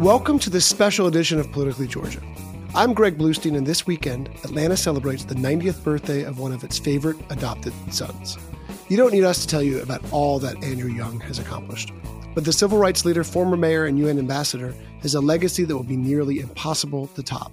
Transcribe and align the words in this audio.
Welcome 0.00 0.38
to 0.38 0.48
this 0.48 0.64
special 0.64 1.08
edition 1.08 1.38
of 1.38 1.52
Politically 1.52 1.86
Georgia. 1.86 2.22
I'm 2.74 2.94
Greg 2.94 3.18
Bluestein, 3.18 3.54
and 3.54 3.66
this 3.66 3.86
weekend, 3.86 4.30
Atlanta 4.44 4.74
celebrates 4.74 5.24
the 5.24 5.34
90th 5.34 5.84
birthday 5.84 6.22
of 6.22 6.38
one 6.38 6.52
of 6.52 6.64
its 6.64 6.78
favorite 6.78 7.18
adopted 7.28 7.74
sons. 7.92 8.38
You 8.88 8.96
don't 8.96 9.12
need 9.12 9.24
us 9.24 9.42
to 9.42 9.46
tell 9.46 9.62
you 9.62 9.82
about 9.82 10.02
all 10.10 10.38
that 10.38 10.64
Andrew 10.64 10.90
Young 10.90 11.20
has 11.20 11.38
accomplished. 11.38 11.92
But 12.34 12.46
the 12.46 12.52
civil 12.54 12.78
rights 12.78 13.04
leader, 13.04 13.22
former 13.22 13.58
mayor, 13.58 13.84
and 13.84 13.98
UN 13.98 14.18
ambassador 14.18 14.74
has 15.02 15.14
a 15.14 15.20
legacy 15.20 15.64
that 15.64 15.76
will 15.76 15.84
be 15.84 15.98
nearly 15.98 16.40
impossible 16.40 17.08
to 17.08 17.22
top. 17.22 17.52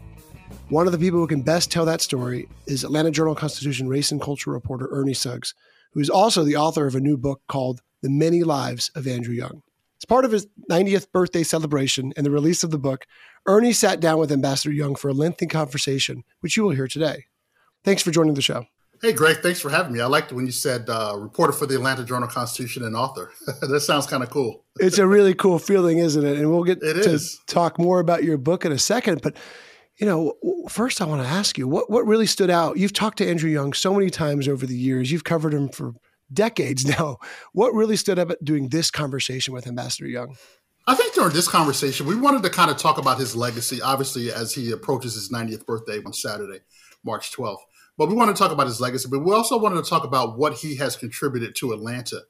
One 0.70 0.86
of 0.86 0.94
the 0.94 1.00
people 1.00 1.20
who 1.20 1.28
can 1.28 1.42
best 1.42 1.70
tell 1.70 1.84
that 1.84 2.00
story 2.00 2.48
is 2.66 2.86
Atlanta 2.86 3.11
Journal 3.11 3.36
Constitution 3.36 3.89
race 3.89 4.14
and 4.14 4.22
culture 4.22 4.52
reporter 4.52 4.88
Ernie 4.89 5.14
Suggs, 5.14 5.54
who 5.92 6.00
is 6.00 6.09
also 6.09 6.45
the 6.45 6.56
author 6.56 6.88
of 6.88 6.95
a 6.95 7.02
new 7.02 7.17
book 7.17 7.42
called 7.50 7.82
The 8.02 8.09
Many 8.09 8.44
Lives 8.45 8.89
of 8.95 9.06
Andrew 9.06 9.34
Young. 9.34 9.64
Part 10.08 10.24
of 10.26 10.32
his 10.32 10.48
90th 10.72 11.12
birthday 11.12 11.44
celebration 11.44 12.14
and 12.16 12.26
the 12.26 12.32
release 12.32 12.64
of 12.64 12.72
the 12.72 12.78
book, 12.78 13.06
Ernie 13.46 13.74
sat 13.74 14.00
down 14.00 14.20
with 14.20 14.32
Ambassador 14.32 14.74
Young 14.74 14.96
for 14.96 15.10
a 15.10 15.14
lengthy 15.14 15.48
conversation, 15.48 16.24
which 16.40 16.56
you 16.56 16.64
will 16.64 16.72
hear 16.72 16.88
today. 16.88 17.26
Thanks 17.84 18.02
for 18.02 18.12
joining 18.12 18.34
the 18.34 18.42
show. 18.42 18.66
Hey, 19.02 19.14
Greg, 19.14 19.38
thanks 19.44 19.60
for 19.60 19.70
having 19.70 19.94
me. 19.94 20.02
I 20.02 20.08
liked 20.08 20.32
when 20.32 20.46
you 20.46 20.52
said 20.52 20.90
uh, 20.90 21.16
reporter 21.18 21.54
for 21.54 21.68
the 21.68 21.76
Atlanta 21.76 22.04
Journal 22.04 22.28
Constitution 22.28 22.84
and 22.84 22.96
author. 22.96 23.32
that 23.62 23.82
sounds 23.82 24.08
kind 24.08 24.24
of 24.24 24.30
cool. 24.32 24.64
It's 24.80 24.98
a 24.98 25.06
really 25.06 25.36
cool 25.36 25.60
feeling, 25.60 26.00
isn't 26.00 26.26
it? 26.26 26.38
And 26.38 26.50
we'll 26.52 26.64
get 26.64 26.82
It 26.82 27.04
to 27.04 27.12
is. 27.12 27.40
talk 27.46 27.78
more 27.78 28.00
about 28.00 28.24
your 28.24 28.38
book 28.38 28.66
in 28.66 28.72
a 28.72 28.80
second. 28.80 29.22
But, 29.22 29.36
you 29.98 30.08
know, 30.08 30.34
first 30.68 31.00
I 31.02 31.06
want 31.06 31.22
to 31.22 31.28
ask 31.28 31.58
you 31.60 31.68
what, 31.68 31.92
what 31.92 32.08
really 32.08 32.26
stood 32.26 32.50
out? 32.50 32.78
You've 32.78 32.94
talked 32.94 33.20
to 33.20 33.30
Andrew 33.30 33.52
Young 33.52 33.74
so 33.74 33.94
many 33.94 34.10
times 34.10 34.48
over 34.48 34.66
the 34.66 34.76
years, 34.78 35.12
you've 35.12 35.24
covered 35.26 35.54
him 35.54 35.70
for 35.70 35.94
decades 36.31 36.86
now. 37.00 37.17
What 37.53 37.73
really 37.73 37.95
stood 37.95 38.20
about 38.20 38.44
doing 38.44 38.70
this 38.70 38.92
conversation 38.92 39.53
with 39.53 39.67
Ambassador 39.67 40.08
Young? 40.08 40.36
I 40.89 40.95
think 40.95 41.14
during 41.14 41.33
this 41.33 41.50
conversation, 41.50 42.06
we 42.06 42.16
wanted 42.16 42.44
to 42.44 42.50
kind 42.50 42.72
of 42.72 42.78
talk 42.78 42.97
about 42.97 43.20
his 43.20 43.36
legacy, 43.36 43.81
obviously, 43.81 44.31
as 44.31 44.53
he 44.53 44.72
approaches 44.72 45.16
his 45.16 45.30
90th 45.30 45.66
birthday 45.66 46.02
on 46.05 46.14
Saturday, 46.14 46.59
March 47.03 47.33
12th. 47.33 47.58
But 47.98 48.08
we 48.08 48.16
want 48.16 48.33
to 48.33 48.42
talk 48.42 48.54
about 48.54 48.67
his 48.67 48.80
legacy, 48.80 49.10
but 49.11 49.20
we 49.20 49.33
also 49.33 49.58
wanted 49.58 49.83
to 49.83 49.89
talk 49.89 50.05
about 50.05 50.37
what 50.37 50.54
he 50.54 50.76
has 50.76 50.95
contributed 50.95 51.55
to 51.58 51.73
Atlanta. 51.73 52.21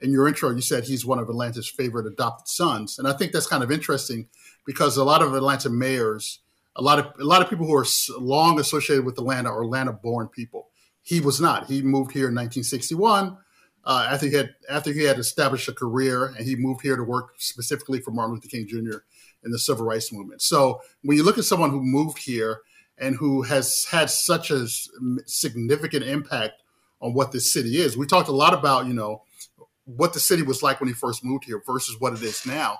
In 0.00 0.12
your 0.12 0.28
intro, 0.28 0.50
you 0.50 0.60
said 0.60 0.84
he's 0.84 1.04
one 1.04 1.18
of 1.18 1.28
Atlanta's 1.28 1.68
favorite 1.68 2.06
adopted 2.06 2.46
sons. 2.46 2.98
And 2.98 3.08
I 3.08 3.14
think 3.14 3.32
that's 3.32 3.46
kind 3.46 3.64
of 3.64 3.72
interesting 3.72 4.28
because 4.64 4.96
a 4.96 5.04
lot 5.04 5.22
of 5.22 5.34
Atlanta 5.34 5.70
mayors, 5.70 6.40
a 6.76 6.82
lot 6.82 6.98
of 6.98 7.06
a 7.18 7.24
lot 7.24 7.42
of 7.42 7.48
people 7.48 7.66
who 7.66 7.74
are 7.74 7.86
long 8.18 8.60
associated 8.60 9.04
with 9.04 9.18
Atlanta 9.18 9.50
are 9.50 9.62
Atlanta-born 9.62 10.28
people. 10.28 10.68
He 11.02 11.20
was 11.20 11.40
not. 11.40 11.66
He 11.66 11.82
moved 11.82 12.12
here 12.12 12.28
in 12.28 12.34
1961 12.34 13.38
uh, 13.86 14.08
after 14.10 14.26
he 14.26 14.34
had 14.34 14.54
after 14.68 14.92
he 14.92 15.02
had 15.02 15.18
established 15.18 15.68
a 15.68 15.72
career, 15.72 16.26
and 16.26 16.46
he 16.46 16.56
moved 16.56 16.80
here 16.80 16.96
to 16.96 17.04
work 17.04 17.34
specifically 17.38 18.00
for 18.00 18.10
Martin 18.10 18.34
Luther 18.34 18.48
King 18.48 18.66
Jr. 18.66 18.98
in 19.44 19.50
the 19.50 19.58
civil 19.58 19.84
rights 19.84 20.12
movement. 20.12 20.42
So 20.42 20.80
when 21.02 21.16
you 21.16 21.22
look 21.22 21.38
at 21.38 21.44
someone 21.44 21.70
who 21.70 21.82
moved 21.82 22.18
here 22.18 22.60
and 22.96 23.16
who 23.16 23.42
has 23.42 23.86
had 23.90 24.08
such 24.08 24.50
a 24.50 24.66
significant 25.26 26.04
impact 26.04 26.62
on 27.00 27.12
what 27.12 27.32
this 27.32 27.52
city 27.52 27.76
is, 27.76 27.96
we 27.96 28.06
talked 28.06 28.28
a 28.28 28.32
lot 28.32 28.54
about 28.54 28.86
you 28.86 28.94
know 28.94 29.22
what 29.84 30.14
the 30.14 30.20
city 30.20 30.42
was 30.42 30.62
like 30.62 30.80
when 30.80 30.88
he 30.88 30.94
first 30.94 31.22
moved 31.22 31.44
here 31.44 31.62
versus 31.66 32.00
what 32.00 32.14
it 32.14 32.22
is 32.22 32.46
now, 32.46 32.78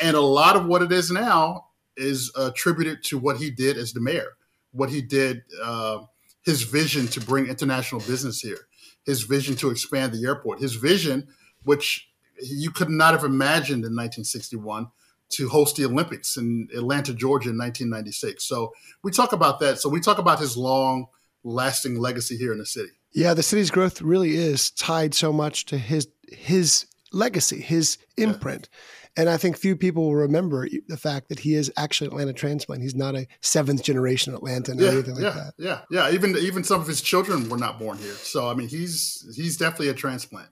and 0.00 0.16
a 0.16 0.20
lot 0.20 0.54
of 0.54 0.66
what 0.66 0.82
it 0.82 0.92
is 0.92 1.10
now 1.10 1.66
is 1.96 2.30
attributed 2.36 3.02
to 3.04 3.18
what 3.18 3.36
he 3.36 3.50
did 3.50 3.76
as 3.76 3.92
the 3.92 4.00
mayor, 4.00 4.36
what 4.72 4.90
he 4.90 5.00
did, 5.00 5.42
uh, 5.62 5.98
his 6.44 6.62
vision 6.62 7.06
to 7.08 7.20
bring 7.20 7.46
international 7.46 8.00
business 8.02 8.40
here 8.40 8.66
his 9.04 9.22
vision 9.22 9.54
to 9.56 9.70
expand 9.70 10.12
the 10.12 10.24
airport, 10.26 10.60
his 10.60 10.74
vision, 10.74 11.28
which 11.62 12.08
you 12.40 12.70
could 12.70 12.90
not 12.90 13.12
have 13.12 13.24
imagined 13.24 13.84
in 13.84 13.94
1961, 13.94 14.88
to 15.30 15.48
host 15.48 15.76
the 15.76 15.84
Olympics 15.84 16.36
in 16.36 16.68
Atlanta, 16.74 17.12
Georgia 17.12 17.50
in 17.50 17.58
1996. 17.58 18.44
So 18.44 18.72
we 19.02 19.10
talk 19.10 19.32
about 19.32 19.60
that. 19.60 19.80
So 19.80 19.88
we 19.88 20.00
talk 20.00 20.18
about 20.18 20.38
his 20.38 20.56
long 20.56 21.06
lasting 21.42 21.98
legacy 21.98 22.36
here 22.36 22.52
in 22.52 22.58
the 22.58 22.66
city. 22.66 22.90
Yeah, 23.12 23.34
the 23.34 23.42
city's 23.42 23.70
growth 23.70 24.02
really 24.02 24.36
is 24.36 24.70
tied 24.70 25.14
so 25.14 25.32
much 25.32 25.66
to 25.66 25.78
his 25.78 26.08
his 26.28 26.86
legacy, 27.12 27.60
his 27.60 27.98
imprint. 28.16 28.68
And 29.16 29.28
I 29.28 29.36
think 29.36 29.56
few 29.56 29.76
people 29.76 30.04
will 30.04 30.16
remember 30.16 30.66
the 30.88 30.96
fact 30.96 31.28
that 31.28 31.38
he 31.38 31.54
is 31.54 31.72
actually 31.76 32.08
Atlanta 32.08 32.32
transplant. 32.32 32.82
He's 32.82 32.96
not 32.96 33.14
a 33.14 33.28
seventh 33.42 33.84
generation 33.84 34.34
Atlantan 34.34 34.80
or 34.80 34.84
Yeah, 34.84 34.90
anything 34.90 35.14
like 35.14 35.22
yeah, 35.22 35.30
that. 35.30 35.54
yeah, 35.56 35.80
yeah. 35.90 36.10
Even 36.10 36.36
even 36.36 36.64
some 36.64 36.80
of 36.80 36.86
his 36.88 37.00
children 37.00 37.48
were 37.48 37.56
not 37.56 37.78
born 37.78 37.98
here. 37.98 38.14
So 38.14 38.48
I 38.48 38.54
mean, 38.54 38.68
he's 38.68 39.24
he's 39.36 39.56
definitely 39.56 39.88
a 39.90 39.94
transplant. 39.94 40.48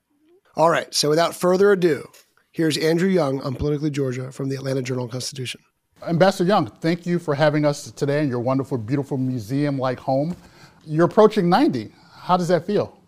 All 0.55 0.71
right. 0.71 0.93
So 0.95 1.09
without 1.09 1.35
further 1.35 1.73
ado, 1.73 2.07
here's 2.53 2.77
Andrew 2.79 3.09
Young 3.09 3.41
on 3.43 3.55
Politically 3.57 3.91
Georgia 3.91 4.31
from 4.31 4.49
the 4.49 4.55
Atlanta 4.55 4.83
Journal 4.83 5.09
Constitution. 5.09 5.61
Ambassador 6.07 6.47
Young, 6.49 6.67
thank 6.67 7.07
you 7.07 7.19
for 7.19 7.35
having 7.35 7.65
us 7.65 7.91
today 7.93 8.23
in 8.23 8.29
your 8.29 8.41
wonderful, 8.41 8.77
beautiful 8.79 9.17
museum 9.17 9.79
like 9.79 9.99
home. 9.99 10.37
You're 10.85 11.07
approaching 11.07 11.49
90. 11.49 11.93
How 12.17 12.37
does 12.37 12.49
that 12.49 12.67
feel? 12.67 12.99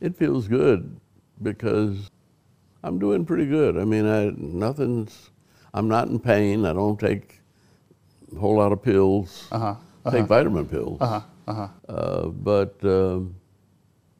It 0.00 0.16
feels 0.16 0.48
good 0.48 1.00
because 1.42 2.10
I'm 2.82 2.98
doing 2.98 3.24
pretty 3.24 3.46
good. 3.46 3.76
I 3.76 3.84
mean, 3.84 4.06
I, 4.06 4.32
nothing's, 4.36 5.30
I'm 5.74 5.88
not 5.88 6.08
in 6.08 6.18
pain. 6.18 6.64
I 6.64 6.72
don't 6.72 6.98
take 6.98 7.40
a 8.34 8.38
whole 8.38 8.56
lot 8.56 8.72
of 8.72 8.82
pills. 8.82 9.48
Uh-huh, 9.52 9.74
I 10.04 10.10
take 10.10 10.20
uh-huh. 10.20 10.26
vitamin 10.26 10.66
pills. 10.66 11.00
Uh-huh, 11.00 11.20
uh-huh. 11.46 11.68
Uh, 11.92 12.26
but 12.28 12.76
um, 12.82 13.34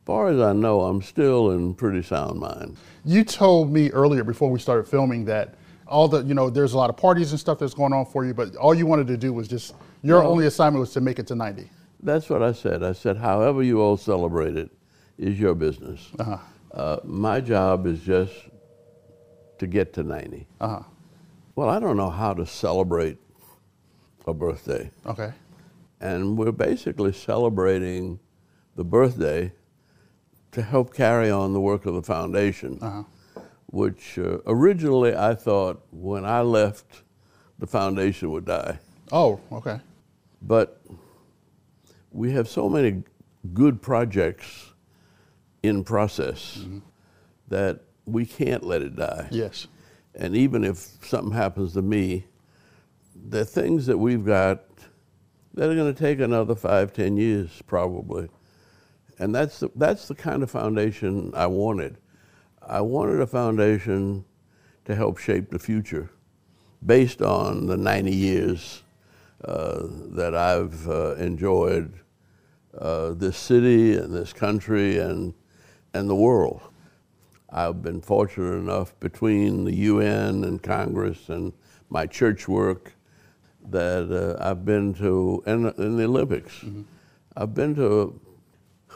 as 0.03 0.07
far 0.07 0.29
as 0.29 0.41
I 0.41 0.53
know, 0.53 0.83
I'm 0.83 1.01
still 1.03 1.53
in 1.53 1.75
pretty 1.75 2.03
sound 2.03 2.39
mind. 2.39 2.77
You 3.05 3.25
told 3.25 3.73
me 3.73 3.91
earlier 3.91 4.25
before 4.25 4.51
we 4.51 4.59
started 4.59 4.87
filming 4.87 5.25
that 5.27 5.55
all 5.87 6.07
the, 6.07 6.23
you 6.23 6.35
know, 6.35 6.51
there's 6.51 6.73
a 6.75 6.77
lot 6.77 6.91
of 6.91 6.97
parties 6.97 7.33
and 7.33 7.41
stuff 7.41 7.59
that's 7.59 7.75
going 7.75 7.93
on 7.93 8.07
for 8.07 8.25
you, 8.25 8.33
but 8.33 8.55
all 8.57 8.75
you 8.75 8.87
wanted 8.87 9.09
to 9.09 9.17
do 9.17 9.33
was 9.33 9.49
just, 9.49 9.75
your 10.03 10.23
No. 10.23 10.29
only 10.31 10.47
assignment 10.47 10.81
was 10.81 10.93
to 10.93 11.01
make 11.01 11.19
it 11.19 11.27
to 11.29 11.35
90. 11.35 11.69
That's 12.03 12.31
what 12.31 12.43
I 12.43 12.53
said. 12.53 12.83
I 12.83 12.93
said, 12.93 13.17
however 13.17 13.63
you 13.63 13.81
all 13.81 13.97
celebrate 13.97 14.57
it 14.57 14.71
is 15.19 15.39
your 15.39 15.55
business. 15.55 16.09
Uh-huh. 16.19 16.39
Uh, 16.73 16.97
my 17.05 17.41
job 17.41 17.87
is 17.87 18.01
just 18.01 18.33
to 19.61 19.67
get 19.67 19.93
to 19.95 20.03
90. 20.03 20.47
Uh-huh. 20.61 20.83
Well, 21.55 21.69
I 21.69 21.79
don't 21.79 21.97
know 21.97 22.11
how 22.11 22.35
to 22.35 22.47
celebrate 22.47 23.19
a 24.27 24.35
birthday. 24.35 24.91
Okay. 25.07 25.33
And 26.01 26.37
we're 26.39 26.53
basically 26.53 27.13
celebrating 27.13 28.19
the 28.75 28.85
birthday 28.85 29.53
to 30.53 30.63
help 30.63 30.95
carry 30.95 31.31
on 31.31 31.53
the 31.53 31.61
work 31.61 31.85
of 31.87 31.95
the 31.95 32.03
foundation, 32.03 32.79
Uh-huh. 32.81 33.43
which 33.67 34.19
uh, 34.19 34.39
originally 34.47 35.15
I 35.15 35.35
thought 35.35 35.83
when 35.93 36.25
I 36.25 36.41
left, 36.41 37.03
the 37.59 37.67
foundation 37.67 38.31
would 38.33 38.47
die. 38.47 38.79
Oh, 39.13 39.39
okay. 39.53 39.79
But 40.41 40.81
we 42.11 42.33
have 42.33 42.49
so 42.49 42.69
many 42.69 43.03
good 43.53 43.83
projects 43.83 44.73
in 45.63 45.85
process 45.85 46.65
that 47.49 47.81
we 48.13 48.27
can't 48.27 48.65
let 48.65 48.83
it 48.83 48.97
die. 48.97 49.29
Yes. 49.31 49.67
And 50.15 50.37
even 50.37 50.65
if 50.65 50.79
something 51.03 51.33
happens 51.33 51.75
to 51.75 51.83
me, 51.83 52.27
the 53.29 53.45
things 53.45 53.87
that 53.87 53.99
we've 53.99 54.25
got 54.25 54.65
that 55.55 55.69
are 55.69 55.75
going 55.75 55.93
to 55.93 55.99
take 55.99 56.21
another 56.21 56.55
five, 56.55 56.93
ten 56.93 57.17
years 57.17 57.63
probably. 57.67 58.29
And 59.19 59.35
that's 59.35 59.61
the, 59.61 59.71
that's 59.77 60.09
the 60.09 60.15
kind 60.15 60.43
of 60.43 60.51
foundation 60.51 61.33
I 61.35 61.47
wanted. 61.47 61.99
I 62.67 62.81
wanted 62.81 63.21
a 63.21 63.27
foundation 63.27 64.25
to 64.85 64.95
help 64.95 65.19
shape 65.19 65.51
the 65.51 65.59
future 65.59 66.11
based 66.85 67.21
on 67.21 67.67
the 67.67 67.77
90 67.77 68.11
years 68.11 68.83
uh, 69.45 69.81
that 70.13 70.35
I've 70.35 70.89
uh, 70.89 71.15
enjoyed 71.17 71.93
uh, 72.77 73.13
this 73.13 73.37
city 73.37 73.97
and 73.97 74.15
this 74.15 74.33
country 74.33 74.99
and, 74.99 75.35
and 75.93 76.09
the 76.09 76.15
world. 76.15 76.63
I've 77.53 77.83
been 77.83 78.01
fortunate 78.01 78.55
enough 78.55 78.99
between 79.01 79.65
the 79.65 79.75
UN 79.75 80.45
and 80.45 80.63
Congress 80.63 81.29
and 81.29 81.53
my 81.89 82.07
church 82.07 82.47
work 82.47 82.93
that 83.69 84.37
uh, 84.41 84.43
I've 84.43 84.65
been 84.65 84.95
to, 84.95 85.43
and, 85.47 85.67
and 85.67 85.99
the 85.99 86.05
Olympics. 86.05 86.55
Mm-hmm. 86.59 86.83
I've 87.37 87.55
been 87.55 87.75
to, 87.77 88.21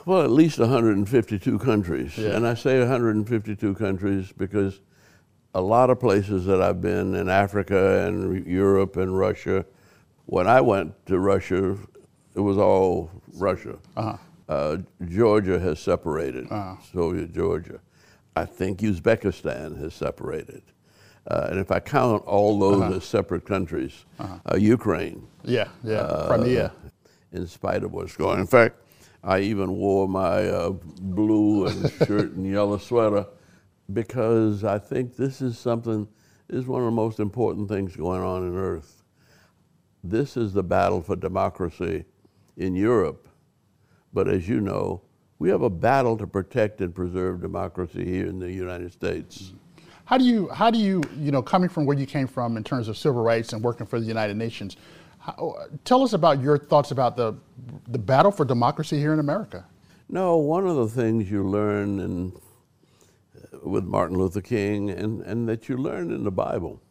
well, 0.07 0.23
at 0.23 0.31
least 0.31 0.59
152 0.59 1.59
countries. 1.59 2.17
Yeah. 2.17 2.31
And 2.31 2.47
I 2.47 2.55
say 2.55 2.79
152 2.79 3.75
countries 3.75 4.33
because 4.37 4.81
a 5.55 5.61
lot 5.61 5.91
of 5.91 6.01
places 6.01 6.47
that 6.47 6.61
I've 6.61 6.81
been 6.81 7.15
in 7.15 7.29
Africa 7.29 8.07
and 8.07 8.47
Europe 8.47 8.97
and 8.97 9.17
Russia, 9.17 9.65
when 10.27 10.47
I 10.47 10.61
went 10.61 10.95
to 11.07 11.19
Russia, 11.19 11.77
it 12.35 12.41
was 12.41 12.59
all 12.59 13.11
Russia. 13.35 13.79
Uh-huh. 13.97 14.17
Uh, 14.49 14.77
Georgia 15.09 15.59
has 15.59 15.81
separated, 15.81 16.47
uh-huh. 16.51 16.77
Soviet 16.93 17.33
Georgia. 17.33 17.81
I 18.37 18.45
think 18.45 18.81
Uzbekistan 18.81 19.79
has 19.79 19.95
separated. 19.95 20.63
Uh, 21.27 21.47
and 21.51 21.59
if 21.59 21.71
I 21.71 21.81
count 21.81 22.25
all 22.27 22.59
those 22.59 22.83
uh-huh. 22.83 22.97
as 22.97 23.05
separate 23.05 23.47
countries, 23.47 24.05
uh-huh. 24.19 24.53
uh, 24.53 24.57
Ukraine. 24.57 25.27
Yeah, 25.43 25.69
yeah, 25.83 25.99
uh, 25.99 26.27
Crimea. 26.29 26.73
In 27.33 27.47
spite 27.47 27.83
of 27.83 27.93
what's 27.93 28.17
going 28.17 28.35
on. 28.35 28.41
In 28.41 28.47
fact, 28.47 28.77
I 29.23 29.41
even 29.41 29.73
wore 29.77 30.07
my 30.07 30.49
uh, 30.49 30.71
blue 30.71 31.67
and 31.67 31.91
shirt 32.07 32.33
and 32.33 32.47
yellow 32.47 32.79
sweater 32.79 33.27
because 33.93 34.65
I 34.65 34.79
think 34.79 35.17
this 35.17 35.41
is 35.41 35.59
something, 35.59 36.07
this 36.49 36.61
is 36.61 36.67
one 36.67 36.83
of 36.83 36.87
the 36.87 36.93
most 36.93 37.21
important 37.21 37.69
things 37.69 37.97
going 37.97 38.23
on 38.23 38.47
in 38.47 38.57
Earth. 38.57 39.03
This 40.03 40.37
is 40.37 40.53
the 40.53 40.63
battle 40.63 41.01
for 41.01 41.17
democracy 41.17 42.05
in 42.57 42.75
Europe. 42.75 43.29
But 44.13 44.29
as 44.29 44.49
you 44.49 44.61
know, 44.61 45.03
we 45.39 45.49
have 45.49 45.63
a 45.63 45.71
battle 45.71 46.17
to 46.17 46.27
protect 46.27 46.81
and 46.81 46.95
preserve 46.95 47.41
democracy 47.41 48.05
here 48.05 48.27
in 48.27 48.39
the 48.39 48.51
United 48.51 48.93
States. 48.93 49.53
How 50.05 50.19
do 50.19 50.25
you, 50.25 50.49
how 50.49 50.71
do 50.71 50.79
you, 50.79 51.03
you 51.19 51.33
know, 51.33 51.43
coming 51.43 51.69
from 51.69 51.87
where 51.87 51.97
you 51.97 52.07
came 52.07 52.27
from 52.27 52.57
in 52.57 52.65
terms 52.65 52.89
of 52.89 52.97
civil 52.97 53.23
rights 53.23 53.53
and 53.53 53.63
working 53.63 53.87
for 53.87 53.99
the 53.99 54.07
United 54.07 54.37
Nations, 54.37 54.77
how, 55.19 55.57
tell 55.85 56.03
us 56.03 56.13
about 56.13 56.43
your 56.43 56.59
thoughts 56.59 56.91
about 56.91 57.17
the, 57.17 57.35
the 57.89 57.99
battle 57.99 58.31
for 58.31 58.45
democracy 58.45 58.99
here 58.99 59.15
in 59.15 59.19
America. 59.19 59.65
No, 60.09 60.37
one 60.37 60.67
of 60.67 60.77
the 60.77 60.89
things 60.89 61.31
you 61.31 61.43
learn 61.43 61.99
in, 62.01 62.33
with 63.63 63.85
Martin 63.85 64.19
Luther 64.19 64.43
King 64.43 64.91
and, 64.91 65.23
and 65.23 65.49
that 65.49 65.69
you 65.69 65.79
learn 65.79 66.13
in 66.13 66.25
the 66.25 66.31
Bible 66.31 66.83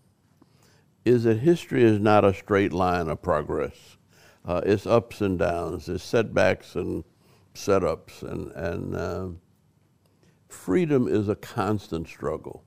is 1.05 1.23
that 1.25 1.39
history 1.39 1.83
is 1.83 1.99
not 1.99 2.25
a 2.25 2.33
straight 2.33 2.73
line 2.73 3.09
of 3.09 3.21
progress. 3.21 3.97
Uh, 4.45 4.61
it's 4.65 4.87
ups 4.87 5.21
and 5.21 5.37
downs, 5.37 5.87
it's 5.87 6.03
setbacks 6.03 6.75
and 6.75 7.03
setups, 7.53 8.23
and, 8.23 8.51
and 8.51 8.95
uh, 8.95 9.27
freedom 10.47 11.07
is 11.07 11.29
a 11.29 11.35
constant 11.35 12.07
struggle. 12.07 12.63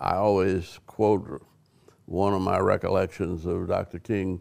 I 0.00 0.16
always 0.16 0.80
quote 0.86 1.42
one 2.06 2.34
of 2.34 2.42
my 2.42 2.58
recollections 2.58 3.46
of 3.46 3.68
Dr. 3.68 3.98
King 3.98 4.40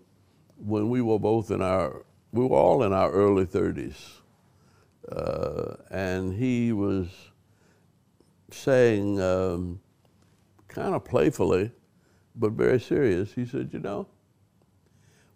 when 0.58 0.90
we 0.90 1.02
were 1.02 1.20
both 1.20 1.52
in 1.52 1.62
our, 1.62 2.06
we 2.32 2.46
were 2.46 2.58
all 2.58 2.84
in 2.84 2.94
our 2.94 3.12
early 3.12 3.46
30s. 3.46 3.96
Uh, 5.12 5.76
and 5.90 6.34
he 6.34 6.72
was 6.72 7.08
saying, 8.52 9.20
um, 9.22 9.80
kind 10.68 10.96
of 10.96 11.04
playfully, 11.04 11.72
but 12.36 12.54
very 12.54 12.80
serious, 12.80 13.34
he 13.34 13.46
said, 13.46 13.70
You 13.74 13.80
know, 13.80 14.08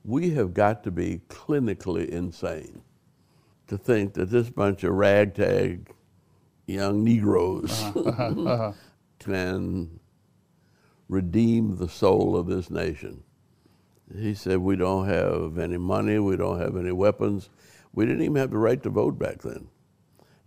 we 0.03 0.31
have 0.31 0.53
got 0.53 0.83
to 0.83 0.91
be 0.91 1.21
clinically 1.29 2.07
insane 2.07 2.81
to 3.67 3.77
think 3.77 4.13
that 4.13 4.29
this 4.29 4.49
bunch 4.49 4.83
of 4.83 4.93
ragtag 4.93 5.93
young 6.67 7.03
Negroes 7.03 7.71
uh-huh, 7.71 7.99
uh-huh, 7.99 8.23
uh-huh. 8.23 8.71
can 9.19 9.99
redeem 11.07 11.77
the 11.77 11.89
soul 11.89 12.35
of 12.35 12.47
this 12.47 12.69
nation. 12.69 13.23
He 14.13 14.33
said, 14.33 14.59
We 14.59 14.75
don't 14.75 15.07
have 15.07 15.57
any 15.57 15.77
money, 15.77 16.19
we 16.19 16.35
don't 16.35 16.59
have 16.59 16.77
any 16.77 16.91
weapons. 16.91 17.49
We 17.93 18.05
didn't 18.05 18.23
even 18.23 18.35
have 18.35 18.51
the 18.51 18.57
right 18.57 18.81
to 18.83 18.89
vote 18.89 19.17
back 19.17 19.41
then. 19.41 19.67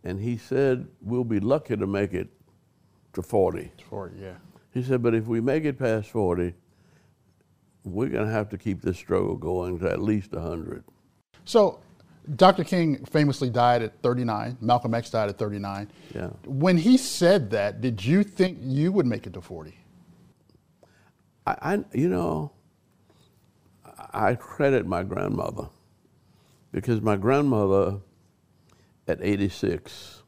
And 0.04 0.20
he 0.20 0.36
said, 0.36 0.86
We'll 1.00 1.24
be 1.24 1.40
lucky 1.40 1.76
to 1.76 1.86
make 1.86 2.12
it 2.14 2.28
to 3.14 3.22
40. 3.22 3.72
40, 3.88 4.20
yeah. 4.20 4.34
He 4.72 4.82
said, 4.82 5.02
But 5.02 5.14
if 5.14 5.26
we 5.26 5.40
make 5.40 5.64
it 5.64 5.78
past 5.78 6.10
40, 6.10 6.54
we're 7.84 8.08
going 8.08 8.26
to 8.26 8.32
have 8.32 8.48
to 8.50 8.58
keep 8.58 8.82
this 8.82 8.96
struggle 8.96 9.36
going 9.36 9.78
to 9.80 9.90
at 9.90 10.00
least 10.00 10.32
100. 10.32 10.84
So, 11.44 11.80
Dr. 12.36 12.64
King 12.64 13.04
famously 13.06 13.50
died 13.50 13.82
at 13.82 14.02
39. 14.02 14.58
Malcolm 14.60 14.94
X 14.94 15.10
died 15.10 15.28
at 15.28 15.38
39. 15.38 15.90
Yeah. 16.14 16.28
When 16.44 16.76
he 16.76 16.96
said 16.96 17.50
that, 17.50 17.80
did 17.80 18.04
you 18.04 18.22
think 18.22 18.58
you 18.60 18.92
would 18.92 19.06
make 19.06 19.26
it 19.26 19.32
to 19.34 19.40
40? 19.40 19.74
I, 21.46 21.56
I 21.62 21.84
you 21.92 22.08
know, 22.08 22.52
I 24.12 24.34
credit 24.34 24.86
my 24.86 25.02
grandmother 25.02 25.68
because 26.72 27.00
my 27.00 27.16
grandmother 27.16 28.00
at 29.06 29.18
86, 29.22 30.22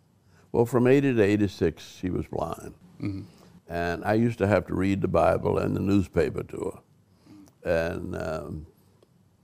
well, 0.52 0.64
from 0.64 0.86
80 0.86 1.14
to 1.14 1.22
86, 1.22 1.96
she 2.00 2.10
was 2.10 2.26
blind. 2.26 2.74
Mm-hmm. 3.00 3.22
And 3.68 4.04
I 4.04 4.14
used 4.14 4.38
to 4.38 4.46
have 4.46 4.66
to 4.66 4.74
read 4.74 5.00
the 5.00 5.08
Bible 5.08 5.58
and 5.58 5.76
the 5.76 5.80
newspaper 5.80 6.42
to 6.42 6.72
her 6.74 6.80
and 7.62 8.16
um, 8.16 8.66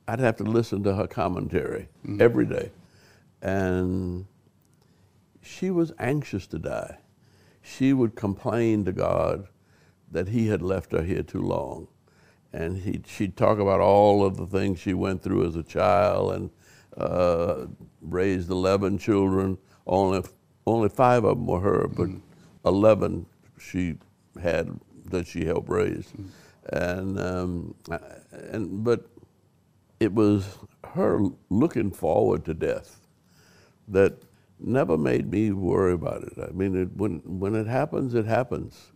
I'd 0.08 0.20
have 0.20 0.36
to 0.36 0.44
listen 0.44 0.82
to 0.84 0.94
her 0.94 1.06
commentary 1.06 1.88
mm-hmm. 2.04 2.20
every 2.20 2.46
day. 2.46 2.70
And 3.42 4.26
she 5.42 5.70
was 5.70 5.92
anxious 5.98 6.46
to 6.48 6.58
die. 6.58 6.98
She 7.62 7.92
would 7.92 8.14
complain 8.14 8.84
to 8.84 8.92
God 8.92 9.48
that 10.10 10.28
He 10.28 10.48
had 10.48 10.62
left 10.62 10.92
her 10.92 11.02
here 11.02 11.22
too 11.22 11.42
long. 11.42 11.88
And 12.52 12.78
he, 12.78 13.02
she'd 13.06 13.36
talk 13.36 13.58
about 13.58 13.80
all 13.80 14.24
of 14.24 14.36
the 14.36 14.46
things 14.46 14.78
she 14.78 14.94
went 14.94 15.22
through 15.22 15.46
as 15.46 15.56
a 15.56 15.62
child 15.62 16.32
and 16.32 16.50
uh, 16.96 17.66
raised 18.00 18.50
11 18.50 18.98
children. 18.98 19.58
Only, 19.86 20.22
only 20.66 20.88
five 20.88 21.24
of 21.24 21.36
them 21.36 21.46
were 21.46 21.60
her, 21.60 21.88
but 21.88 22.08
mm-hmm. 22.08 22.18
11 22.64 23.26
she 23.58 23.96
had 24.40 24.78
that 25.10 25.26
she 25.26 25.44
helped 25.44 25.68
raise. 25.68 26.06
Mm-hmm 26.06 26.28
and 26.70 27.18
um, 27.20 27.74
and 28.50 28.84
but 28.84 29.06
it 30.00 30.12
was 30.12 30.58
her 30.94 31.20
looking 31.50 31.90
forward 31.90 32.44
to 32.44 32.54
death 32.54 33.00
that 33.88 34.22
never 34.58 34.96
made 34.96 35.30
me 35.30 35.52
worry 35.52 35.92
about 35.92 36.22
it. 36.22 36.32
I 36.38 36.52
mean, 36.52 36.76
it, 36.82 36.96
when 36.96 37.20
when 37.24 37.54
it 37.54 37.66
happens, 37.66 38.14
it 38.14 38.26
happens, 38.26 38.92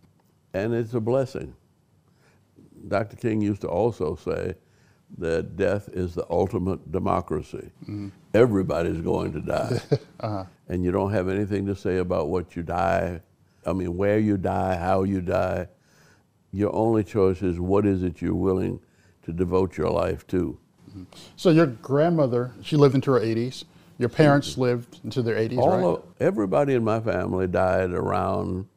and 0.53 0.73
it's 0.73 0.93
a 0.93 0.99
blessing. 0.99 1.55
Dr. 2.87 3.15
King 3.15 3.41
used 3.41 3.61
to 3.61 3.67
also 3.67 4.15
say 4.15 4.55
that 5.17 5.55
death 5.55 5.89
is 5.93 6.15
the 6.15 6.25
ultimate 6.29 6.91
democracy. 6.91 7.69
Mm-hmm. 7.83 8.09
Everybody's 8.33 9.01
going 9.01 9.33
to 9.33 9.41
die, 9.41 9.79
uh-huh. 10.19 10.45
and 10.69 10.83
you 10.83 10.91
don't 10.91 11.11
have 11.11 11.29
anything 11.29 11.65
to 11.67 11.75
say 11.75 11.97
about 11.97 12.29
what 12.29 12.55
you 12.55 12.63
die. 12.63 13.21
I 13.65 13.73
mean, 13.73 13.95
where 13.95 14.17
you 14.17 14.37
die, 14.37 14.77
how 14.77 15.03
you 15.03 15.21
die 15.21 15.67
your 16.51 16.73
only 16.75 17.03
choice 17.03 17.41
is 17.41 17.59
what 17.59 17.85
is 17.85 18.03
it 18.03 18.21
you're 18.21 18.35
willing 18.35 18.79
to 19.23 19.31
devote 19.31 19.77
your 19.77 19.89
life 19.89 20.27
to. 20.27 20.57
Mm-hmm. 20.91 21.03
So 21.35 21.49
your 21.49 21.67
grandmother, 21.67 22.51
she 22.61 22.75
lived 22.75 22.95
into 22.95 23.11
her 23.11 23.19
80s. 23.19 23.63
Your 23.97 24.09
parents 24.09 24.57
lived 24.57 24.99
into 25.03 25.21
their 25.21 25.35
80s, 25.35 25.57
All 25.57 25.69
right? 25.69 25.83
Of, 25.83 26.03
everybody 26.19 26.73
in 26.73 26.83
my 26.83 26.99
family 26.99 27.47
died 27.47 27.91
around, 27.91 28.67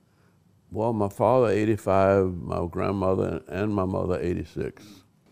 well, 0.70 0.92
my 0.92 1.08
father 1.08 1.48
85, 1.48 2.34
my 2.34 2.66
grandmother 2.70 3.42
and 3.48 3.74
my 3.74 3.86
mother 3.86 4.18
86. 4.20 4.84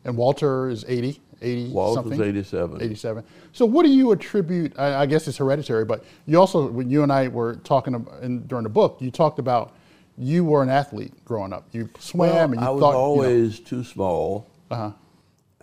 And 0.04 0.16
Walter 0.16 0.70
is 0.70 0.84
80, 0.88 1.20
80 1.42 1.68
Walter's 1.70 2.04
something? 2.04 2.22
87. 2.22 2.82
87. 2.82 3.24
So 3.52 3.66
what 3.66 3.84
do 3.84 3.90
you 3.90 4.12
attribute, 4.12 4.78
I, 4.78 5.02
I, 5.02 5.06
guess 5.06 5.28
it's 5.28 5.36
hereditary, 5.36 5.84
but 5.84 6.04
you 6.26 6.38
also, 6.38 6.70
when 6.70 6.88
you 6.88 7.02
and 7.02 7.12
I 7.12 7.28
were 7.28 7.56
talking 7.56 7.94
about, 7.94 8.22
in, 8.22 8.46
during 8.46 8.64
the 8.64 8.70
book, 8.70 8.96
you 9.00 9.10
talked 9.10 9.38
about 9.38 9.76
you 10.16 10.44
were 10.44 10.62
an 10.62 10.68
athlete 10.68 11.12
growing 11.24 11.52
up. 11.52 11.66
You 11.72 11.88
swam 11.98 12.30
well, 12.30 12.44
and 12.44 12.60
you 12.60 12.66
I 12.66 12.70
was 12.70 12.80
thought, 12.80 12.94
always 12.94 13.58
you 13.58 13.64
know, 13.64 13.68
too 13.68 13.84
small, 13.84 14.50
uh-huh. 14.70 14.92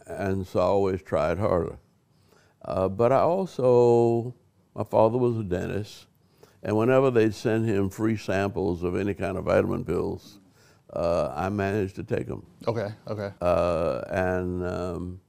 And 0.09 0.47
so 0.47 0.59
I 0.59 0.63
always 0.63 1.01
tried 1.01 1.37
harder. 1.37 1.77
Uh, 2.65 2.89
but 2.89 3.11
I 3.11 3.19
also, 3.19 4.35
my 4.75 4.83
father 4.83 5.17
was 5.17 5.37
a 5.37 5.43
dentist, 5.43 6.07
and 6.61 6.75
whenever 6.75 7.09
they'd 7.09 7.33
send 7.33 7.67
him 7.67 7.89
free 7.89 8.17
samples 8.17 8.83
of 8.83 8.95
any 8.95 9.13
kind 9.13 9.37
of 9.37 9.45
vitamin 9.45 9.85
pills, 9.85 10.39
uh, 10.91 11.31
I 11.35 11.49
managed 11.49 11.95
to 11.95 12.03
take 12.03 12.27
them. 12.27 12.45
Okay, 12.67 12.91
okay. 13.07 13.31
Uh, 13.39 14.01
and 14.09 14.65
um, 14.65 15.21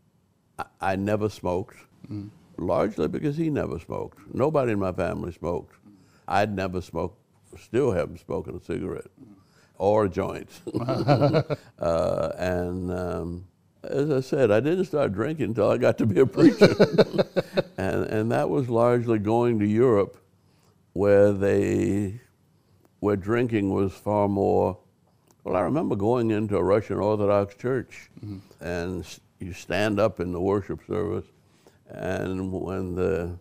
I, 0.59 0.65
I, 0.81 0.97
never 0.97 1.29
smoked, 1.29 1.77
mm. 2.11 2.31
largely 2.57 3.07
because 3.09 3.37
he 3.37 3.51
never 3.51 3.79
smoked. 3.79 4.19
Nobody 4.35 4.73
in 4.73 4.79
my 4.79 4.93
family 4.93 5.33
smoked. 5.33 5.77
I'd 6.27 6.55
never 6.55 6.81
smoked 6.81 7.21
still 7.59 7.93
haven't 7.93 8.21
smoked 8.21 8.49
a 8.49 8.61
cigarette. 8.61 9.11
or 9.77 10.09
joints. 10.09 10.61
uh, 11.79 12.33
and 12.39 12.93
um, 12.93 13.47
as 13.83 14.11
I 14.11 14.21
said, 14.21 14.51
I 14.51 14.61
didn't 14.61 14.85
start 14.87 15.13
drinking 15.13 15.47
until 15.47 15.71
I 15.71 15.79
got 15.79 15.99
to 15.99 16.07
be 16.07 16.21
a 16.21 16.27
preacher. 16.27 16.69
and, 17.79 18.05
and 18.05 18.33
that 18.33 18.51
was 18.51 18.69
largely 18.69 19.19
going 19.19 19.59
to 19.61 19.67
Europe 19.67 20.17
where 20.93 21.33
they, 21.33 22.21
where 23.01 23.17
drinking 23.17 23.73
was 23.73 23.93
far 23.93 24.29
more, 24.29 24.79
well, 25.45 25.57
I 25.57 25.61
remember 25.61 25.97
going 25.97 26.31
into 26.31 26.57
a 26.57 26.63
Russian 26.63 26.97
Orthodox 26.97 27.55
church 27.55 28.11
mm-hmm. 28.25 28.39
and 28.65 29.07
you 29.39 29.53
stand 29.53 29.99
up 29.99 30.21
in 30.21 30.33
the 30.33 30.41
worship 30.41 30.81
service 30.87 31.25
and 31.89 32.53
when 32.53 32.95
the 32.95 33.39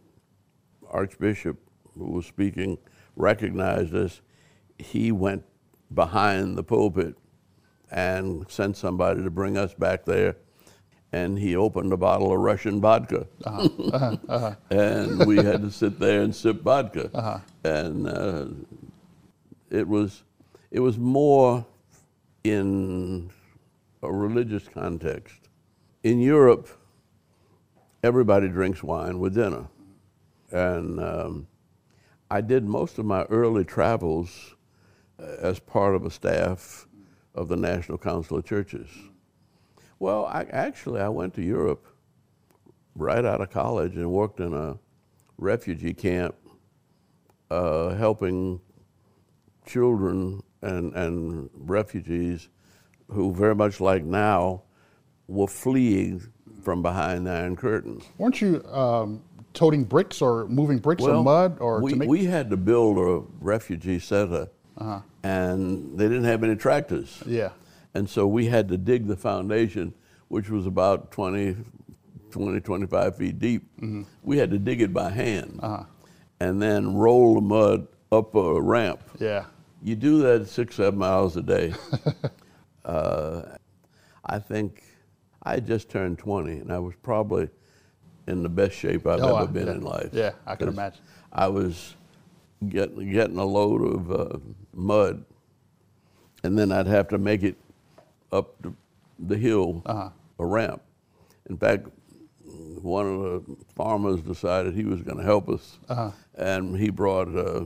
Archbishop 0.90 1.58
who 1.98 2.12
was 2.12 2.26
speaking 2.26 2.78
recognized 3.16 3.94
us, 3.94 4.22
he 4.78 5.12
went 5.12 5.44
behind 5.94 6.58
the 6.58 6.64
pulpit 6.64 7.16
and 7.92 8.50
sent 8.50 8.78
somebody 8.78 9.24
to 9.24 9.30
bring 9.30 9.58
us 9.58 9.74
back 9.74 10.06
there. 10.06 10.36
And 11.12 11.40
he 11.40 11.56
opened 11.56 11.92
a 11.92 11.98
bottle 11.98 12.32
of 12.32 12.40
Russian 12.40 12.80
vodka. 12.80 13.26
Uh-huh. 13.44 13.70
Uh-huh. 13.92 14.18
Uh-huh. 14.28 14.56
and 14.70 15.26
we 15.26 15.38
had 15.38 15.62
to 15.62 15.72
sit 15.72 16.00
there 16.00 16.22
and 16.22 16.36
sip 16.36 16.62
vodka. 16.62 17.10
Uh-huh. 17.14 17.40
And 17.64 18.08
uh, 18.08 18.46
it, 19.72 19.88
was, 19.88 20.24
it 20.70 20.80
was 20.80 21.00
more 21.00 21.66
in 22.44 23.32
a 24.04 24.12
religious 24.12 24.68
context. 24.68 25.36
In 26.04 26.20
Europe, 26.20 26.70
everybody 28.04 28.48
drinks 28.48 28.84
wine 28.84 29.20
with 29.20 29.34
dinner. 29.34 29.66
And 30.52 31.00
um, 31.00 31.48
I 32.30 32.42
did 32.42 32.66
most 32.66 33.00
of 33.00 33.06
my 33.06 33.24
early 33.24 33.66
travels 33.66 34.56
uh, 35.20 35.26
as 35.42 35.60
part 35.60 35.96
of 35.96 36.06
a 36.06 36.12
staff 36.12 36.88
of 37.36 37.48
the 37.48 37.56
National 37.56 37.98
Council 37.98 38.38
of 38.38 38.46
Churches. 38.46 38.88
Well, 40.00 40.26
I, 40.26 40.44
actually, 40.52 41.02
I 41.02 41.10
went 41.10 41.34
to 41.36 41.42
Europe 41.42 41.86
right 42.96 43.26
out 43.26 43.42
of 43.42 43.50
college 43.50 43.96
and 43.96 44.12
worked 44.12 44.40
in 44.40 44.54
a 44.54 44.78
refugee 45.38 45.94
camp 45.94 46.36
uh, 47.50 47.90
helping 47.96 48.60
children 49.66 50.42
and, 50.62 50.94
and 50.94 51.50
refugees 51.54 52.50
who, 53.10 53.34
very 53.34 53.56
much 53.56 53.80
like 53.80 54.04
now, 54.04 54.64
were 55.28 55.48
fleeing 55.48 56.22
from 56.64 56.82
behind 56.82 57.28
the 57.28 57.32
Iron 57.32 57.56
Curtain. 57.56 58.02
Weren't 58.18 58.42
you 58.42 58.64
um, 58.66 59.22
toting 59.54 59.84
bricks 59.84 60.22
or 60.22 60.48
moving 60.48 60.78
bricks 60.78 61.02
well, 61.02 61.20
or 61.20 61.24
mud? 61.24 61.58
or 61.60 61.82
we, 61.82 61.94
make... 61.94 62.10
we 62.10 62.26
had 62.26 62.50
to 62.50 62.58
build 62.58 62.98
a 62.98 63.26
refugee 63.40 64.00
center, 64.00 64.48
uh-huh. 64.80 65.02
and 65.24 65.98
they 65.98 66.06
didn't 66.06 66.24
have 66.24 66.44
any 66.44 66.56
tractors. 66.56 67.22
Yeah. 67.26 67.50
And 67.94 68.10
so 68.10 68.28
we 68.28 68.46
had 68.46 68.68
to 68.70 68.78
dig 68.78 69.08
the 69.08 69.18
foundation, 69.18 69.94
which 70.28 70.50
was 70.50 70.66
about 70.66 71.12
20, 71.12 71.58
20 72.32 72.60
25 72.60 73.18
feet 73.18 73.40
deep. 73.40 73.64
Mm-hmm. 73.78 74.04
We 74.24 74.38
had 74.38 74.52
to 74.52 74.60
dig 74.60 74.82
it 74.82 74.94
by 74.94 75.10
hand 75.10 75.60
uh-huh. 75.62 75.84
and 76.40 76.62
then 76.62 76.96
roll 76.96 77.36
the 77.36 77.42
mud 77.42 77.88
up 78.12 78.36
a 78.36 78.62
ramp. 78.62 79.02
Yeah. 79.20 79.46
You 79.82 79.96
do 79.96 80.22
that 80.24 80.48
six, 80.48 80.76
seven 80.76 81.00
miles 81.00 81.38
a 81.38 81.42
day. 81.42 81.74
uh, 82.86 83.42
I 84.26 84.40
think 84.40 84.84
I 85.42 85.60
just 85.60 85.90
turned 85.90 86.20
20, 86.20 86.52
and 86.60 86.72
I 86.72 86.80
was 86.80 86.96
probably 87.02 87.50
in 88.28 88.44
the 88.44 88.50
best 88.50 88.76
shape 88.76 89.08
I've 89.08 89.22
oh, 89.22 89.38
ever 89.38 89.48
been 89.48 89.68
yeah. 89.68 89.74
in 89.74 89.82
life. 89.82 90.10
Yeah, 90.12 90.32
I 90.46 90.56
can 90.56 90.68
imagine. 90.68 91.02
I 91.32 91.48
was 91.48 91.96
getting 92.68 93.12
getting 93.12 93.38
a 93.38 93.46
load 93.46 93.82
of 93.82 94.12
uh, 94.12 94.38
mud, 94.74 95.24
and 96.44 96.58
then 96.58 96.72
I'd 96.72 96.88
have 96.88 97.08
to 97.10 97.18
make 97.18 97.44
it 97.44 97.56
up 98.32 98.62
the, 98.62 98.74
the 99.20 99.38
hill, 99.38 99.82
uh-huh. 99.86 100.10
a 100.40 100.46
ramp. 100.46 100.82
In 101.50 101.58
fact, 101.58 101.88
one 102.82 103.06
of 103.08 103.22
the 103.22 103.56
farmers 103.76 104.22
decided 104.22 104.74
he 104.74 104.86
was 104.86 105.02
going 105.02 105.18
to 105.18 105.24
help 105.24 105.50
us, 105.50 105.80
uh-huh. 105.88 106.12
and 106.36 106.78
he 106.78 106.90
brought 106.90 107.36
uh, 107.36 107.66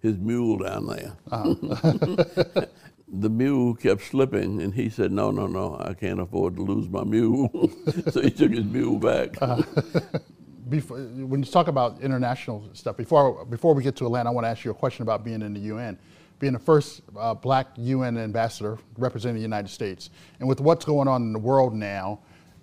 his 0.00 0.16
mule 0.18 0.58
down 0.58 0.86
there. 0.86 1.16
Uh-huh. 1.30 1.54
the 3.08 3.30
mule 3.30 3.74
kept 3.74 4.02
slipping, 4.02 4.62
and 4.62 4.74
he 4.74 4.88
said, 4.88 5.12
"No, 5.12 5.30
no, 5.30 5.46
no, 5.46 5.76
I 5.80 5.94
can't 5.94 6.20
afford 6.20 6.56
to 6.56 6.62
lose 6.62 6.88
my 6.88 7.04
mule." 7.04 7.70
so 8.10 8.20
he 8.20 8.30
took 8.30 8.52
his 8.52 8.64
mule 8.64 8.98
back. 8.98 9.36
Before, 10.68 10.98
when 10.98 11.42
you 11.42 11.50
talk 11.50 11.68
about 11.68 12.00
international 12.00 12.68
stuff, 12.72 12.96
before 12.96 13.44
before 13.44 13.72
we 13.72 13.84
get 13.84 13.94
to 13.96 14.06
Atlanta, 14.06 14.30
I 14.30 14.32
want 14.32 14.46
to 14.46 14.48
ask 14.48 14.64
you 14.64 14.72
a 14.72 14.74
question 14.74 15.02
about 15.02 15.22
being 15.22 15.42
in 15.42 15.54
the 15.54 15.60
UN, 15.60 15.96
being 16.40 16.54
the 16.54 16.58
first 16.58 17.02
uh, 17.16 17.34
black 17.34 17.68
UN 17.76 18.18
ambassador 18.18 18.76
representing 18.98 19.36
the 19.36 19.42
United 19.42 19.68
States, 19.68 20.10
and 20.40 20.48
with 20.48 20.60
what's 20.60 20.84
going 20.84 21.06
on 21.06 21.22
in 21.22 21.32
the 21.32 21.38
world 21.38 21.72
now, 21.72 22.18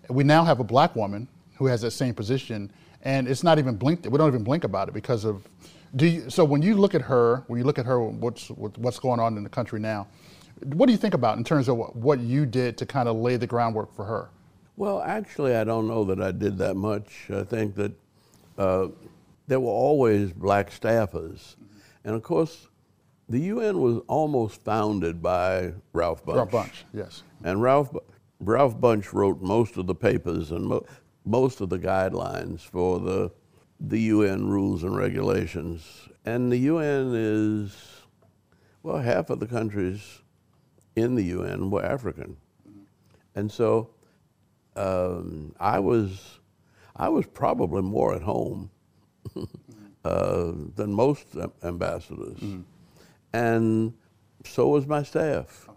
we 0.09 0.25
now 0.25 0.43
have 0.43 0.59
a 0.59 0.65
black 0.65 0.95
woman 0.97 1.29
who 1.55 1.65
has 1.67 1.81
that 1.81 1.91
same 1.91 2.13
position, 2.13 2.69
and 3.03 3.25
it's 3.25 3.43
not 3.43 3.57
even 3.57 3.77
blinked. 3.77 4.05
We 4.05 4.17
don't 4.17 4.27
even 4.27 4.43
blink 4.43 4.65
about 4.65 4.89
it 4.89 4.93
because 4.93 5.23
of. 5.23 5.47
Do 5.95 6.07
you, 6.07 6.29
so 6.29 6.43
when 6.43 6.61
you 6.61 6.75
look 6.75 6.95
at 6.95 7.01
her, 7.03 7.43
when 7.47 7.57
you 7.59 7.63
look 7.63 7.79
at 7.79 7.85
her, 7.85 8.01
what's 8.01 8.49
what's 8.49 8.99
going 8.99 9.21
on 9.21 9.37
in 9.37 9.43
the 9.43 9.49
country 9.49 9.79
now? 9.79 10.07
What 10.63 10.87
do 10.87 10.91
you 10.91 10.97
think 10.97 11.13
about 11.13 11.37
in 11.37 11.43
terms 11.45 11.69
of 11.69 11.77
what 11.95 12.19
you 12.19 12.45
did 12.45 12.77
to 12.79 12.85
kind 12.85 13.07
of 13.07 13.15
lay 13.15 13.37
the 13.37 13.47
groundwork 13.47 13.95
for 13.95 14.03
her? 14.03 14.29
Well, 14.75 15.01
actually, 15.01 15.55
I 15.55 15.63
don't 15.63 15.87
know 15.87 16.03
that 16.05 16.21
I 16.21 16.31
did 16.31 16.57
that 16.57 16.75
much. 16.75 17.29
I 17.29 17.43
think 17.43 17.75
that 17.75 17.91
uh, 18.57 18.87
there 19.47 19.59
were 19.59 19.69
always 19.69 20.31
black 20.31 20.71
staffers. 20.71 21.55
And 22.03 22.15
of 22.15 22.23
course, 22.23 22.67
the 23.29 23.39
UN 23.39 23.79
was 23.79 24.01
almost 24.07 24.61
founded 24.63 25.21
by 25.21 25.73
Ralph 25.93 26.25
Bunche. 26.25 26.35
Ralph 26.35 26.51
Bunche, 26.51 26.83
yes. 26.93 27.23
And 27.43 27.61
Ralph, 27.61 27.95
Ralph 28.39 28.77
Bunche 28.79 29.13
wrote 29.13 29.41
most 29.41 29.77
of 29.77 29.87
the 29.87 29.95
papers 29.95 30.51
and 30.51 30.65
mo- 30.65 30.85
most 31.25 31.61
of 31.61 31.69
the 31.69 31.79
guidelines 31.79 32.61
for 32.61 32.99
the, 32.99 33.31
the 33.79 33.99
UN 33.99 34.49
rules 34.49 34.83
and 34.83 34.95
regulations. 34.95 36.09
And 36.25 36.51
the 36.51 36.57
UN 36.57 37.11
is, 37.13 37.75
well, 38.81 38.97
half 38.97 39.29
of 39.29 39.39
the 39.39 39.47
countries 39.47 40.21
in 40.95 41.15
the 41.15 41.23
UN 41.23 41.69
were 41.69 41.83
African. 41.83 42.37
And 43.35 43.51
so 43.51 43.89
um, 44.75 45.55
I 45.59 45.79
was 45.79 46.39
I 46.95 47.09
was 47.09 47.25
probably 47.25 47.81
more 47.81 48.13
at 48.13 48.21
home 48.21 48.69
uh, 50.05 50.51
than 50.75 50.93
most 50.93 51.27
ambassadors, 51.63 52.37
mm-hmm. 52.37 52.61
and 53.33 53.93
so 54.45 54.67
was 54.67 54.87
my 54.87 55.03
staff. 55.03 55.69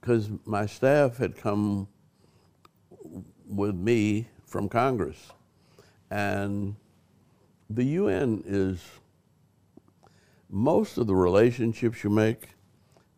Because 0.00 0.26
okay. 0.26 0.38
my 0.44 0.66
staff 0.66 1.16
had 1.16 1.36
come 1.36 1.88
with 3.48 3.74
me 3.74 4.28
from 4.44 4.68
Congress, 4.68 5.32
and 6.10 6.76
the 7.70 7.84
UN 7.84 8.42
is 8.46 8.82
most 10.50 10.98
of 10.98 11.06
the 11.06 11.14
relationships 11.14 12.04
you 12.04 12.10
make 12.10 12.50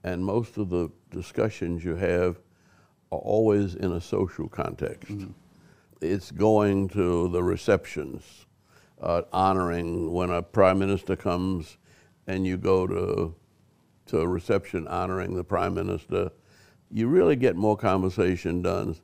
and 0.05 0.25
most 0.25 0.57
of 0.57 0.71
the 0.71 0.89
discussions 1.11 1.85
you 1.85 1.97
have 1.97 2.39
always 3.11 3.75
in 3.75 3.93
a 3.93 4.01
social 4.01 4.49
context. 4.49 5.11
Mm-hmm. 5.11 5.33
It's 6.01 6.31
going 6.31 6.89
to 6.91 7.29
the 7.29 7.43
receptions, 7.43 8.47
uh, 9.01 9.23
honoring 9.33 10.13
when 10.13 10.31
a 10.31 10.43
prime 10.43 10.79
minister 10.79 11.17
comes 11.17 11.79
and 12.27 12.47
you 12.47 12.57
go 12.57 12.87
to, 12.87 13.35
to 14.07 14.21
a 14.21 14.27
reception 14.27 14.87
honoring 14.89 15.35
the 15.35 15.45
prime 15.45 15.75
minister. 15.75 16.31
You 16.91 17.09
really 17.09 17.37
get 17.37 17.57
more 17.57 17.77
conversation 17.77 18.63
done 18.63 18.97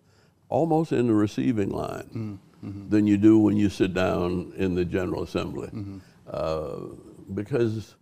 almost 0.48 0.92
in 0.92 1.06
the 1.06 1.14
receiving 1.14 1.70
line 1.70 2.38
mm-hmm. 2.62 2.88
than 2.90 3.06
you 3.06 3.16
do 3.16 3.38
when 3.38 3.56
you 3.56 3.70
sit 3.70 3.94
down 3.94 4.52
in 4.56 4.74
the 4.74 4.84
General 4.84 5.22
Assembly. 5.22 5.68
Mm-hmm. 5.68 5.98
Uh, 6.28 6.94
because 7.34 7.96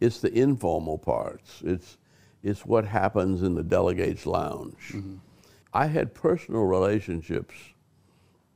it's 0.00 0.20
the 0.20 0.32
informal 0.32 0.96
parts. 0.96 1.62
It's, 1.64 1.97
it's 2.42 2.64
what 2.64 2.84
happens 2.84 3.42
in 3.42 3.54
the 3.54 3.62
delegates' 3.62 4.26
lounge. 4.26 4.90
Mm-hmm. 4.90 5.16
I 5.72 5.86
had 5.86 6.14
personal 6.14 6.62
relationships 6.62 7.54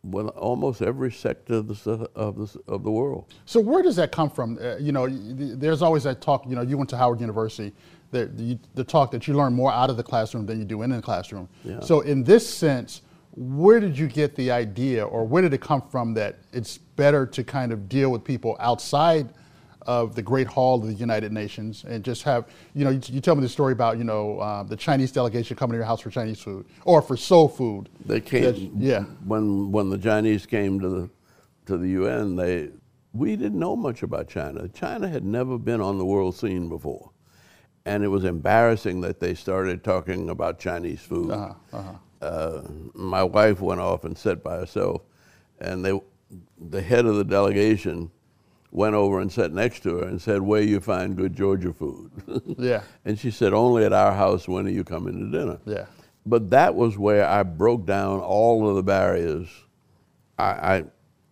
with 0.04 0.26
almost 0.28 0.82
every 0.82 1.12
sector 1.12 1.54
of 1.54 1.68
the, 1.68 2.10
of 2.16 2.36
the, 2.36 2.60
of 2.66 2.82
the 2.82 2.90
world. 2.90 3.32
So 3.44 3.60
where 3.60 3.82
does 3.82 3.96
that 3.96 4.10
come 4.10 4.30
from? 4.30 4.58
Uh, 4.60 4.76
you 4.76 4.90
know, 4.90 5.06
there's 5.08 5.80
always 5.80 6.02
that 6.04 6.20
talk, 6.20 6.44
you 6.48 6.56
know, 6.56 6.62
you 6.62 6.76
went 6.76 6.90
to 6.90 6.96
Howard 6.96 7.20
University, 7.20 7.72
the, 8.10 8.26
the, 8.26 8.58
the, 8.74 8.84
talk 8.84 9.10
that 9.12 9.28
you 9.28 9.34
learn 9.34 9.52
more 9.52 9.72
out 9.72 9.90
of 9.90 9.96
the 9.96 10.02
classroom 10.02 10.44
than 10.44 10.58
you 10.58 10.64
do 10.64 10.82
in 10.82 10.90
the 10.90 11.00
classroom. 11.00 11.48
Yeah. 11.64 11.80
So 11.80 12.00
in 12.00 12.24
this 12.24 12.48
sense, 12.48 13.02
where 13.34 13.80
did 13.80 13.96
you 13.96 14.08
get 14.08 14.34
the 14.34 14.50
idea 14.50 15.04
or 15.04 15.24
where 15.24 15.40
did 15.40 15.54
it 15.54 15.60
come 15.60 15.82
from 15.82 16.14
that 16.14 16.38
it's 16.52 16.78
better 16.78 17.24
to 17.26 17.44
kind 17.44 17.72
of 17.72 17.88
deal 17.88 18.10
with 18.10 18.24
people 18.24 18.56
outside 18.60 19.32
of 19.86 20.14
the 20.14 20.22
Great 20.22 20.46
Hall 20.46 20.80
of 20.80 20.86
the 20.86 20.94
United 20.94 21.32
Nations 21.32 21.84
and 21.84 22.04
just 22.04 22.22
have, 22.22 22.46
you 22.74 22.84
know, 22.84 22.90
you, 22.90 23.00
you 23.06 23.20
tell 23.20 23.34
me 23.34 23.42
the 23.42 23.48
story 23.48 23.72
about, 23.72 23.98
you 23.98 24.04
know, 24.04 24.38
uh, 24.38 24.62
the 24.62 24.76
Chinese 24.76 25.12
delegation 25.12 25.56
coming 25.56 25.72
to 25.72 25.76
your 25.78 25.86
house 25.86 26.00
for 26.00 26.10
Chinese 26.10 26.40
food 26.40 26.66
or 26.84 27.02
for 27.02 27.16
soul 27.16 27.48
food. 27.48 27.88
They 28.06 28.20
came, 28.20 28.72
yeah. 28.78 29.00
When, 29.24 29.72
when 29.72 29.90
the 29.90 29.98
Chinese 29.98 30.46
came 30.46 30.80
to 30.80 30.88
the, 30.88 31.10
to 31.66 31.76
the 31.76 31.88
UN, 31.88 32.36
they, 32.36 32.70
we 33.12 33.36
didn't 33.36 33.58
know 33.58 33.76
much 33.76 34.02
about 34.02 34.28
China. 34.28 34.68
China 34.68 35.08
had 35.08 35.24
never 35.24 35.58
been 35.58 35.80
on 35.80 35.98
the 35.98 36.04
world 36.04 36.34
scene 36.36 36.68
before. 36.68 37.10
and 37.84 38.04
it 38.04 38.08
was 38.08 38.24
embarrassing 38.24 39.00
that 39.02 39.20
they 39.20 39.34
started 39.34 39.82
talking 39.82 40.30
about 40.30 40.58
Chinese 40.58 41.00
food. 41.00 41.30
Uh-huh, 41.30 41.54
uh-huh. 41.72 41.92
Uh, 42.24 42.62
my 42.94 43.22
wife 43.24 43.60
went 43.60 43.80
off 43.80 44.04
and 44.04 44.16
sat 44.16 44.42
by 44.44 44.56
herself, 44.58 45.02
and 45.60 45.84
they, 45.84 46.00
the 46.70 46.80
head 46.80 47.04
of 47.04 47.16
the 47.16 47.24
delegation 47.24 48.10
went 48.72 48.94
over 48.94 49.20
and 49.20 49.30
sat 49.30 49.52
next 49.52 49.80
to 49.84 49.98
her 49.98 50.08
and 50.08 50.20
said, 50.20 50.40
"Where 50.40 50.62
you 50.62 50.80
find 50.80 51.16
good 51.16 51.36
Georgia 51.36 51.72
food?" 51.72 52.10
Yeah. 52.58 52.82
And 53.04 53.18
she 53.18 53.30
said, 53.30 53.52
"Only 53.52 53.84
at 53.84 53.92
our 53.92 54.12
house. 54.12 54.48
When 54.48 54.66
are 54.66 54.70
you 54.70 54.82
coming 54.82 55.18
to 55.20 55.38
dinner?" 55.38 55.58
Yeah. 55.66 55.86
But 56.24 56.50
that 56.50 56.74
was 56.74 56.96
where 56.98 57.26
I 57.26 57.42
broke 57.42 57.84
down 57.84 58.20
all 58.20 58.68
of 58.68 58.76
the 58.76 58.82
barriers. 58.82 59.48
I, 60.38 60.44
I 60.44 60.84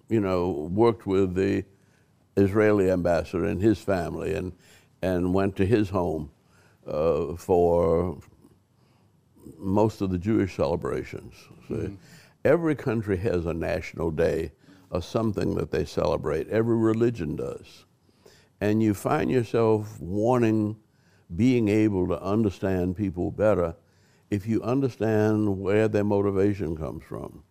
you 0.09 0.20
know, 0.20 0.68
worked 0.70 1.06
with 1.06 1.35
the 1.35 1.64
Israeli 2.37 2.90
ambassador 2.90 3.44
and 3.47 3.61
his 3.61 3.78
family, 3.78 4.35
and 4.35 4.52
and 5.02 5.32
went 5.32 5.56
to 5.56 5.66
his 5.66 5.88
home 5.88 6.30
uh, 6.87 7.35
for 7.37 8.18
most 9.56 10.02
of 10.02 10.11
the 10.11 10.18
Jewish 10.18 10.56
celebrations. 10.56 11.35
See? 11.68 11.97
Every 12.44 12.75
country 12.75 13.16
has 13.18 13.47
a 13.47 13.54
national 13.54 14.11
day 14.11 14.52
or 14.90 15.00
something 15.00 15.54
that 15.54 15.70
they 15.70 15.85
celebrate. 15.85 16.49
Every 16.49 16.76
religion 16.76 17.37
does. 17.37 17.85
And 18.61 18.82
you 18.82 18.92
find 18.92 19.30
yourself 19.30 20.00
wanting, 20.00 20.76
being 21.35 21.68
able 21.68 22.09
to 22.09 22.20
understand 22.20 22.97
people 22.97 23.30
better 23.30 23.76
if 24.30 24.47
you 24.47 24.62
understand 24.62 25.61
where 25.61 25.88
their 25.88 26.04
motivation 26.04 26.76
comes 26.76 27.04
from. 27.04 27.42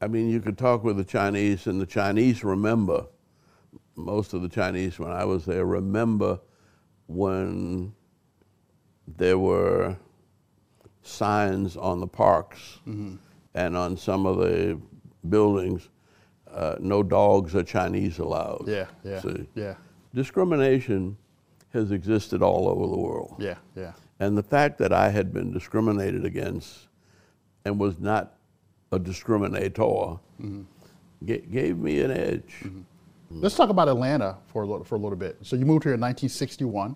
I 0.00 0.08
mean, 0.08 0.28
you 0.28 0.40
could 0.40 0.58
talk 0.58 0.84
with 0.84 0.96
the 0.96 1.04
Chinese, 1.04 1.66
and 1.66 1.80
the 1.80 1.86
Chinese 1.86 2.44
remember, 2.44 3.06
most 3.96 4.34
of 4.34 4.42
the 4.42 4.48
Chinese 4.48 4.98
when 4.98 5.10
I 5.10 5.24
was 5.24 5.46
there, 5.46 5.64
remember 5.64 6.40
when 7.06 7.94
there 9.06 9.38
were 9.38 9.96
signs 11.02 11.76
on 11.76 12.00
the 12.00 12.06
parks 12.06 12.78
mm-hmm. 12.86 13.16
and 13.54 13.76
on 13.76 13.96
some 13.96 14.26
of 14.26 14.38
the 14.38 14.80
buildings, 15.28 15.88
uh, 16.54 16.76
no 16.80 17.02
dogs 17.02 17.54
or 17.54 17.62
Chinese 17.62 18.18
allowed. 18.18 18.64
Yeah, 18.66 18.86
yeah, 19.04 19.20
See? 19.20 19.46
yeah. 19.54 19.74
Discrimination 20.14 21.16
has 21.72 21.90
existed 21.90 22.42
all 22.42 22.68
over 22.68 22.86
the 22.86 22.96
world. 23.00 23.34
Yeah, 23.38 23.56
yeah. 23.76 23.92
And 24.20 24.38
the 24.38 24.42
fact 24.42 24.78
that 24.78 24.92
I 24.92 25.10
had 25.10 25.32
been 25.32 25.52
discriminated 25.52 26.24
against 26.24 26.86
and 27.64 27.78
was 27.80 27.98
not 27.98 28.34
a 28.92 28.98
discriminator 29.00 30.20
ga- 31.24 31.40
gave 31.50 31.78
me 31.78 32.00
an 32.00 32.12
edge. 32.12 32.54
Let's 33.30 33.56
talk 33.56 33.70
about 33.70 33.88
Atlanta 33.88 34.36
for 34.46 34.62
a 34.62 34.66
little, 34.66 34.84
for 34.84 34.94
a 34.94 34.98
little 34.98 35.18
bit. 35.18 35.38
So 35.42 35.56
you 35.56 35.66
moved 35.66 35.82
here 35.82 35.94
in 35.94 36.00
1961, 36.00 36.94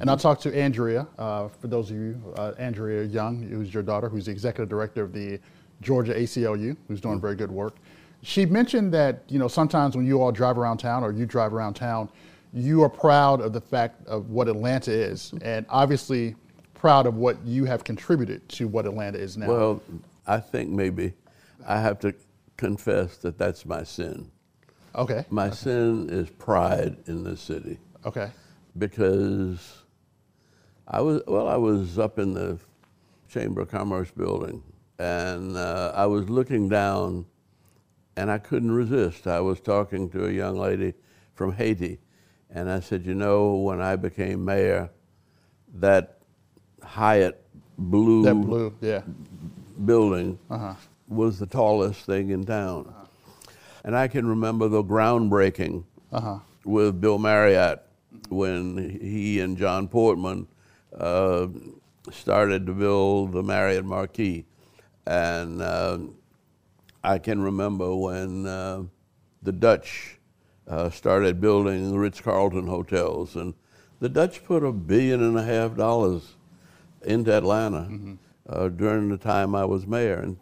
and 0.00 0.08
I 0.08 0.16
talked 0.16 0.42
to 0.44 0.56
Andrea. 0.56 1.06
Uh, 1.18 1.48
for 1.48 1.66
those 1.66 1.90
of 1.90 1.96
you, 1.96 2.34
uh, 2.38 2.52
Andrea 2.58 3.04
Young, 3.04 3.42
who's 3.42 3.74
your 3.74 3.82
daughter, 3.82 4.08
who's 4.08 4.26
the 4.26 4.30
executive 4.32 4.70
director 4.70 5.02
of 5.02 5.12
the 5.12 5.38
Georgia 5.82 6.14
ACLU, 6.14 6.76
who's 6.88 7.00
doing 7.00 7.20
very 7.20 7.34
good 7.34 7.50
work. 7.50 7.76
She 8.22 8.44
mentioned 8.46 8.92
that 8.94 9.22
you 9.28 9.38
know 9.38 9.48
sometimes 9.48 9.96
when 9.96 10.06
you 10.06 10.20
all 10.22 10.32
drive 10.32 10.58
around 10.58 10.78
town 10.78 11.02
or 11.04 11.12
you 11.12 11.26
drive 11.26 11.54
around 11.54 11.74
town, 11.74 12.08
you 12.52 12.82
are 12.82 12.88
proud 12.90 13.40
of 13.40 13.52
the 13.52 13.60
fact 13.60 14.06
of 14.06 14.30
what 14.30 14.48
Atlanta 14.48 14.92
is, 14.92 15.32
and 15.42 15.64
obviously 15.68 16.36
proud 16.74 17.06
of 17.06 17.14
what 17.16 17.42
you 17.44 17.64
have 17.64 17.84
contributed 17.84 18.46
to 18.50 18.66
what 18.68 18.86
Atlanta 18.86 19.18
is 19.18 19.36
now. 19.36 19.46
Well, 19.48 19.82
I 20.26 20.38
think 20.40 20.70
maybe 20.70 21.12
I 21.66 21.80
have 21.80 21.98
to 22.00 22.14
confess 22.56 23.16
that 23.18 23.38
that's 23.38 23.64
my 23.64 23.82
sin. 23.84 24.30
okay. 24.94 25.24
My 25.30 25.50
sin 25.50 26.08
is 26.10 26.28
pride 26.30 26.96
in 27.06 27.22
this 27.24 27.40
city 27.40 27.78
Okay. 28.04 28.30
because 28.76 29.82
I 30.86 31.00
was 31.00 31.22
well. 31.26 31.48
I 31.48 31.56
was 31.56 31.98
up 31.98 32.18
in 32.18 32.34
the 32.34 32.58
Chamber 33.28 33.60
of 33.62 33.70
Commerce 33.70 34.10
building, 34.10 34.62
and 34.98 35.56
uh, 35.56 35.92
I 35.94 36.06
was 36.06 36.28
looking 36.28 36.68
down, 36.68 37.26
and 38.16 38.30
I 38.30 38.38
couldn't 38.38 38.72
resist. 38.72 39.26
I 39.26 39.40
was 39.40 39.60
talking 39.60 40.10
to 40.10 40.26
a 40.26 40.30
young 40.30 40.56
lady 40.56 40.94
from 41.34 41.52
Haiti, 41.52 41.98
and 42.50 42.70
I 42.70 42.80
said, 42.80 43.06
"You 43.06 43.14
know, 43.14 43.54
when 43.56 43.80
I 43.80 43.96
became 43.96 44.44
mayor, 44.44 44.90
that 45.74 46.18
Hyatt 46.82 47.42
blue, 47.78 48.22
That 48.24 48.34
blue, 48.34 48.74
yeah. 48.80 49.02
building 49.84 50.38
Uh-huh. 50.50 50.74
was 51.08 51.38
the 51.38 51.46
tallest 51.46 52.04
thing 52.06 52.30
in 52.30 52.44
town. 52.44 52.92
And 53.84 53.96
I 53.96 54.08
can 54.08 54.26
remember 54.26 54.68
the 54.68 54.82
groundbreaking 54.84 55.84
Uh-huh. 56.12 56.38
with 56.64 57.00
Bill 57.00 57.18
Marriott 57.18 57.80
when 58.28 58.76
he 59.00 59.40
and 59.40 59.56
John 59.56 59.88
Portman 59.88 60.46
uh, 60.98 61.46
started 62.10 62.66
to 62.66 62.72
build 62.72 63.32
the 63.32 63.42
Marriott 63.42 63.84
Marquis. 63.84 64.44
And 65.06 65.62
uh, 65.62 65.98
I 67.02 67.18
can 67.18 67.40
remember 67.40 67.94
when 67.94 68.46
uh, 68.46 68.82
the 69.42 69.52
Dutch 69.52 70.18
uh, 70.68 70.90
started 70.90 71.40
building 71.40 71.90
the 71.90 71.98
Ritz 71.98 72.20
Carlton 72.20 72.66
hotels. 72.66 73.36
And 73.36 73.54
the 74.00 74.08
Dutch 74.08 74.44
put 74.44 74.62
a 74.62 74.72
billion 74.72 75.22
and 75.22 75.38
a 75.38 75.42
half 75.42 75.76
dollars 75.76 76.34
into 77.02 77.32
Atlanta 77.32 77.88
uh, 78.48 78.68
during 78.68 79.08
the 79.08 79.16
time 79.16 79.54
I 79.54 79.64
was 79.64 79.86
mayor. 79.86 80.20
And, 80.20 80.36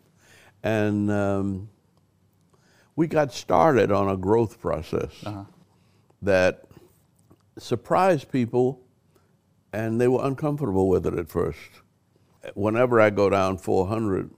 and 0.62 1.10
um, 1.10 1.68
we 2.96 3.06
got 3.06 3.32
started 3.32 3.92
on 3.92 4.08
a 4.08 4.16
growth 4.16 4.60
process 4.60 5.12
that 6.20 6.64
surprised 7.56 8.30
people, 8.32 8.80
and 9.72 10.00
they 10.00 10.08
were 10.08 10.24
uncomfortable 10.24 10.88
with 10.88 11.06
it 11.06 11.14
at 11.14 11.28
first. 11.28 11.58
Whenever 12.54 13.00
I 13.00 13.10
go 13.10 13.30
down 13.30 13.58
400 13.58 14.30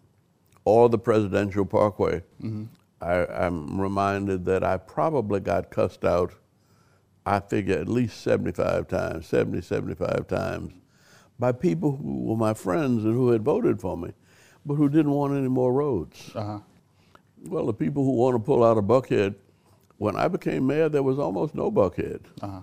or 0.64 0.88
the 0.88 0.98
Presidential 0.98 1.64
Parkway, 1.64 2.22
I, 3.00 3.26
I'm 3.26 3.80
reminded 3.80 4.44
that 4.46 4.62
I 4.62 4.76
probably 4.76 5.40
got 5.40 5.70
cussed 5.70 6.04
out, 6.04 6.32
I 7.24 7.40
figure 7.40 7.78
at 7.78 7.88
least 7.88 8.20
75 8.22 8.88
times, 8.88 9.26
70, 9.26 9.62
75 9.62 10.26
times, 10.26 10.72
by 11.38 11.52
people 11.52 11.96
who 11.96 12.24
were 12.24 12.36
my 12.36 12.54
friends 12.54 13.04
and 13.04 13.14
who 13.14 13.30
had 13.30 13.42
voted 13.42 13.80
for 13.80 13.96
me, 13.96 14.12
but 14.66 14.74
who 14.74 14.88
didn't 14.88 15.12
want 15.12 15.34
any 15.34 15.48
more 15.48 15.72
roads. 15.72 16.30
Uh-huh. 16.34 16.58
Well, 17.46 17.66
the 17.66 17.72
people 17.72 18.04
who 18.04 18.12
want 18.12 18.34
to 18.34 18.38
pull 18.38 18.62
out 18.62 18.76
a 18.76 18.82
Buckhead, 18.82 19.34
when 19.96 20.16
I 20.16 20.28
became 20.28 20.66
mayor, 20.66 20.90
there 20.90 21.02
was 21.02 21.18
almost 21.18 21.54
no 21.54 21.70
Buckhead. 21.70 22.20
Uh-huh. 22.42 22.60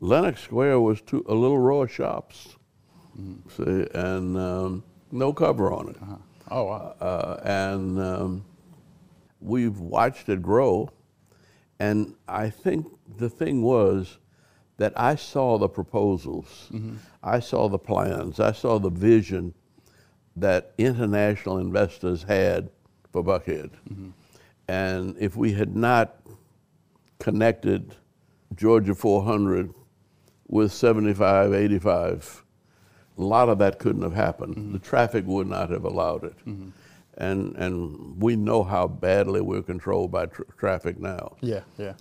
Lenox 0.00 0.42
Square 0.42 0.80
was 0.80 1.00
two, 1.00 1.24
a 1.28 1.34
little 1.34 1.58
row 1.58 1.82
of 1.82 1.92
shops, 1.92 2.56
mm-hmm. 3.18 3.48
see, 3.48 3.86
and 3.94 4.36
um, 4.36 4.84
no 5.12 5.32
cover 5.32 5.72
on 5.72 5.88
it. 5.90 5.96
Uh-huh. 6.02 6.16
Oh 6.50 6.64
wow. 6.64 6.94
Uh, 7.00 7.40
and 7.44 8.00
um, 8.00 8.44
we've 9.40 9.78
watched 9.78 10.28
it 10.28 10.42
grow. 10.42 10.90
And 11.78 12.14
I 12.26 12.48
think 12.50 12.86
the 13.18 13.28
thing 13.28 13.62
was 13.62 14.18
that 14.78 14.92
I 14.96 15.14
saw 15.14 15.58
the 15.58 15.68
proposals, 15.68 16.70
I 17.22 17.40
saw 17.40 17.68
the 17.68 17.78
plans, 17.78 18.40
I 18.40 18.52
saw 18.52 18.78
the 18.78 18.90
vision 18.90 19.54
that 20.36 20.72
international 20.78 21.58
investors 21.58 22.22
had 22.22 22.70
for 23.12 23.22
Buckhead. 23.24 23.70
And 24.68 25.16
if 25.18 25.36
we 25.36 25.52
had 25.52 25.76
not 25.76 26.16
connected 27.18 27.94
Georgia 28.54 28.94
400 28.94 29.72
with 30.48 30.72
75, 30.72 31.52
85, 31.52 32.44
a 33.18 33.22
lot 33.22 33.48
of 33.48 33.58
that 33.58 33.78
couldn't 33.78 34.02
have 34.02 34.14
happened. 34.14 34.56
Mm-hmm. 34.56 34.72
The 34.72 34.78
traffic 34.78 35.24
would 35.26 35.46
not 35.46 35.70
have 35.70 35.84
allowed 35.84 36.24
it. 36.24 36.36
Mm-hmm. 36.46 36.68
And, 37.18 37.56
and 37.56 38.20
we 38.20 38.36
know 38.36 38.62
how 38.62 38.86
badly 38.86 39.40
we're 39.40 39.62
controlled 39.62 40.12
by 40.12 40.26
tr- 40.26 40.42
traffic 40.58 40.98
now. 40.98 41.36
Yeah, 41.40 41.62
yeah. 41.78 41.94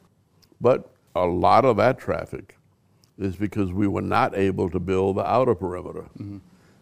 But 0.59 0.91
a 1.15 1.25
lot 1.25 1.63
of 1.63 1.77
that 1.77 1.97
traffic 1.97 2.57
is 3.17 3.37
because 3.37 3.71
we 3.71 3.87
were 3.87 4.01
not 4.01 4.35
able 4.35 4.69
to 4.69 4.79
build 4.79 5.15
the 5.15 5.25
outer 5.25 5.55
perimeter. 5.55 6.05
Mm-hmm. 6.19 6.39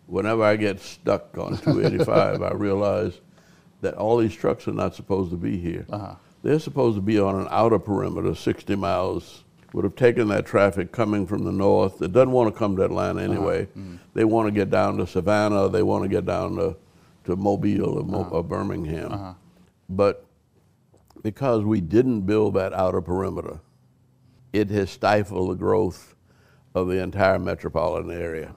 Whenever 0.08 0.44
I 0.44 0.56
get 0.56 0.80
stuck 0.80 1.38
on 1.38 1.58
285, 1.58 2.42
I 2.42 2.52
realize 2.54 3.22
that 3.82 3.94
all 3.96 4.18
these 4.18 4.34
trucks 4.34 4.68
are 4.68 4.74
not 4.74 4.96
supposed 4.96 5.30
to 5.30 5.38
be 5.38 5.58
here. 5.60 5.86
Uh-huh. 5.90 6.16
They're 6.42 6.60
supposed 6.60 6.96
to 6.96 7.02
be 7.02 7.20
on 7.20 7.40
an 7.40 7.48
outer 7.52 7.80
perimeter, 7.80 8.34
60 8.34 8.76
miles. 8.76 9.43
Would 9.74 9.86
have 9.86 9.96
taken 9.96 10.28
that 10.28 10.46
traffic 10.46 10.92
coming 10.92 11.26
from 11.26 11.44
the 11.44 11.52
north 11.52 11.98
that 11.98 12.14
doesn't 12.14 12.32
want 12.32 12.54
to 12.54 12.58
come 12.58 12.76
to 12.76 12.84
Atlanta 12.84 13.24
uh-huh. 13.24 13.34
anyway. 13.34 13.66
Mm-hmm. 13.66 13.96
They 14.14 14.24
want 14.24 14.48
to 14.48 14.52
get 14.52 14.70
down 14.70 14.98
to 14.98 15.08
Savannah, 15.08 15.68
they 15.68 15.82
want 15.82 16.04
to 16.04 16.10
get 16.10 16.26
down 16.26 16.56
to, 16.58 16.76
to 17.26 17.36
Mobile 17.36 18.00
or, 18.00 18.04
Mo- 18.04 18.22
uh-huh. 18.22 18.30
or 18.30 18.44
Birmingham. 18.44 19.12
Uh-huh. 19.12 19.34
But 19.90 20.26
because 21.24 21.64
we 21.64 21.82
didn't 21.82 22.22
build 22.22 22.54
that 22.54 22.74
outer 22.74 23.02
perimeter, 23.02 23.60
it 24.52 24.70
has 24.70 24.92
stifled 24.92 25.50
the 25.50 25.56
growth 25.56 26.16
of 26.76 26.88
the 26.88 27.02
entire 27.02 27.40
metropolitan 27.40 28.12
area. 28.12 28.54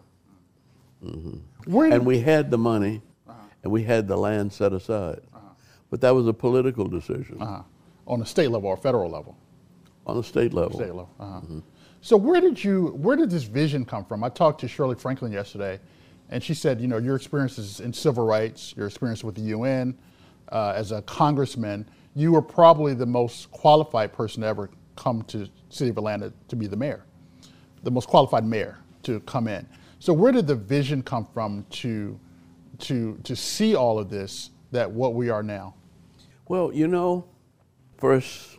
Mhm. 1.04 1.40
And 1.92 2.06
we 2.06 2.20
had 2.20 2.50
the 2.50 2.58
money 2.58 3.02
and 3.62 3.72
we 3.72 3.84
had 3.84 4.06
the 4.06 4.16
land 4.16 4.52
set 4.52 4.72
aside. 4.72 5.20
But 5.90 6.00
that 6.00 6.14
was 6.14 6.26
a 6.26 6.32
political 6.32 6.86
decision 6.86 7.40
Uh-huh. 7.40 7.62
On 8.06 8.20
the 8.20 8.26
state 8.26 8.50
level 8.50 8.68
or 8.68 8.76
federal 8.76 9.10
level? 9.10 9.36
On 10.06 10.16
the 10.16 10.22
state 10.22 10.54
level. 10.54 10.78
State 10.78 10.94
level. 10.94 11.10
Uh-huh. 11.20 11.60
So 12.00 12.16
where 12.16 12.40
did 12.40 12.62
you 12.62 12.88
where 12.96 13.16
did 13.16 13.30
this 13.30 13.42
vision 13.42 13.84
come 13.84 14.04
from? 14.04 14.22
I 14.22 14.28
talked 14.28 14.60
to 14.60 14.68
Shirley 14.68 14.94
Franklin 14.94 15.32
yesterday, 15.32 15.80
and 16.30 16.42
she 16.42 16.54
said, 16.54 16.80
you 16.80 16.86
know, 16.86 16.98
your 16.98 17.16
experiences 17.16 17.80
in 17.80 17.92
civil 17.92 18.24
rights, 18.24 18.74
your 18.76 18.86
experience 18.86 19.24
with 19.24 19.34
the 19.34 19.42
UN, 19.42 19.98
uh, 20.52 20.72
as 20.76 20.92
a 20.92 21.02
congressman, 21.02 21.88
you 22.14 22.32
were 22.32 22.42
probably 22.42 22.94
the 22.94 23.06
most 23.06 23.50
qualified 23.50 24.12
person 24.12 24.42
to 24.42 24.46
ever 24.46 24.70
come 24.94 25.22
to 25.24 25.48
City 25.68 25.90
of 25.90 25.98
Atlanta 25.98 26.32
to 26.48 26.56
be 26.56 26.66
the 26.66 26.76
mayor, 26.76 27.04
the 27.82 27.90
most 27.90 28.08
qualified 28.08 28.44
mayor 28.44 28.78
to 29.02 29.20
come 29.20 29.48
in. 29.48 29.66
So 29.98 30.12
where 30.12 30.32
did 30.32 30.46
the 30.46 30.54
vision 30.54 31.02
come 31.02 31.26
from 31.34 31.66
to 31.70 32.18
to 32.78 33.18
to 33.24 33.34
see 33.34 33.74
all 33.74 33.98
of 33.98 34.10
this 34.10 34.50
that 34.70 34.90
what 34.90 35.14
we 35.14 35.28
are 35.30 35.42
now? 35.42 35.74
Well, 36.48 36.72
you 36.72 36.86
know, 36.86 37.26
first 37.98 38.58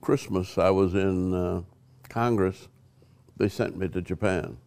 Christmas 0.00 0.58
I 0.58 0.70
was 0.70 0.94
in 0.94 1.34
uh, 1.34 1.62
Congress. 2.08 2.68
They 3.36 3.48
sent 3.48 3.76
me 3.76 3.88
to 3.88 4.02
Japan 4.02 4.58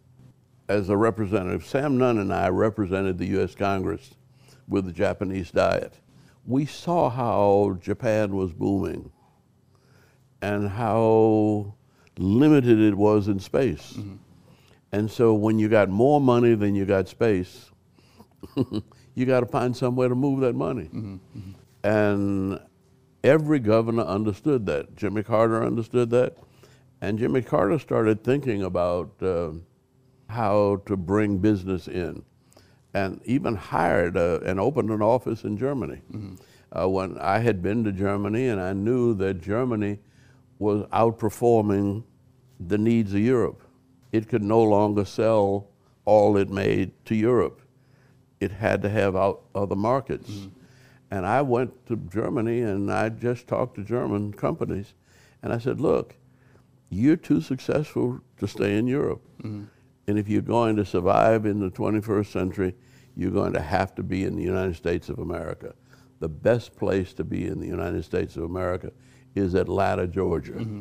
as 0.68 0.88
a 0.88 0.96
representative. 0.96 1.66
Sam 1.66 1.98
Nunn 1.98 2.18
and 2.18 2.32
I 2.32 2.48
represented 2.48 3.18
the 3.18 3.26
U.S. 3.26 3.54
Congress 3.54 4.14
with 4.68 4.86
the 4.86 4.92
Japanese 4.92 5.50
Diet. 5.50 5.98
We 6.46 6.66
saw 6.66 7.10
how 7.10 7.78
Japan 7.80 8.34
was 8.34 8.52
booming 8.52 9.12
and 10.40 10.68
how 10.68 11.74
limited 12.18 12.80
it 12.80 12.94
was 12.94 13.28
in 13.28 13.38
space. 13.38 13.94
Mm-hmm. 13.94 14.16
And 14.92 15.10
so 15.10 15.34
when 15.34 15.58
you 15.58 15.68
got 15.68 15.88
more 15.88 16.20
money 16.20 16.54
than 16.54 16.74
you 16.74 16.84
got 16.84 17.08
space, 17.08 17.70
you 19.14 19.26
got 19.26 19.40
to 19.40 19.46
find 19.46 19.76
somewhere 19.76 20.08
to 20.08 20.14
move 20.14 20.40
that 20.40 20.54
money. 20.54 20.84
Mm-hmm. 20.84 21.14
Mm-hmm. 21.14 21.50
And 21.84 22.60
every 23.24 23.58
governor 23.58 24.02
understood 24.02 24.66
that. 24.66 24.96
Jimmy 24.96 25.22
Carter 25.22 25.64
understood 25.64 26.10
that. 26.10 26.36
And 27.00 27.18
Jimmy 27.18 27.42
Carter 27.42 27.78
started 27.78 28.22
thinking 28.22 28.62
about 28.62 29.10
uh, 29.22 29.52
how 30.28 30.82
to 30.86 30.96
bring 30.96 31.38
business 31.38 31.88
in 31.88 32.24
and 32.94 33.20
even 33.24 33.56
hired 33.56 34.16
uh, 34.16 34.40
and 34.44 34.60
opened 34.60 34.90
an 34.90 35.02
office 35.02 35.44
in 35.44 35.56
Germany. 35.56 36.00
Mm-hmm. 36.12 36.34
Uh, 36.74 36.88
when 36.88 37.18
I 37.18 37.38
had 37.38 37.62
been 37.62 37.84
to 37.84 37.92
Germany 37.92 38.48
and 38.48 38.60
I 38.60 38.72
knew 38.72 39.14
that 39.14 39.42
Germany 39.42 39.98
was 40.58 40.84
outperforming 40.86 42.04
the 42.60 42.78
needs 42.78 43.12
of 43.12 43.20
Europe. 43.20 43.62
It 44.12 44.28
could 44.28 44.42
no 44.42 44.62
longer 44.62 45.04
sell 45.04 45.68
all 46.04 46.36
it 46.36 46.50
made 46.50 46.92
to 47.06 47.14
Europe. 47.14 47.60
It 48.40 48.52
had 48.52 48.82
to 48.82 48.88
have 48.88 49.16
out 49.16 49.42
other 49.54 49.76
markets. 49.76 50.30
Mm-hmm. 50.30 50.61
And 51.12 51.26
I 51.26 51.42
went 51.42 51.86
to 51.88 51.96
Germany 51.96 52.62
and 52.62 52.90
I 52.90 53.10
just 53.10 53.46
talked 53.46 53.74
to 53.74 53.84
German 53.84 54.32
companies 54.32 54.94
and 55.42 55.52
I 55.52 55.58
said, 55.58 55.78
look, 55.78 56.16
you're 56.88 57.18
too 57.18 57.42
successful 57.42 58.22
to 58.38 58.48
stay 58.48 58.78
in 58.78 58.86
Europe. 58.86 59.20
Mm-hmm. 59.42 59.64
And 60.06 60.18
if 60.18 60.26
you're 60.26 60.40
going 60.40 60.76
to 60.76 60.86
survive 60.86 61.44
in 61.44 61.60
the 61.60 61.70
21st 61.70 62.32
century, 62.32 62.74
you're 63.14 63.30
going 63.30 63.52
to 63.52 63.60
have 63.60 63.94
to 63.96 64.02
be 64.02 64.24
in 64.24 64.36
the 64.36 64.42
United 64.42 64.74
States 64.74 65.10
of 65.10 65.18
America. 65.18 65.74
The 66.20 66.30
best 66.30 66.76
place 66.76 67.12
to 67.14 67.24
be 67.24 67.46
in 67.46 67.60
the 67.60 67.68
United 67.68 68.04
States 68.06 68.36
of 68.36 68.44
America 68.44 68.90
is 69.34 69.52
Atlanta, 69.52 70.06
Georgia. 70.06 70.52
Mm-hmm. 70.52 70.80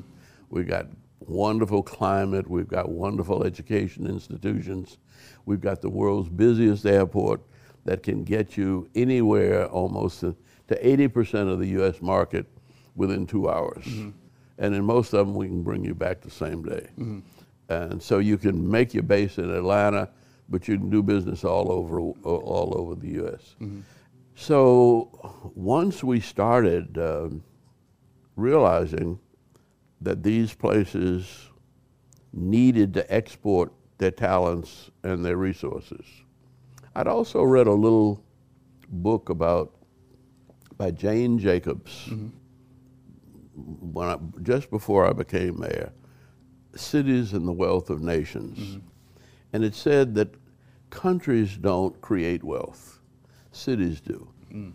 We've 0.49 0.67
got 0.67 0.87
wonderful 1.19 1.83
climate, 1.83 2.49
we've 2.49 2.69
got 2.69 2.87
wonderful 2.87 3.43
education 3.43 4.07
institutions, 4.07 4.97
we've 5.45 5.59
got 5.59 5.81
the 5.81 5.89
world's 5.89 6.29
busiest 6.29 6.85
airport 6.85 7.41
that 7.85 8.03
can 8.03 8.23
get 8.23 8.57
you 8.57 8.89
anywhere 8.95 9.65
almost 9.67 10.19
to, 10.21 10.35
to 10.67 10.75
80% 10.75 11.51
of 11.51 11.59
the 11.59 11.67
US 11.81 12.01
market 12.01 12.45
within 12.95 13.25
two 13.25 13.49
hours. 13.49 13.85
Mm-hmm 13.85 14.09
and 14.61 14.75
in 14.75 14.85
most 14.85 15.13
of 15.13 15.25
them 15.25 15.35
we 15.35 15.47
can 15.47 15.63
bring 15.63 15.83
you 15.83 15.95
back 15.95 16.21
the 16.21 16.29
same 16.29 16.63
day. 16.63 16.87
Mm-hmm. 16.97 17.19
And 17.67 18.01
so 18.01 18.19
you 18.19 18.37
can 18.37 18.69
make 18.69 18.93
your 18.93 19.03
base 19.03 19.37
in 19.37 19.49
Atlanta, 19.49 20.09
but 20.47 20.67
you 20.67 20.77
can 20.77 20.89
do 20.89 21.01
business 21.01 21.43
all 21.43 21.71
over 21.71 21.99
all 21.99 22.73
over 22.77 22.95
the 22.95 23.07
U.S. 23.23 23.55
Mm-hmm. 23.59 23.81
So 24.35 25.51
once 25.55 26.03
we 26.03 26.19
started 26.19 26.97
uh, 26.97 27.29
realizing 28.35 29.19
that 29.99 30.21
these 30.21 30.53
places 30.53 31.49
needed 32.33 32.93
to 32.93 33.13
export 33.13 33.71
their 33.97 34.11
talents 34.11 34.91
and 35.03 35.25
their 35.25 35.37
resources, 35.37 36.05
I'd 36.95 37.07
also 37.07 37.43
read 37.43 37.67
a 37.67 37.73
little 37.73 38.23
book 38.89 39.29
about 39.29 39.73
by 40.77 40.91
Jane 40.91 41.39
Jacobs. 41.39 42.07
Mm-hmm 42.07 42.27
when 43.53 44.07
I, 44.07 44.17
just 44.41 44.69
before 44.69 45.07
I 45.07 45.13
became 45.13 45.59
mayor, 45.59 45.91
cities 46.75 47.33
and 47.33 47.47
the 47.47 47.51
wealth 47.51 47.89
of 47.89 48.01
nations. 48.01 48.57
Mm-hmm. 48.57 48.87
And 49.53 49.63
it 49.63 49.75
said 49.75 50.15
that 50.15 50.33
countries 50.89 51.57
don't 51.57 51.99
create 52.01 52.43
wealth, 52.43 52.99
cities 53.51 53.99
do. 53.99 54.27
Mm. 54.51 54.73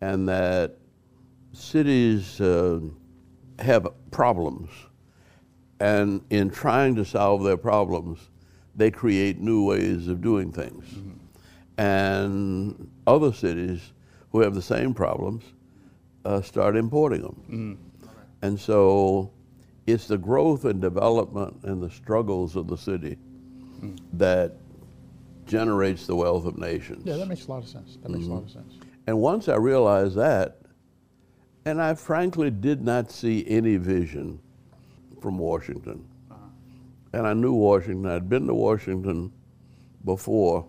And 0.00 0.28
that 0.28 0.76
cities 1.52 2.40
uh, 2.40 2.80
have 3.58 3.88
problems. 4.10 4.70
And 5.80 6.22
in 6.30 6.50
trying 6.50 6.94
to 6.96 7.04
solve 7.04 7.42
their 7.42 7.56
problems, 7.56 8.30
they 8.76 8.90
create 8.90 9.40
new 9.40 9.64
ways 9.64 10.08
of 10.08 10.20
doing 10.20 10.52
things. 10.52 10.84
Mm-hmm. 10.86 11.23
And 11.76 12.90
other 13.06 13.32
cities 13.32 13.92
who 14.30 14.40
have 14.40 14.54
the 14.54 14.62
same 14.62 14.94
problems 14.94 15.44
uh, 16.24 16.40
start 16.40 16.76
importing 16.76 17.22
them. 17.22 17.42
Mm. 17.50 18.08
And 18.42 18.60
so 18.60 19.30
it's 19.86 20.06
the 20.06 20.18
growth 20.18 20.64
and 20.64 20.80
development 20.80 21.56
and 21.64 21.82
the 21.82 21.90
struggles 21.90 22.56
of 22.56 22.68
the 22.68 22.76
city 22.76 23.18
mm. 23.80 23.98
that 24.14 24.52
generates 25.46 26.06
the 26.06 26.16
wealth 26.16 26.46
of 26.46 26.58
nations. 26.58 27.04
Yeah, 27.04 27.16
that 27.16 27.26
makes 27.26 27.46
a 27.46 27.50
lot 27.50 27.62
of 27.62 27.68
sense. 27.68 27.98
That 28.02 28.10
makes 28.10 28.24
mm-hmm. 28.24 28.32
a 28.32 28.36
lot 28.36 28.44
of 28.44 28.50
sense. 28.50 28.74
And 29.06 29.18
once 29.18 29.48
I 29.48 29.56
realized 29.56 30.16
that, 30.16 30.58
and 31.66 31.80
I 31.80 31.94
frankly 31.94 32.50
did 32.50 32.82
not 32.82 33.10
see 33.10 33.44
any 33.46 33.76
vision 33.76 34.40
from 35.20 35.38
Washington. 35.38 36.06
Uh-huh. 36.30 36.38
And 37.12 37.26
I 37.26 37.34
knew 37.34 37.52
Washington. 37.52 38.10
I'd 38.10 38.28
been 38.28 38.46
to 38.46 38.54
Washington 38.54 39.32
before 40.04 40.66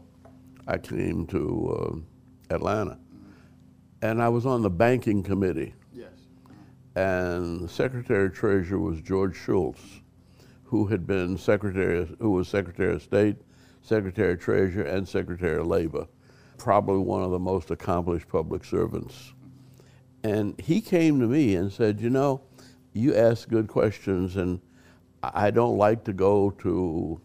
I 0.68 0.78
came 0.78 1.26
to 1.28 2.04
uh, 2.50 2.54
Atlanta. 2.54 2.98
And 4.02 4.22
I 4.22 4.30
was 4.30 4.46
on 4.46 4.62
the 4.62 4.70
banking 4.70 5.24
committee 5.24 5.74
Yes. 5.94 6.10
and 6.96 7.62
the 7.62 7.70
Secretary 7.70 8.28
of 8.28 8.34
Treasury 8.34 8.78
was 8.80 9.02
George 9.02 9.36
Shultz, 9.38 9.82
who 10.64 10.86
had 10.88 11.08
been 11.08 11.38
Secretary, 11.38 12.08
who 12.20 12.32
was 12.32 12.48
Secretary 12.48 12.94
of 12.96 13.02
State, 13.02 13.38
Secretary 13.82 14.34
of 14.34 14.40
Treasury, 14.40 14.90
and 14.90 15.08
Secretary 15.08 15.60
of 15.60 15.68
Labor, 15.68 16.08
probably 16.58 17.00
one 17.00 17.24
of 17.24 17.32
the 17.32 17.40
most 17.40 17.72
accomplished 17.72 18.28
public 18.28 18.64
servants. 18.64 19.34
And 20.24 20.60
he 20.60 20.82
came 20.82 21.20
to 21.20 21.28
me 21.28 21.56
and 21.56 21.72
said, 21.72 22.02
you 22.02 22.10
know, 22.10 22.42
you 22.94 23.16
ask 23.16 23.48
good 23.48 23.68
questions, 23.68 24.36
and 24.38 24.60
I 25.24 25.52
don't 25.52 25.78
like 25.78 26.04
to 26.06 26.14
go 26.14 26.50
to 26.60 27.20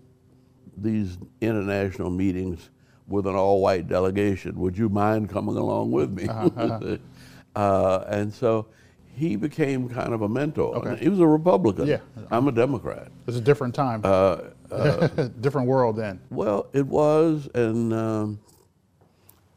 these 0.77 1.19
international 1.41 2.11
meetings 2.11 2.71
with 3.11 3.27
an 3.27 3.35
all-white 3.35 3.89
delegation. 3.89 4.59
Would 4.59 4.79
you 4.79 4.89
mind 4.89 5.29
coming 5.29 5.57
along 5.57 5.91
with 5.91 6.11
me? 6.11 6.29
Uh-huh. 6.29 6.97
uh, 7.57 8.05
and 8.09 8.33
so 8.33 8.67
he 9.15 9.37
became 9.37 9.89
kind 9.89 10.15
of 10.15 10.23
a 10.23 10.29
mentor. 10.29 10.77
Okay. 10.77 10.97
He 11.03 11.09
was 11.09 11.21
a 11.21 11.27
Republican. 11.27 11.87
Yeah. 11.87 11.99
I'm 12.31 12.49
a 12.49 12.53
Democrat. 12.53 13.09
It's 13.27 13.37
a 13.37 13.41
different 13.41 13.75
time. 13.75 14.01
Uh, 14.05 14.39
uh, 14.71 15.29
different 15.41 15.67
world 15.67 15.97
then. 15.97 16.21
Well, 16.31 16.69
it 16.73 16.87
was, 16.87 17.49
and 17.55 17.93
um, 17.93 18.41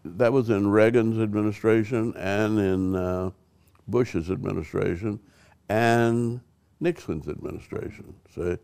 that 0.03 0.33
was 0.33 0.49
in 0.49 0.67
Reagan's 0.67 1.19
administration 1.19 2.13
and 2.17 2.59
in 2.59 2.95
uh, 2.95 3.29
Bush's 3.87 4.31
administration 4.31 5.19
and 5.69 6.41
Nixon's 6.79 7.27
administration. 7.27 8.15
See, 8.33 8.57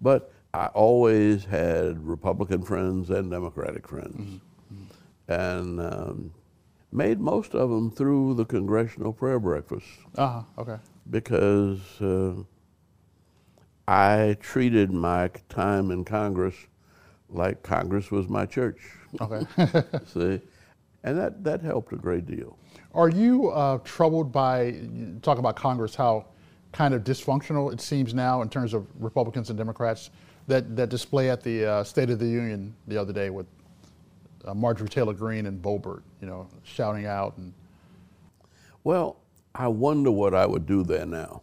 but 0.00 0.32
I 0.54 0.66
always 0.66 1.44
had 1.44 2.06
Republican 2.06 2.62
friends 2.62 3.10
and 3.10 3.30
Democratic 3.30 3.88
friends, 3.88 4.40
mm-hmm. 4.72 5.32
and. 5.32 5.80
Um, 5.80 6.34
made 6.92 7.18
most 7.18 7.54
of 7.54 7.70
them 7.70 7.90
through 7.90 8.34
the 8.34 8.44
congressional 8.44 9.12
prayer 9.12 9.40
breakfast. 9.40 9.86
Uh 10.16 10.28
huh. 10.28 10.42
Okay. 10.58 10.76
Because 11.10 11.80
uh, 12.00 12.34
I 13.88 14.36
treated 14.40 14.92
my 14.92 15.30
time 15.48 15.90
in 15.90 16.04
Congress 16.04 16.54
like 17.28 17.62
Congress 17.62 18.10
was 18.10 18.28
my 18.28 18.44
church. 18.44 18.78
Okay. 19.20 19.46
See, 20.06 20.40
and 21.02 21.18
that 21.18 21.42
that 21.44 21.62
helped 21.62 21.92
a 21.92 21.96
great 21.96 22.26
deal. 22.26 22.58
Are 22.94 23.08
you 23.08 23.50
uh, 23.50 23.78
troubled 23.78 24.30
by 24.30 24.76
talk 25.22 25.38
about 25.38 25.56
Congress 25.56 25.94
how 25.94 26.26
kind 26.72 26.94
of 26.94 27.04
dysfunctional 27.04 27.72
it 27.72 27.80
seems 27.80 28.14
now 28.14 28.42
in 28.42 28.48
terms 28.48 28.72
of 28.74 28.86
Republicans 28.98 29.50
and 29.50 29.58
Democrats 29.58 30.10
that 30.52 30.76
that 30.76 30.88
display 30.90 31.30
at 31.30 31.42
the 31.42 31.64
uh, 31.64 31.84
State 31.84 32.10
of 32.10 32.18
the 32.18 32.26
Union 32.26 32.74
the 32.86 32.98
other 33.00 33.12
day 33.12 33.30
with 33.30 33.46
uh, 34.44 34.54
Marjorie 34.54 34.88
Taylor 34.88 35.14
Greene 35.14 35.46
and 35.46 35.62
Boebert, 35.62 36.02
you 36.20 36.26
know, 36.26 36.46
shouting 36.62 37.06
out 37.06 37.36
and. 37.38 37.52
Well, 38.84 39.16
I 39.54 39.68
wonder 39.68 40.10
what 40.10 40.34
I 40.34 40.44
would 40.44 40.66
do 40.66 40.82
there 40.82 41.06
now. 41.06 41.42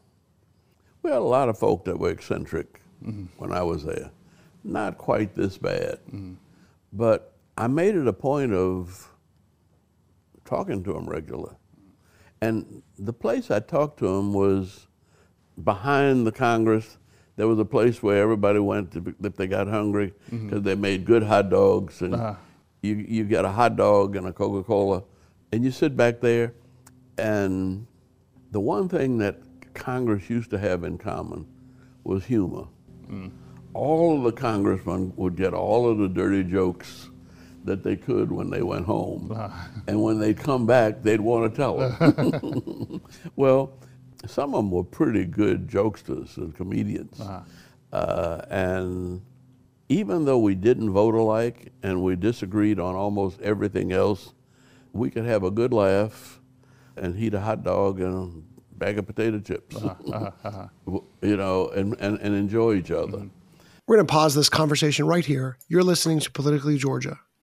We 1.01 1.09
had 1.09 1.19
a 1.19 1.21
lot 1.21 1.47
of 1.47 1.57
folk 1.57 1.85
that 1.85 1.97
were 1.97 2.09
eccentric 2.09 2.81
mm-hmm. 3.03 3.25
when 3.37 3.53
I 3.53 3.63
was 3.63 3.85
there. 3.85 4.11
Not 4.63 4.97
quite 4.97 5.33
this 5.35 5.57
bad. 5.57 5.99
Mm-hmm. 6.07 6.33
But 6.91 7.33
I 7.57 7.67
made 7.67 7.95
it 7.95 8.07
a 8.07 8.13
point 8.13 8.53
of 8.53 9.09
talking 10.43 10.83
to 10.83 10.97
him 10.97 11.07
regularly. 11.07 11.55
And 12.41 12.83
the 12.97 13.13
place 13.13 13.49
I 13.49 13.59
talked 13.59 13.99
to 13.99 14.07
him 14.07 14.33
was 14.33 14.87
behind 15.63 16.27
the 16.27 16.31
Congress. 16.31 16.97
There 17.39 17.47
was 17.47 17.57
a 17.57 17.63
place 17.63 18.03
where 18.03 18.21
everybody 18.21 18.59
went 18.59 18.91
to, 18.91 19.15
if 19.23 19.37
they 19.37 19.47
got 19.47 19.69
hungry 19.69 20.13
because 20.25 20.41
mm-hmm. 20.41 20.59
they 20.59 20.75
made 20.75 21.05
good 21.05 21.23
hot 21.23 21.49
dogs. 21.49 22.01
And 22.01 22.13
uh-huh. 22.13 22.35
you, 22.81 22.95
you 22.95 23.23
get 23.23 23.45
a 23.45 23.49
hot 23.49 23.77
dog 23.77 24.17
and 24.17 24.27
a 24.27 24.33
Coca 24.33 24.61
Cola, 24.61 25.03
and 25.53 25.63
you 25.63 25.71
sit 25.71 25.95
back 25.95 26.19
there. 26.19 26.53
And 27.17 27.87
the 28.51 28.59
one 28.59 28.89
thing 28.89 29.19
that 29.19 29.37
Congress 29.73 30.29
used 30.29 30.49
to 30.49 30.59
have 30.59 30.83
in 30.83 30.97
common 30.97 31.47
was 32.03 32.25
humor. 32.25 32.65
Mm. 33.09 33.31
All 33.73 34.17
of 34.17 34.23
the 34.23 34.33
congressmen 34.33 35.13
would 35.15 35.37
get 35.37 35.53
all 35.53 35.89
of 35.89 35.97
the 35.97 36.09
dirty 36.09 36.43
jokes 36.43 37.07
that 37.63 37.83
they 37.83 37.95
could 37.95 38.33
when 38.33 38.49
they 38.49 38.63
went 38.63 38.85
home. 38.85 39.31
Uh. 39.33 39.49
And 39.87 40.03
when 40.03 40.19
they'd 40.19 40.37
come 40.37 40.65
back, 40.65 41.03
they'd 41.03 41.21
want 41.21 41.49
to 41.49 41.57
tell 41.57 41.77
them. 41.77 43.01
well, 43.37 43.79
some 44.25 44.53
of 44.53 44.63
them 44.63 44.71
were 44.71 44.83
pretty 44.83 45.25
good 45.25 45.67
jokesters 45.67 46.37
and 46.37 46.55
comedians. 46.55 47.19
Uh-huh. 47.19 47.41
Uh, 47.91 48.45
and 48.49 49.21
even 49.87 50.25
though 50.25 50.37
we 50.37 50.55
didn't 50.55 50.91
vote 50.91 51.15
alike 51.15 51.71
and 51.81 52.03
we 52.03 52.15
disagreed 52.15 52.79
on 52.79 52.95
almost 52.95 53.41
everything 53.41 53.91
else, 53.91 54.33
we 54.93 55.09
could 55.09 55.25
have 55.25 55.43
a 55.43 55.51
good 55.51 55.73
laugh 55.73 56.39
and 56.95 57.17
eat 57.17 57.33
a 57.33 57.39
hot 57.39 57.63
dog 57.63 57.99
and 57.99 58.13
a 58.13 58.77
bag 58.77 58.97
of 58.97 59.07
potato 59.07 59.39
chips, 59.39 59.75
uh-huh, 59.75 59.95
uh-huh, 60.13 60.31
uh-huh. 60.43 60.99
you 61.21 61.37
know, 61.37 61.69
and, 61.69 61.95
and, 61.99 62.19
and 62.19 62.35
enjoy 62.35 62.75
each 62.75 62.91
other. 62.91 63.17
Mm-hmm. 63.17 63.27
We're 63.87 63.95
going 63.95 64.07
to 64.07 64.11
pause 64.11 64.35
this 64.35 64.49
conversation 64.49 65.07
right 65.07 65.25
here. 65.25 65.57
You're 65.67 65.83
listening 65.83 66.19
to 66.19 66.31
Politically 66.31 66.77
Georgia. 66.77 67.19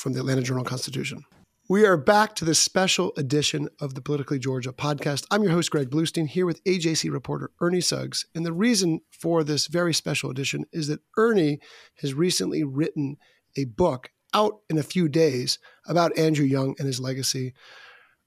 from 0.00 0.12
the 0.12 0.20
Atlanta 0.20 0.42
Journal 0.42 0.64
Constitution. 0.64 1.24
We 1.68 1.84
are 1.84 1.98
back 1.98 2.34
to 2.36 2.46
this 2.46 2.58
special 2.58 3.12
edition 3.18 3.68
of 3.78 3.94
the 3.94 4.00
Politically 4.00 4.38
Georgia 4.38 4.72
podcast. 4.72 5.26
I'm 5.30 5.42
your 5.42 5.52
host, 5.52 5.70
Greg 5.70 5.90
Bluestein, 5.90 6.26
here 6.26 6.46
with 6.46 6.64
AJC 6.64 7.12
reporter 7.12 7.50
Ernie 7.60 7.82
Suggs. 7.82 8.24
And 8.34 8.46
the 8.46 8.54
reason 8.54 9.00
for 9.10 9.44
this 9.44 9.66
very 9.66 9.92
special 9.92 10.30
edition 10.30 10.64
is 10.72 10.86
that 10.88 11.02
Ernie 11.18 11.60
has 12.00 12.14
recently 12.14 12.64
written 12.64 13.18
a 13.56 13.66
book 13.66 14.10
out 14.32 14.60
in 14.70 14.78
a 14.78 14.82
few 14.82 15.08
days 15.08 15.58
about 15.86 16.16
Andrew 16.16 16.46
Young 16.46 16.74
and 16.78 16.86
his 16.86 17.00
legacy. 17.00 17.52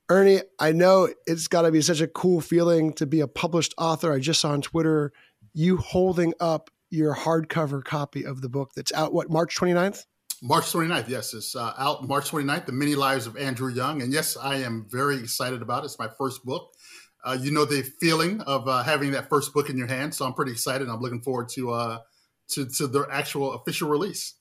Ernie, 0.07 0.41
I 0.60 0.71
know 0.71 1.10
it's 1.25 1.47
got 1.47 1.63
to 1.63 1.71
be 1.71 1.81
such 1.81 2.01
a 2.01 2.07
cool 2.07 2.41
feeling 2.41 2.93
to 2.93 3.07
be 3.07 3.21
a 3.21 3.27
published 3.27 3.73
author. 3.77 4.13
I 4.13 4.19
just 4.19 4.41
saw 4.41 4.51
on 4.51 4.62
Twitter 4.62 5.13
you 5.53 5.77
holding 5.77 6.34
up 6.39 6.69
your 6.91 7.15
hardcover 7.15 7.84
copy 7.84 8.23
of 8.23 8.41
the 8.41 8.49
book 8.49 8.71
that's 8.75 8.93
out, 8.93 9.13
what, 9.13 9.31
March 9.31 9.57
29th? 9.57 10.05
March 10.43 10.65
29th, 10.71 11.08
yes, 11.08 11.36
it's 11.36 11.56
uh, 11.56 11.73
out 11.77 12.08
March 12.08 12.32
29th, 12.32 12.65
The 12.65 12.71
Many 12.71 12.95
Lives 12.95 13.27
of 13.27 13.38
Andrew 13.38 13.71
Young. 13.71 14.01
And 14.01 14.12
yes, 14.12 14.36
I 14.36 14.56
am 14.58 14.88
very 14.89 15.17
excited 15.17 15.62
about 15.62 15.84
it. 15.84 15.86
It's 15.86 15.99
my 15.99 16.10
first 16.17 16.43
book. 16.43 16.73
Uh, 17.23 17.38
you 17.39 17.51
know 17.51 17.65
the 17.65 17.84
feeling 17.84 18.41
of 18.41 18.67
uh, 18.67 18.82
having 18.82 19.12
that 19.12 19.30
first 19.30 19.54
book 19.54 19.69
in 19.69 19.77
your 19.77 19.86
hand, 19.86 20.15
so 20.15 20.25
I'm 20.25 20.34
pretty 20.34 20.51
excited. 20.51 20.89
I'm 20.89 20.99
looking 20.99 21.21
forward 21.21 21.49
to 21.49 21.71
uh, 21.71 21.99
to, 22.49 22.65
to 22.65 22.88
the 22.88 23.06
actual 23.12 23.54
official 23.54 23.88
release. 23.88 24.34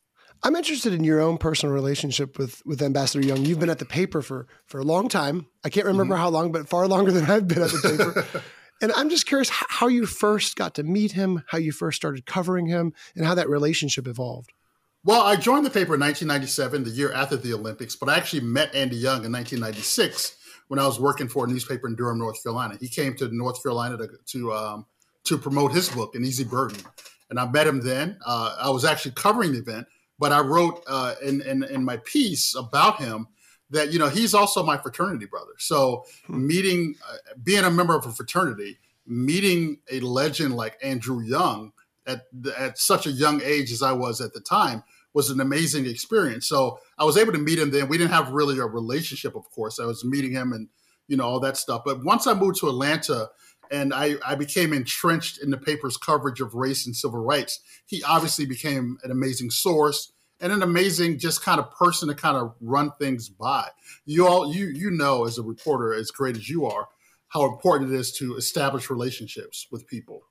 I'm 0.43 0.57
interested 0.57 0.95
in 0.95 1.05
your 1.05 1.21
own 1.21 1.37
personal 1.37 1.75
relationship 1.75 2.39
with 2.39 2.63
with 2.65 2.81
Ambassador 2.81 3.27
Young. 3.27 3.45
You've 3.45 3.61
been 3.61 3.69
at 3.69 3.79
the 3.79 3.85
paper 3.85 4.23
for 4.23 4.47
for 4.65 4.81
a 4.81 4.85
long 4.85 5.11
time. 5.11 5.49
I 5.63 5.69
can't 5.69 5.85
remember 5.85 6.15
mm-hmm. 6.15 6.23
how 6.23 6.31
long, 6.31 6.53
but 6.53 6.67
far 6.67 6.89
longer 6.89 7.13
than 7.13 7.31
I've 7.31 7.47
been 7.47 7.61
at 7.61 7.71
the 7.71 8.25
paper. 8.33 8.43
and 8.81 8.91
I'm 8.93 9.11
just 9.11 9.27
curious 9.27 9.51
how 9.51 9.89
you 9.89 10.07
first 10.07 10.57
got 10.57 10.77
to 10.77 10.83
meet 10.83 11.13
him, 11.13 11.45
how 11.49 11.59
you 11.59 11.73
first 11.73 11.97
started 11.97 12.25
covering 12.25 12.65
him, 12.65 12.95
and 13.15 13.27
how 13.27 13.35
that 13.35 13.51
relationship 13.51 14.07
evolved. 14.07 14.55
Well, 15.03 15.23
I 15.23 15.37
joined 15.37 15.65
the 15.65 15.71
paper 15.71 15.95
in 15.95 16.01
1997, 16.01 16.85
the 16.85 16.91
year 16.91 17.11
after 17.13 17.35
the 17.35 17.55
Olympics, 17.55 17.97
but 17.97 18.11
I 18.11 18.19
actually 18.19 18.43
met 18.43 18.75
Andy 18.75 18.97
Young 18.97 19.25
in 19.25 19.33
1996 19.33 20.37
when 20.69 20.79
I 20.79 20.87
was 20.87 21.01
working 21.01 21.27
for 21.27 21.47
a 21.47 21.49
newspaper 21.49 21.89
in 21.89 21.97
Durham, 21.97 22.19
North 22.19 22.43
Carolina. 22.43 22.77
He 22.79 22.87
came 22.87 23.17
to 23.17 23.35
North 23.35 23.63
Carolina 23.63 23.97
to 23.97 24.09
to, 24.27 24.53
um, 24.53 24.87
to 25.25 25.39
promote 25.39 25.73
his 25.73 25.89
book, 25.89 26.15
An 26.15 26.25
Easy 26.25 26.45
Burden, 26.45 26.79
and 27.31 27.41
I 27.41 27.51
met 27.51 27.67
him 27.67 27.81
then. 27.81 28.19
Uh, 28.27 28.57
I 28.61 28.69
was 28.69 28.85
actually 28.85 29.13
covering 29.13 29.53
the 29.53 29.59
event, 29.61 29.87
but 30.19 30.33
I 30.33 30.41
wrote 30.41 30.85
uh, 30.87 31.15
in, 31.23 31.41
in, 31.43 31.65
in 31.65 31.83
my 31.83 31.97
piece 31.99 32.55
about 32.55 33.01
him 33.01 33.27
that 33.71 33.95
you 33.95 33.99
know 33.99 34.11
he's 34.11 34.35
also 34.35 34.63
my 34.63 34.77
fraternity 34.77 35.25
brother. 35.25 35.53
So 35.57 36.05
hmm. 36.27 36.47
meeting, 36.47 36.95
uh, 37.11 37.17
being 37.43 37.65
a 37.65 37.71
member 37.71 37.97
of 37.97 38.05
a 38.05 38.13
fraternity, 38.13 38.79
meeting 39.07 39.79
a 39.91 40.01
legend 40.01 40.57
like 40.57 40.77
Andrew 40.83 41.21
Young 41.23 41.73
at 42.11 42.23
at 42.59 42.79
such 42.79 43.07
a 43.07 43.11
young 43.11 43.40
age 43.42 43.73
as 43.73 43.83
I 43.83 43.92
was 43.92 44.20
at 44.20 44.33
the 44.33 44.40
time 44.40 44.83
was 45.12 45.31
an 45.31 45.40
amazing 45.40 45.87
experience. 45.87 46.46
So 46.46 46.79
I 46.99 47.05
was 47.05 47.16
able 47.16 47.33
to 47.33 47.38
meet 47.38 47.59
him 47.59 47.70
then. 47.70 47.88
We 47.88 47.99
didn't 47.99 48.12
have 48.12 48.31
really 48.31 48.59
a 48.59 48.66
relationship, 48.66 49.35
of 49.35 49.51
course. 49.51 49.81
I 49.81 49.87
was 49.87 50.05
meeting 50.05 50.33
him 50.33 50.53
and 50.53 50.68
you 51.09 51.16
know 51.16 51.25
all 51.25 51.40
that 51.40 51.57
stuff. 51.57 51.83
But 51.85 52.05
once 52.05 52.27
I 52.27 52.35
moved 52.35 52.61
to 52.61 52.68
Atlanta 52.68 53.29
and 53.70 53.92
I, 53.94 54.16
I 54.25 54.35
became 54.35 54.73
entrenched 54.73 55.42
in 55.42 55.51
the 55.51 55.59
paper's 55.59 55.96
coverage 55.96 56.40
of 56.40 56.55
race 56.55 56.87
and 56.87 56.94
civil 56.94 57.20
rights, 57.20 57.61
he 57.87 58.03
obviously 58.03 58.46
became 58.46 58.99
an 59.03 59.11
amazing 59.11 59.51
source 59.51 60.12
and 60.40 60.53
an 60.53 60.62
amazing 60.62 61.18
just 61.18 61.42
kind 61.42 61.61
of 61.61 61.70
person 61.73 62.09
to 62.09 62.14
kind 62.14 62.37
of 62.37 62.55
run 62.61 62.92
things 62.99 63.29
by. 63.29 63.68
You 64.07 64.27
all 64.27 64.53
you 64.53 64.66
you 64.66 64.90
know 64.90 65.27
as 65.27 65.38
a 65.38 65.42
reporter, 65.42 65.92
as 65.92 66.11
great 66.11 66.37
as 66.37 66.49
you 66.49 66.66
are, 66.66 66.88
how 67.29 67.44
important 67.44 67.92
it 67.92 67.96
is 67.96 68.12
to 68.18 68.37
establish 68.37 68.90
relationships 68.90 69.66
with 69.70 69.87
people 69.87 70.23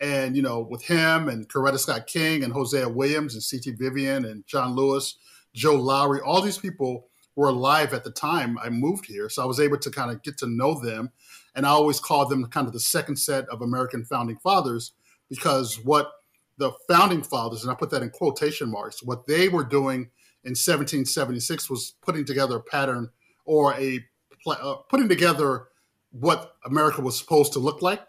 and, 0.00 0.36
you 0.36 0.42
know, 0.42 0.60
with 0.60 0.82
him 0.84 1.28
and 1.28 1.48
Coretta 1.48 1.78
Scott 1.78 2.06
King 2.06 2.44
and 2.44 2.52
Hosea 2.52 2.88
Williams 2.88 3.34
and 3.34 3.42
C.T. 3.42 3.72
Vivian 3.72 4.24
and 4.24 4.46
John 4.46 4.74
Lewis, 4.74 5.16
Joe 5.54 5.74
Lowery, 5.74 6.20
all 6.20 6.42
these 6.42 6.58
people 6.58 7.08
were 7.34 7.48
alive 7.48 7.92
at 7.92 8.04
the 8.04 8.10
time 8.10 8.58
I 8.62 8.70
moved 8.70 9.06
here. 9.06 9.28
So 9.28 9.42
I 9.42 9.46
was 9.46 9.60
able 9.60 9.78
to 9.78 9.90
kind 9.90 10.10
of 10.10 10.22
get 10.22 10.38
to 10.38 10.46
know 10.46 10.78
them. 10.80 11.10
And 11.54 11.66
I 11.66 11.70
always 11.70 12.00
call 12.00 12.26
them 12.28 12.46
kind 12.46 12.66
of 12.66 12.72
the 12.72 12.80
second 12.80 13.16
set 13.16 13.48
of 13.48 13.62
American 13.62 14.04
founding 14.04 14.36
fathers 14.36 14.92
because 15.28 15.82
what 15.84 16.12
the 16.58 16.72
founding 16.88 17.22
fathers, 17.22 17.62
and 17.62 17.70
I 17.70 17.74
put 17.74 17.90
that 17.90 18.02
in 18.02 18.10
quotation 18.10 18.70
marks, 18.70 19.02
what 19.02 19.26
they 19.26 19.48
were 19.48 19.64
doing 19.64 20.10
in 20.44 20.50
1776 20.50 21.68
was 21.68 21.94
putting 22.02 22.24
together 22.24 22.56
a 22.56 22.62
pattern 22.62 23.10
or 23.44 23.74
a 23.74 24.00
uh, 24.46 24.76
putting 24.88 25.08
together 25.08 25.68
what 26.12 26.52
America 26.64 27.00
was 27.00 27.18
supposed 27.18 27.52
to 27.52 27.58
look 27.58 27.82
like 27.82 28.06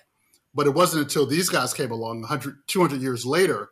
but 0.57 0.65
it 0.65 0.73
wasn't 0.73 1.03
until 1.03 1.27
these 1.27 1.49
guys 1.49 1.71
came 1.71 1.91
along 1.91 2.21
100, 2.21 2.57
200 2.65 2.99
years 2.99 3.27
later 3.27 3.69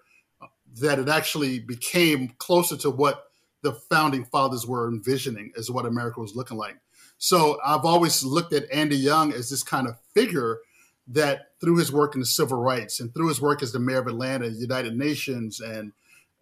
that 0.80 1.00
it 1.00 1.10
actually 1.10 1.58
became 1.58 2.36
closer 2.38 2.78
to 2.78 2.92
what 2.92 3.24
the 3.64 3.74
founding 3.74 4.24
fathers 4.24 4.68
were 4.68 4.88
envisioning 4.88 5.52
as 5.58 5.72
what 5.72 5.88
America 5.88 6.20
was 6.22 6.36
looking 6.36 6.58
like. 6.58 6.78
So 7.18 7.58
I've 7.66 7.86
always 7.86 8.24
looked 8.24 8.54
at 8.54 8.72
Andy 8.72 8.98
Young 8.98 9.34
as 9.34 9.50
this 9.50 9.64
kind 9.64 9.88
of 9.88 9.98
figure 10.14 10.60
that 11.08 11.54
through 11.60 11.78
his 11.78 11.92
work 11.92 12.14
in 12.14 12.20
the 12.20 12.26
civil 12.28 12.60
rights 12.60 13.00
and 13.00 13.12
through 13.12 13.30
his 13.30 13.42
work 13.42 13.64
as 13.64 13.72
the 13.72 13.80
mayor 13.80 13.98
of 13.98 14.08
Atlanta, 14.08 14.48
United 14.48 14.96
Nations, 14.96 15.60
and 15.60 15.92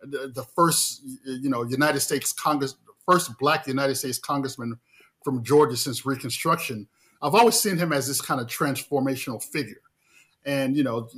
the 0.01 0.45
first, 0.57 1.03
you 1.23 1.49
know, 1.49 1.63
United 1.63 2.01
States 2.01 2.33
Congress, 2.33 2.75
first 3.05 3.31
black 3.39 3.65
United 3.65 3.95
States 3.95 4.17
congressman 4.17 4.77
from 5.23 5.41
Georgia 5.41 5.77
since 5.77 6.05
Reconstruction, 6.05 6.89
I've 7.21 7.33
always 7.33 7.57
seen 7.57 7.77
him 7.77 7.93
as 7.93 8.09
this 8.09 8.19
kind 8.19 8.41
of 8.41 8.47
transformational 8.47 9.41
figure 9.41 9.79
And 10.45 10.75
you 10.75 10.83
know, 10.83 11.09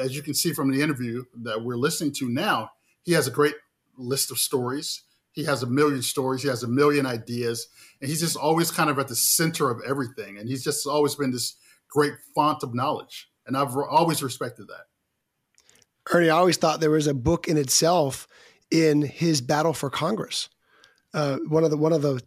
as 0.00 0.16
you 0.16 0.22
can 0.22 0.34
see 0.34 0.52
from 0.52 0.70
the 0.70 0.82
interview 0.82 1.24
that 1.42 1.62
we're 1.62 1.76
listening 1.76 2.12
to 2.14 2.28
now, 2.28 2.70
he 3.02 3.12
has 3.12 3.26
a 3.26 3.30
great 3.30 3.54
list 3.96 4.30
of 4.30 4.38
stories. 4.38 5.02
He 5.32 5.44
has 5.44 5.62
a 5.62 5.66
million 5.66 6.02
stories. 6.02 6.42
He 6.42 6.48
has 6.48 6.62
a 6.62 6.68
million 6.68 7.06
ideas, 7.06 7.68
and 8.00 8.10
he's 8.10 8.20
just 8.20 8.36
always 8.36 8.70
kind 8.70 8.90
of 8.90 8.98
at 8.98 9.08
the 9.08 9.16
center 9.16 9.70
of 9.70 9.80
everything. 9.86 10.38
And 10.38 10.48
he's 10.48 10.64
just 10.64 10.86
always 10.86 11.14
been 11.14 11.30
this 11.30 11.56
great 11.88 12.14
font 12.34 12.62
of 12.62 12.74
knowledge, 12.74 13.30
and 13.46 13.56
I've 13.56 13.76
always 13.76 14.22
respected 14.22 14.68
that. 14.68 14.86
Ernie, 16.12 16.30
I 16.30 16.36
always 16.36 16.56
thought 16.56 16.80
there 16.80 16.90
was 16.90 17.06
a 17.06 17.14
book 17.14 17.48
in 17.48 17.56
itself 17.56 18.26
in 18.70 19.02
his 19.02 19.40
battle 19.40 19.72
for 19.72 19.90
Congress. 19.90 20.48
Uh, 21.14 21.38
one 21.48 21.62
of 21.62 21.70
the 21.70 21.76
one 21.76 21.92
of 21.92 22.02
the 22.02 22.20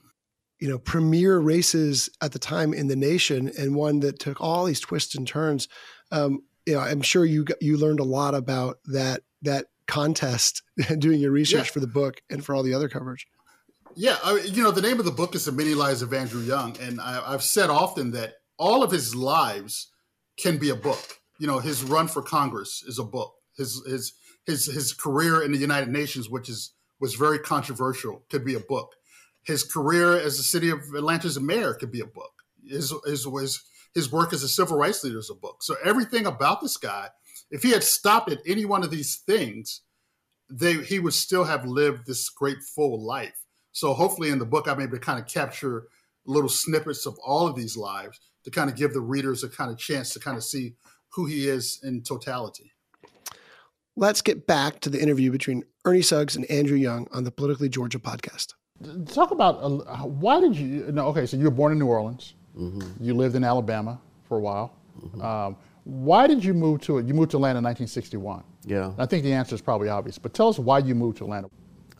you 0.59 0.69
know 0.69 0.77
premier 0.77 1.39
races 1.39 2.09
at 2.21 2.31
the 2.31 2.39
time 2.39 2.73
in 2.73 2.87
the 2.87 2.95
nation, 2.95 3.51
and 3.57 3.75
one 3.75 3.99
that 3.99 4.19
took 4.19 4.39
all 4.39 4.65
these 4.65 4.79
twists 4.79 5.15
and 5.15 5.27
turns. 5.27 5.67
Um, 6.15 6.43
you 6.65 6.73
know, 6.73 6.80
I'm 6.80 7.01
sure 7.01 7.25
you 7.25 7.45
you 7.62 7.78
learned 7.78 7.99
a 7.99 8.06
lot 8.06 8.36
about 8.36 8.80
that 8.86 9.21
that 9.41 9.65
contest 9.88 10.63
doing 10.99 11.19
your 11.19 11.32
research 11.32 11.67
yeah. 11.67 11.73
for 11.73 11.80
the 11.80 11.88
book 11.88 12.21
and 12.30 12.43
for 12.43 12.56
all 12.56 12.63
the 12.63 12.73
other 12.73 12.89
coverage. 12.89 13.28
Yeah, 13.95 14.17
I, 14.23 14.39
you 14.39 14.62
know, 14.62 14.71
the 14.71 14.82
name 14.82 14.99
of 14.99 15.06
the 15.06 15.12
book 15.12 15.36
is 15.36 15.45
The 15.45 15.54
Many 15.54 15.73
Lives 15.73 16.01
of 16.01 16.13
Andrew 16.13 16.41
Young, 16.41 16.78
and 16.82 16.99
I, 16.99 17.21
I've 17.25 17.43
said 17.43 17.69
often 17.69 18.12
that 18.12 18.36
all 18.58 18.84
of 18.84 18.91
his 18.91 19.15
lives 19.15 19.91
can 20.38 20.58
be 20.58 20.69
a 20.69 20.75
book. 20.75 21.19
You 21.39 21.47
know, 21.47 21.60
his 21.60 21.84
run 21.84 22.08
for 22.08 22.21
Congress 22.21 22.84
is 22.86 22.99
a 22.99 23.04
book. 23.04 23.36
His 23.56 23.82
his 23.88 24.13
his 24.45 24.65
his 24.65 24.93
career 24.93 25.41
in 25.41 25.51
the 25.51 25.58
United 25.58 25.89
Nations, 25.89 26.30
which 26.30 26.49
is 26.49 26.71
was 26.99 27.15
very 27.15 27.39
controversial, 27.39 28.23
could 28.30 28.43
be 28.43 28.56
a 28.56 28.60
book. 28.60 28.95
His 29.43 29.63
career 29.63 30.17
as 30.17 30.38
the 30.38 30.43
city 30.43 30.69
of 30.69 30.80
Atlanta's 30.95 31.39
mayor 31.39 31.73
could 31.73 31.91
be 31.91 32.01
a 32.01 32.06
book. 32.06 32.43
His 32.67 32.93
his 33.06 33.25
his, 33.25 33.63
his 33.95 34.12
work 34.12 34.34
as 34.34 34.43
a 34.43 34.49
civil 34.49 34.77
rights 34.77 35.03
leader 35.03 35.17
is 35.17 35.31
a 35.31 35.36
book. 35.36 35.63
So 35.63 35.75
everything 35.84 36.27
about 36.27 36.62
this 36.62 36.77
guy, 36.77 37.10
if 37.49 37.63
he 37.63 37.71
had 37.71 37.84
stopped 37.84 38.31
at 38.31 38.39
any 38.45 38.65
one 38.65 38.84
of 38.84 38.91
these 38.91 39.23
things, 39.25 39.81
they 40.49 40.75
he 40.84 40.99
would 40.99 41.13
still 41.13 41.45
have 41.45 41.65
lived 41.65 42.05
this 42.05 42.29
great 42.29 42.58
full 42.75 43.03
life. 43.03 43.34
So 43.71 43.93
hopefully 43.93 44.29
in 44.29 44.38
the 44.38 44.45
book 44.45 44.67
I'm 44.67 44.81
able 44.81 44.97
to 44.97 44.99
kind 44.99 45.19
of 45.19 45.25
capture 45.25 45.88
little 46.25 46.49
snippets 46.49 47.05
of 47.05 47.17
all 47.25 47.47
of 47.47 47.55
these 47.55 47.77
lives 47.77 48.19
to 48.43 48.51
kind 48.51 48.69
of 48.69 48.75
give 48.75 48.93
the 48.93 49.01
readers 49.01 49.43
a 49.43 49.49
kind 49.49 49.71
of 49.71 49.77
chance 49.77 50.13
to 50.13 50.19
kind 50.19 50.38
of 50.38 50.43
see 50.43 50.75
who 51.13 51.25
he 51.25 51.47
is 51.47 51.79
in 51.84 52.03
totality. 52.03 52.71
Let's 53.95 54.21
get 54.21 54.45
back 54.45 54.81
to 54.81 54.89
the 54.89 55.01
interview 55.01 55.31
between 55.31 55.63
Ernie 55.86 56.01
Suggs 56.01 56.36
and 56.36 56.45
Andrew 56.51 56.75
Young 56.75 57.08
on 57.13 57.23
the 57.23 57.31
Politically 57.31 57.69
Georgia 57.69 57.99
podcast. 57.99 58.53
Talk 59.08 59.31
about 59.31 59.55
uh, 59.62 60.05
why 60.05 60.41
did 60.41 60.58
you? 60.58 60.91
No, 60.91 61.08
okay, 61.08 61.25
so 61.25 61.38
you 61.38 61.45
were 61.45 61.51
born 61.51 61.71
in 61.71 61.79
New 61.79 61.88
Orleans. 61.88 62.34
Mm-hmm. 62.57 63.03
You 63.03 63.13
lived 63.13 63.35
in 63.35 63.43
Alabama 63.43 63.99
for 64.27 64.37
a 64.37 64.41
while. 64.41 64.75
Mm-hmm. 64.99 65.21
Um, 65.21 65.57
why 65.83 66.25
did 66.25 66.43
you 66.43 66.53
move 66.53 66.81
to 66.81 66.97
it? 66.97 67.05
You 67.05 67.13
moved 67.13 67.31
to 67.31 67.37
Atlanta 67.37 67.59
in 67.59 67.63
1961. 67.63 68.43
Yeah. 68.65 68.91
I 68.97 69.05
think 69.05 69.23
the 69.23 69.33
answer 69.33 69.53
is 69.53 69.61
probably 69.61 69.89
obvious, 69.89 70.17
but 70.17 70.33
tell 70.33 70.47
us 70.47 70.57
why 70.57 70.79
you 70.79 70.95
moved 70.95 71.17
to 71.17 71.25
Atlanta. 71.25 71.49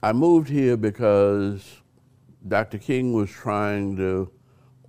I 0.01 0.11
moved 0.11 0.49
here 0.49 0.75
because 0.75 1.81
Dr. 2.47 2.77
King 2.77 3.13
was 3.13 3.29
trying 3.29 3.95
to 3.97 4.31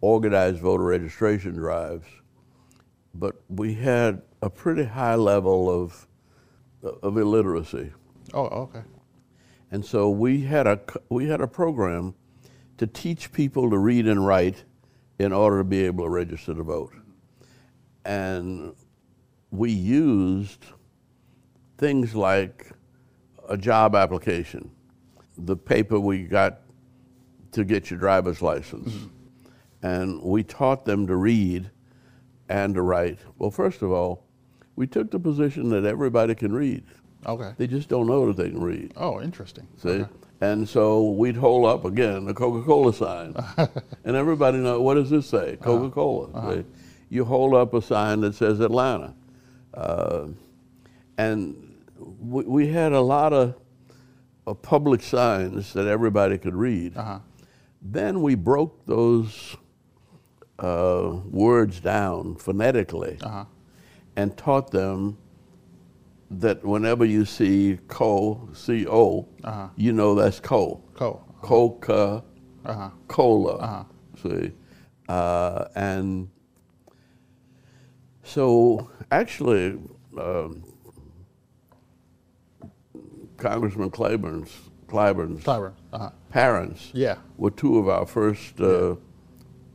organize 0.01 0.59
voter 0.59 0.85
registration 0.85 1.55
drives, 1.55 2.07
but 3.15 3.37
we 3.49 3.75
had 3.75 4.23
a 4.43 4.51
pretty 4.51 4.85
high 4.85 5.15
level 5.15 5.71
of 5.71 6.07
of 7.03 7.17
illiteracy. 7.17 7.93
Oh, 8.33 8.45
okay. 8.45 8.83
And 9.71 9.85
so 9.85 10.11
we 10.11 10.43
had 10.43 10.67
a 10.67 10.81
we 11.09 11.29
had 11.29 11.41
a 11.41 11.49
program 11.49 12.15
to 12.79 12.87
teach 12.87 13.33
people 13.33 13.71
to 13.71 13.79
read 13.79 14.07
and 14.07 14.27
write 14.27 14.65
in 15.19 15.33
order 15.33 15.59
to 15.59 15.65
be 15.65 15.85
able 15.85 16.05
to 16.05 16.11
register 16.11 16.55
to 16.55 16.63
vote. 16.63 16.93
And 18.05 18.75
we 19.51 19.71
used 19.71 20.67
things 21.79 22.15
like 22.15 22.71
a 23.49 23.57
job 23.57 23.95
application, 23.95 24.71
the 25.39 25.57
paper 25.57 25.99
we 25.99 26.25
got 26.25 26.61
to 27.53 27.65
get 27.65 27.91
your 27.91 27.99
driver's 27.99 28.43
license. 28.43 28.93
Mm-hmm. 28.93 29.07
And 29.83 30.23
we 30.23 30.43
taught 30.43 30.85
them 30.85 31.07
to 31.07 31.17
read 31.17 31.71
and 32.49 32.75
to 32.75 32.83
write. 32.83 33.19
Well, 33.39 33.51
first 33.51 33.83
of 33.83 33.91
all, 33.91 34.25
we 34.75 34.87
took 34.87 35.11
the 35.11 35.19
position 35.19 35.69
that 35.71 35.85
everybody 35.85 36.35
can 36.35 36.53
read. 36.53 36.85
Okay. 37.25 37.53
They 37.57 37.67
just 37.67 37.89
don't 37.89 38.07
know 38.07 38.27
that 38.27 38.37
they 38.37 38.51
can 38.51 38.63
read. 38.63 38.93
Oh, 38.97 39.21
interesting. 39.21 39.67
See? 39.79 39.89
Okay. 39.89 40.11
And 40.41 40.69
so 40.69 41.11
we'd 41.11 41.37
hold 41.37 41.65
up 41.65 41.85
again 41.85 42.27
the 42.27 42.35
Coca-Cola 42.35 42.93
sign, 42.93 43.35
and 44.05 44.17
everybody 44.17 44.59
know 44.59 44.83
what 44.83 44.95
does 44.95 45.09
this 45.09 45.27
say? 45.27 45.55
Uh-huh. 45.55 45.65
Coca-Cola. 45.65 46.29
Uh-huh. 46.29 46.49
Uh-huh. 46.49 46.63
You 47.09 47.25
hold 47.25 47.55
up 47.55 47.73
a 47.73 47.81
sign 47.81 48.21
that 48.21 48.35
says 48.35 48.61
Atlanta, 48.61 49.15
uh, 49.73 50.27
and 51.17 51.75
we, 52.21 52.45
we, 52.45 52.69
had 52.69 52.93
a 52.93 53.01
lot 53.01 53.33
of, 53.33 53.55
of, 54.47 54.61
public 54.61 55.03
signs 55.03 55.73
that 55.73 55.87
everybody 55.87 56.37
could 56.37 56.55
read. 56.55 56.97
Uh-huh. 56.97 57.21
Then 57.81 58.21
we 58.21 58.35
broke 58.35 58.85
those 58.87 59.57
uh, 60.59 61.17
words 61.31 61.81
down 61.81 62.35
phonetically 62.35 63.19
uh-huh. 63.23 63.45
and 64.17 64.37
taught 64.37 64.71
them 64.71 65.17
that 66.31 66.65
whenever 66.65 67.05
you 67.05 67.25
see 67.25 67.79
co, 67.89 68.49
C 68.53 68.87
O, 68.89 69.29
uh-huh. 69.45 69.69
you 69.77 69.93
know 69.93 70.15
that's 70.15 70.41
co. 70.41 70.83
Co. 70.95 71.23
Coca 71.43 72.25
uh-huh. 72.67 72.91
Cola. 73.09 73.55
Uh-huh. 73.57 73.85
See? 74.23 74.53
Uh, 75.09 75.67
and 75.77 76.29
so 78.23 78.91
actually, 79.11 79.79
um, 80.19 80.65
Congressman 83.37 83.91
Clyburn's, 83.91 84.51
Clyburn's 84.89 85.45
Clyburn. 85.45 85.75
Uh-huh. 85.93 86.11
parents 86.31 86.91
yeah. 86.93 87.17
were 87.37 87.51
two 87.51 87.79
of 87.79 87.89
our 87.89 88.07
first 88.07 88.61
uh, 88.61 88.91
yeah. 88.91 88.95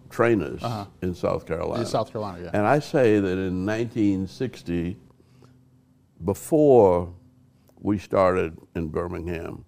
trainers 0.09 0.63
uh-huh. 0.63 0.85
in 1.01 1.13
South 1.15 1.45
Carolina. 1.45 1.81
In 1.81 1.87
South 1.87 2.11
Carolina, 2.11 2.43
yeah. 2.43 2.49
And 2.53 2.67
I 2.67 2.79
say 2.79 3.19
that 3.19 3.37
in 3.37 3.65
1960, 3.65 4.97
before 6.23 7.13
we 7.79 7.97
started 7.97 8.57
in 8.75 8.89
Birmingham, 8.89 9.65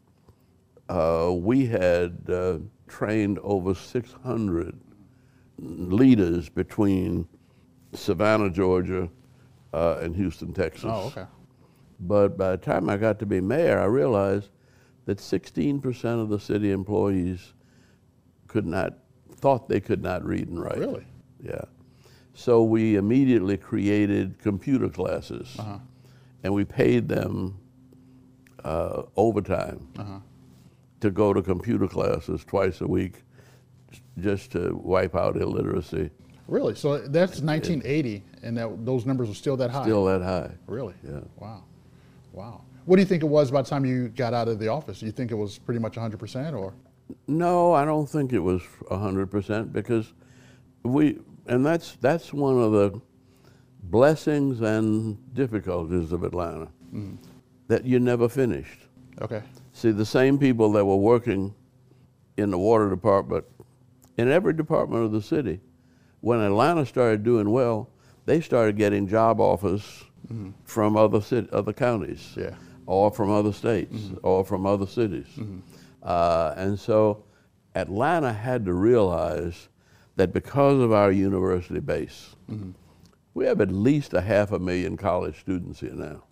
uh, 0.89 1.32
we 1.34 1.66
had 1.66 2.30
uh, 2.30 2.58
trained 2.88 3.39
over 3.39 3.74
600 3.74 4.80
leaders 5.58 6.50
between 6.50 7.28
Savannah, 7.94 8.50
Georgia, 8.50 9.10
uh, 9.74 9.98
and 10.02 10.16
Houston, 10.16 10.54
Texas. 10.54 10.86
Oh, 10.86 11.08
okay. 11.08 11.26
But 12.00 12.38
by 12.38 12.52
the 12.52 12.58
time 12.58 12.89
I 12.89 12.98
got 12.98 13.20
to 13.20 13.26
be 13.26 13.42
mayor, 13.42 13.80
I 13.80 13.86
realized 13.86 14.50
that 15.06 15.18
16% 15.18 16.22
of 16.22 16.30
the 16.30 16.39
city 16.39 16.72
employees 16.72 17.54
could 18.48 18.66
not, 18.66 18.94
thought 19.38 19.68
they 19.68 19.80
could 19.80 20.04
not 20.04 20.24
read 20.24 20.48
and 20.48 20.62
write. 20.62 20.78
Really? 20.78 21.06
Yeah. 21.42 21.66
So 22.34 22.63
we 22.63 22.96
immediately 22.96 23.58
created 23.58 24.38
computer 24.39 24.89
classes. 24.89 25.56
Uh-huh 25.58 25.80
and 26.43 26.53
we 26.53 26.65
paid 26.65 27.08
them 27.08 27.58
uh, 28.63 29.03
overtime 29.15 29.88
uh-huh. 29.97 30.19
to 31.01 31.12
go 31.12 31.34
to 31.34 31.41
computer 31.41 31.88
classes 31.88 32.43
twice 32.45 32.82
a 32.82 32.88
week 32.88 33.23
just 34.19 34.51
to 34.51 34.75
wipe 34.84 35.15
out 35.15 35.38
illiteracy. 35.38 36.10
Really? 36.47 36.75
So 36.75 36.99
that's 36.99 37.41
1980, 37.41 38.15
it, 38.15 38.23
and 38.43 38.58
that, 38.58 38.86
those 38.86 39.06
numbers 39.06 39.29
are 39.29 39.34
still 39.34 39.58
that 39.58 39.71
high? 39.71 39.84
Still 39.84 40.06
that 40.06 40.21
high. 40.21 40.51
Really? 40.67 40.93
Yeah. 41.03 41.21
Wow. 41.38 41.63
Wow. 42.34 42.62
What 42.86 42.97
do 42.97 43.01
you 43.01 43.06
think 43.06 43.23
it 43.23 43.27
was 43.27 43.49
by 43.49 43.62
the 43.62 43.69
time 43.69 43.86
you 43.86 44.10
got 44.10 44.34
out 44.34 44.49
of 44.49 44.60
the 44.60 44.67
office? 44.67 44.99
Do 44.99 45.06
you 45.06 45.12
think 45.13 45.32
it 45.32 45.36
was 45.36 45.58
pretty 45.58 45.79
much 45.79 45.95
100% 45.95 46.58
or? 46.58 46.73
No, 47.27 47.73
I 47.73 47.86
don't 47.86 48.10
think 48.10 48.34
it 48.34 48.39
was 48.39 48.62
100% 48.89 49.71
because 49.71 50.13
we, 50.84 51.19
and 51.47 51.65
that's, 51.65 51.95
that's 52.01 52.34
one 52.34 52.62
of 52.62 52.71
the 52.73 53.01
blessings 53.84 54.62
and 54.62 55.17
difficulties 55.34 56.12
of 56.12 56.24
Atlanta 56.24 56.69
mm. 56.93 57.17
that 57.67 57.86
you 57.86 58.00
never 58.00 58.30
finished. 58.30 58.80
Okay. 59.22 59.43
See, 59.74 59.91
the 59.91 60.05
same 60.05 60.38
people 60.38 60.72
that 60.74 60.86
were 60.86 60.97
working 60.97 61.53
in 62.38 62.51
the 62.51 62.57
water 62.57 62.89
department, 62.89 63.45
in 64.18 64.30
every 64.30 64.53
department 64.53 65.03
of 65.05 65.12
the 65.12 65.22
city, 65.22 65.60
when 66.22 66.39
Atlanta 66.39 66.86
started 66.86 67.24
doing 67.24 67.49
well, 67.51 67.89
they 68.26 68.39
started 68.39 68.78
getting 68.78 69.07
job 69.07 69.39
offers 69.39 70.03
mm-hmm. 70.26 70.51
from 70.64 70.95
other 70.95 71.22
city, 71.22 71.47
other 71.51 71.74
counties, 71.74 72.34
yeah. 72.38 72.55
or 72.86 73.12
from 73.12 73.30
other 73.30 73.51
states, 73.51 73.95
mm-hmm. 73.95 74.18
or 74.24 74.45
from 74.45 74.66
other 74.66 74.88
cities, 74.88 75.28
mm-hmm. 75.38 75.60
uh, 76.01 76.53
and 76.55 76.80
so 76.80 77.24
Atlanta 77.76 78.32
had 78.32 78.66
to 78.66 78.74
realize 78.74 79.68
that 80.16 80.32
because 80.32 80.80
of 80.80 80.93
our 80.93 81.12
university 81.12 81.80
base, 81.80 82.36
mm-hmm. 82.49 82.72
We 83.34 83.45
have 83.45 83.61
at 83.61 83.71
least 83.71 84.13
a 84.13 84.21
half 84.21 84.51
a 84.51 84.59
million 84.59 84.97
college 84.97 85.39
students 85.39 85.79
here 85.79 85.93
now 85.93 86.23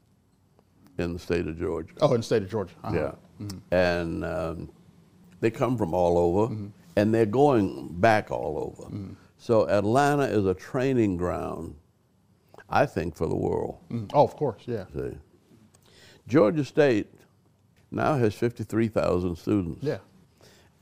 in 0.97 1.13
the 1.13 1.19
state 1.19 1.47
of 1.47 1.57
Georgia. 1.57 1.93
Oh, 2.01 2.13
in 2.13 2.19
the 2.19 2.23
state 2.23 2.43
of 2.43 2.49
Georgia. 2.49 2.73
Uh-huh. 2.83 2.95
Yeah. 2.95 3.45
Mm-hmm. 3.45 3.57
And 3.71 4.25
um, 4.25 4.69
they 5.39 5.49
come 5.49 5.77
from 5.77 5.93
all 5.93 6.17
over, 6.17 6.53
mm-hmm. 6.53 6.67
and 6.95 7.13
they're 7.13 7.25
going 7.25 7.89
back 7.99 8.29
all 8.29 8.57
over. 8.57 8.89
Mm-hmm. 8.89 9.13
So 9.37 9.67
Atlanta 9.67 10.23
is 10.23 10.45
a 10.45 10.53
training 10.53 11.17
ground. 11.17 11.75
I 12.71 12.85
think, 12.85 13.15
for 13.17 13.27
the 13.27 13.35
world. 13.35 13.79
Mm. 13.89 14.09
Oh, 14.13 14.23
of 14.23 14.35
course, 14.37 14.63
yeah. 14.65 14.85
See. 14.95 15.17
Georgia 16.27 16.63
State 16.63 17.07
now 17.91 18.15
has 18.15 18.33
53,000 18.33 19.35
students. 19.35 19.83
Yeah. 19.83 19.97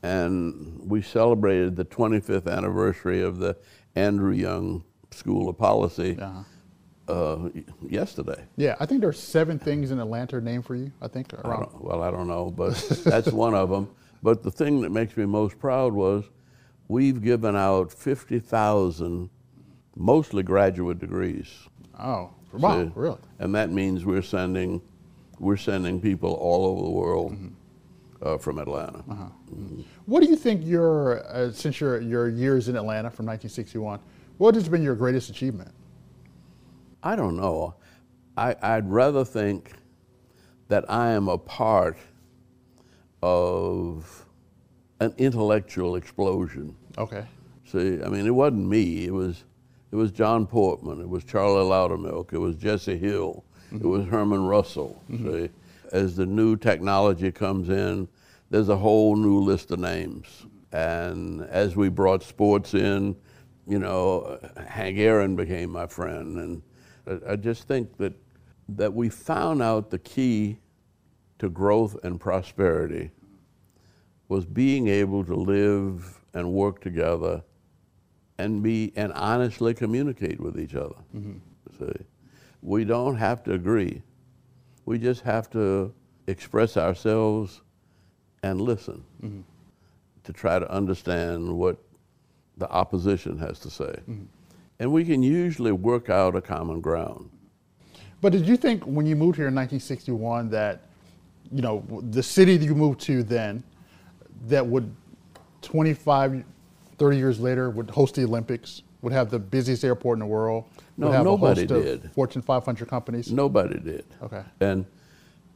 And 0.02 0.80
we 0.88 1.02
celebrated 1.02 1.76
the 1.76 1.84
25th 1.84 2.50
anniversary 2.50 3.20
of 3.22 3.38
the 3.38 3.56
Andrew 3.96 4.32
Young 4.32 4.84
School 5.10 5.48
of 5.48 5.58
Policy 5.58 6.18
Uh-huh. 6.20 6.42
uh, 7.12 7.48
yesterday. 7.88 8.44
Yeah, 8.56 8.76
I 8.80 8.86
think 8.86 9.00
there 9.00 9.10
are 9.10 9.12
seven 9.12 9.58
things 9.58 9.90
in 9.90 9.98
Atlanta 10.00 10.40
named 10.40 10.64
for 10.66 10.74
you. 10.76 10.92
I 11.02 11.08
think 11.08 11.32
I 11.34 11.66
well, 11.80 12.02
I 12.02 12.10
don't 12.10 12.28
know, 12.28 12.50
but 12.50 12.74
that's 13.04 13.32
one 13.32 13.54
of 13.54 13.70
them. 13.70 13.88
But 14.22 14.42
the 14.42 14.50
thing 14.50 14.80
that 14.82 14.90
makes 14.90 15.16
me 15.16 15.24
most 15.26 15.58
proud 15.58 15.92
was 15.92 16.24
we've 16.88 17.22
given 17.22 17.56
out 17.56 17.92
50,000, 17.92 19.30
mostly 19.96 20.42
graduate 20.42 20.98
degrees. 20.98 21.48
Oh, 21.98 22.30
wow, 22.52 22.84
See? 22.84 22.92
really? 22.94 23.18
And 23.38 23.54
that 23.54 23.70
means 23.70 24.04
we're 24.04 24.22
sending, 24.22 24.80
we're 25.38 25.56
sending 25.56 26.00
people 26.00 26.32
all 26.34 26.66
over 26.66 26.82
the 26.82 26.90
world 26.90 27.36
uh, 28.22 28.36
from 28.38 28.58
Atlanta. 28.58 28.98
Mhm. 29.08 29.84
What 30.06 30.22
do 30.22 30.28
you 30.28 30.36
think 30.36 30.64
your 30.66 31.24
uh, 31.26 31.50
since 31.52 31.80
your 31.80 32.00
your 32.00 32.28
years 32.28 32.68
in 32.68 32.76
Atlanta 32.76 33.10
from 33.10 33.24
1961? 33.26 33.98
What 34.40 34.54
has 34.54 34.70
been 34.70 34.82
your 34.82 34.94
greatest 34.94 35.28
achievement? 35.28 35.70
I 37.02 37.14
don't 37.14 37.36
know. 37.36 37.74
I, 38.38 38.56
I'd 38.62 38.90
rather 38.90 39.22
think 39.22 39.74
that 40.68 40.90
I 40.90 41.10
am 41.10 41.28
a 41.28 41.36
part 41.36 41.98
of 43.22 44.24
an 44.98 45.12
intellectual 45.18 45.96
explosion. 45.96 46.74
Okay. 46.96 47.26
See, 47.66 48.02
I 48.02 48.08
mean, 48.08 48.26
it 48.26 48.30
wasn't 48.30 48.66
me. 48.66 49.04
It 49.04 49.12
was, 49.12 49.44
it 49.92 49.96
was 49.96 50.10
John 50.10 50.46
Portman. 50.46 51.02
It 51.02 51.08
was 51.10 51.22
Charlie 51.22 51.62
Loudermilk. 51.62 52.32
It 52.32 52.38
was 52.38 52.56
Jesse 52.56 52.96
Hill. 52.96 53.44
It 53.70 53.74
mm-hmm. 53.74 53.90
was 53.90 54.06
Herman 54.06 54.46
Russell. 54.46 55.02
Mm-hmm. 55.10 55.32
See, 55.32 55.50
as 55.92 56.16
the 56.16 56.24
new 56.24 56.56
technology 56.56 57.30
comes 57.30 57.68
in, 57.68 58.08
there's 58.48 58.70
a 58.70 58.76
whole 58.78 59.16
new 59.16 59.40
list 59.40 59.70
of 59.70 59.80
names. 59.80 60.46
And 60.72 61.42
as 61.42 61.76
we 61.76 61.90
brought 61.90 62.22
sports 62.22 62.72
in, 62.72 63.16
you 63.66 63.78
know, 63.78 64.38
Hank 64.66 64.98
Aaron 64.98 65.36
became 65.36 65.70
my 65.70 65.86
friend, 65.86 66.38
and 67.06 67.22
I, 67.26 67.36
just 67.36 67.66
think 67.66 67.96
that 67.98 68.14
that 68.68 68.92
we 68.94 69.08
found 69.08 69.62
out 69.62 69.90
the 69.90 69.98
key 69.98 70.58
to 71.38 71.48
growth 71.48 71.96
and 72.04 72.20
prosperity 72.20 73.10
was 74.28 74.44
being 74.44 74.88
able 74.88 75.24
to 75.24 75.34
live 75.34 76.20
and 76.34 76.52
work 76.52 76.80
together 76.80 77.42
and 78.38 78.62
be 78.62 78.92
and 78.96 79.12
honestly 79.14 79.74
communicate 79.74 80.40
with 80.40 80.58
each 80.58 80.74
other. 80.74 80.94
Mm-hmm. 81.14 81.38
See, 81.78 82.04
we 82.62 82.84
don't 82.84 83.16
have 83.16 83.42
to 83.44 83.52
agree. 83.52 84.02
We 84.84 84.98
just 84.98 85.22
have 85.22 85.50
to 85.50 85.92
express 86.26 86.76
ourselves 86.76 87.60
and 88.42 88.60
listen 88.60 89.04
mm-hmm. 89.22 89.40
to 90.24 90.32
try 90.32 90.58
to 90.58 90.70
understand 90.70 91.56
what 91.56 91.78
the 92.60 92.70
opposition 92.70 93.38
has 93.38 93.58
to 93.60 93.70
say. 93.70 93.84
Mm-hmm. 94.08 94.24
And 94.78 94.92
we 94.92 95.04
can 95.04 95.22
usually 95.22 95.72
work 95.72 96.08
out 96.08 96.36
a 96.36 96.40
common 96.40 96.80
ground. 96.80 97.28
But 98.20 98.32
did 98.32 98.46
you 98.46 98.56
think 98.56 98.84
when 98.84 99.06
you 99.06 99.16
moved 99.16 99.36
here 99.36 99.48
in 99.48 99.54
1961 99.54 100.50
that, 100.50 100.82
you 101.50 101.62
know, 101.62 101.84
the 102.10 102.22
city 102.22 102.56
that 102.56 102.64
you 102.64 102.74
moved 102.74 103.00
to 103.00 103.22
then, 103.22 103.64
that 104.46 104.64
would 104.66 104.94
25, 105.62 106.44
30 106.98 107.16
years 107.16 107.40
later 107.40 107.70
would 107.70 107.90
host 107.90 108.14
the 108.14 108.24
Olympics, 108.24 108.82
would 109.02 109.12
have 109.12 109.30
the 109.30 109.38
busiest 109.38 109.84
airport 109.84 110.16
in 110.16 110.20
the 110.20 110.26
world? 110.26 110.64
No, 110.96 111.06
would 111.08 111.16
have 111.16 111.24
nobody 111.24 111.64
a 111.64 111.68
host 111.68 111.86
of 111.88 112.02
did. 112.02 112.12
Fortune 112.12 112.42
500 112.42 112.88
companies. 112.88 113.32
Nobody 113.32 113.78
did. 113.80 114.04
Okay. 114.22 114.42
And 114.60 114.84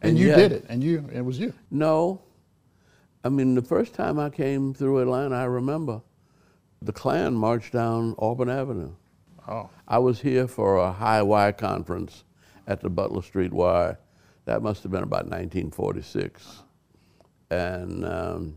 And, 0.00 0.18
you 0.18 0.28
yet- 0.28 0.36
did 0.36 0.52
it, 0.52 0.64
and 0.68 0.82
you 0.82 1.04
it 1.12 1.20
was 1.22 1.38
you. 1.38 1.52
No. 1.70 2.20
I 3.22 3.30
mean, 3.30 3.54
the 3.54 3.62
first 3.62 3.94
time 3.94 4.18
I 4.18 4.28
came 4.28 4.74
through 4.74 4.98
Atlanta, 4.98 5.36
I 5.36 5.44
remember 5.44 6.02
the 6.84 6.92
Klan 6.92 7.34
marched 7.34 7.72
down 7.72 8.14
Auburn 8.18 8.50
Avenue. 8.50 8.92
Oh. 9.48 9.70
I 9.88 9.98
was 9.98 10.20
here 10.20 10.46
for 10.46 10.76
a 10.76 10.92
Hi-Y 10.92 11.52
conference 11.52 12.24
at 12.66 12.80
the 12.80 12.90
Butler 12.90 13.22
Street 13.22 13.52
Y. 13.52 13.96
That 14.44 14.62
must 14.62 14.82
have 14.82 14.92
been 14.92 15.02
about 15.02 15.24
1946. 15.24 16.62
And, 17.50 18.04
um, 18.04 18.56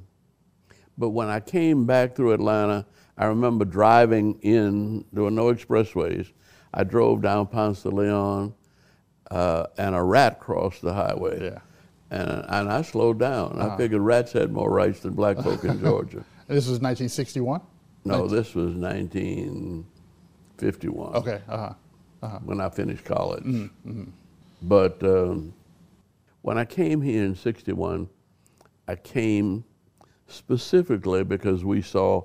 but 0.98 1.10
when 1.10 1.28
I 1.28 1.40
came 1.40 1.86
back 1.86 2.16
through 2.16 2.34
Atlanta, 2.34 2.86
I 3.18 3.26
remember 3.26 3.64
driving 3.64 4.40
in, 4.42 5.06
there 5.14 5.24
were 5.24 5.32
no 5.32 5.54
expressways. 5.54 6.32
I 6.74 6.84
drove 6.84 7.22
down 7.22 7.48
Ponce 7.48 7.84
de 7.84 7.90
Leon, 7.90 8.54
uh, 9.32 9.68
and 9.78 9.96
a 9.96 10.04
rat 10.04 10.40
crossed 10.40 10.82
the 10.82 10.94
highway. 10.94 11.52
Yeah. 11.52 11.60
And, 12.12 12.46
and 12.48 12.72
I 12.72 12.82
slowed 12.82 13.20
down. 13.20 13.58
Uh-huh. 13.58 13.74
I 13.74 13.78
figured 13.78 14.02
rats 14.02 14.34
had 14.34 14.52
more 14.52 14.70
rights 14.70 15.02
than 15.02 15.14
black 15.14 15.38
folk 15.38 15.64
in 15.64 15.80
Georgia. 15.82 16.26
This 16.48 16.68
was 16.68 16.80
1961. 16.80 17.62
No, 18.08 18.22
19 18.22 18.36
this 18.36 18.56
was 18.56 18.74
1951. 18.76 21.16
Okay. 21.16 21.42
Uh 21.48 21.58
huh. 21.58 21.74
Uh-huh. 22.24 22.40
When 22.44 22.60
I 22.62 22.70
finished 22.70 23.06
college. 23.06 23.44
Mhm, 23.44 23.70
mhm. 23.86 24.08
But 24.64 25.04
um, 25.04 25.54
when 26.42 26.58
I 26.58 26.66
came 26.66 27.00
here 27.02 27.24
in 27.24 27.36
61, 27.36 28.10
I 28.88 28.96
came 28.96 29.64
specifically 30.28 31.24
because 31.24 31.64
we 31.64 31.82
saw 31.84 32.24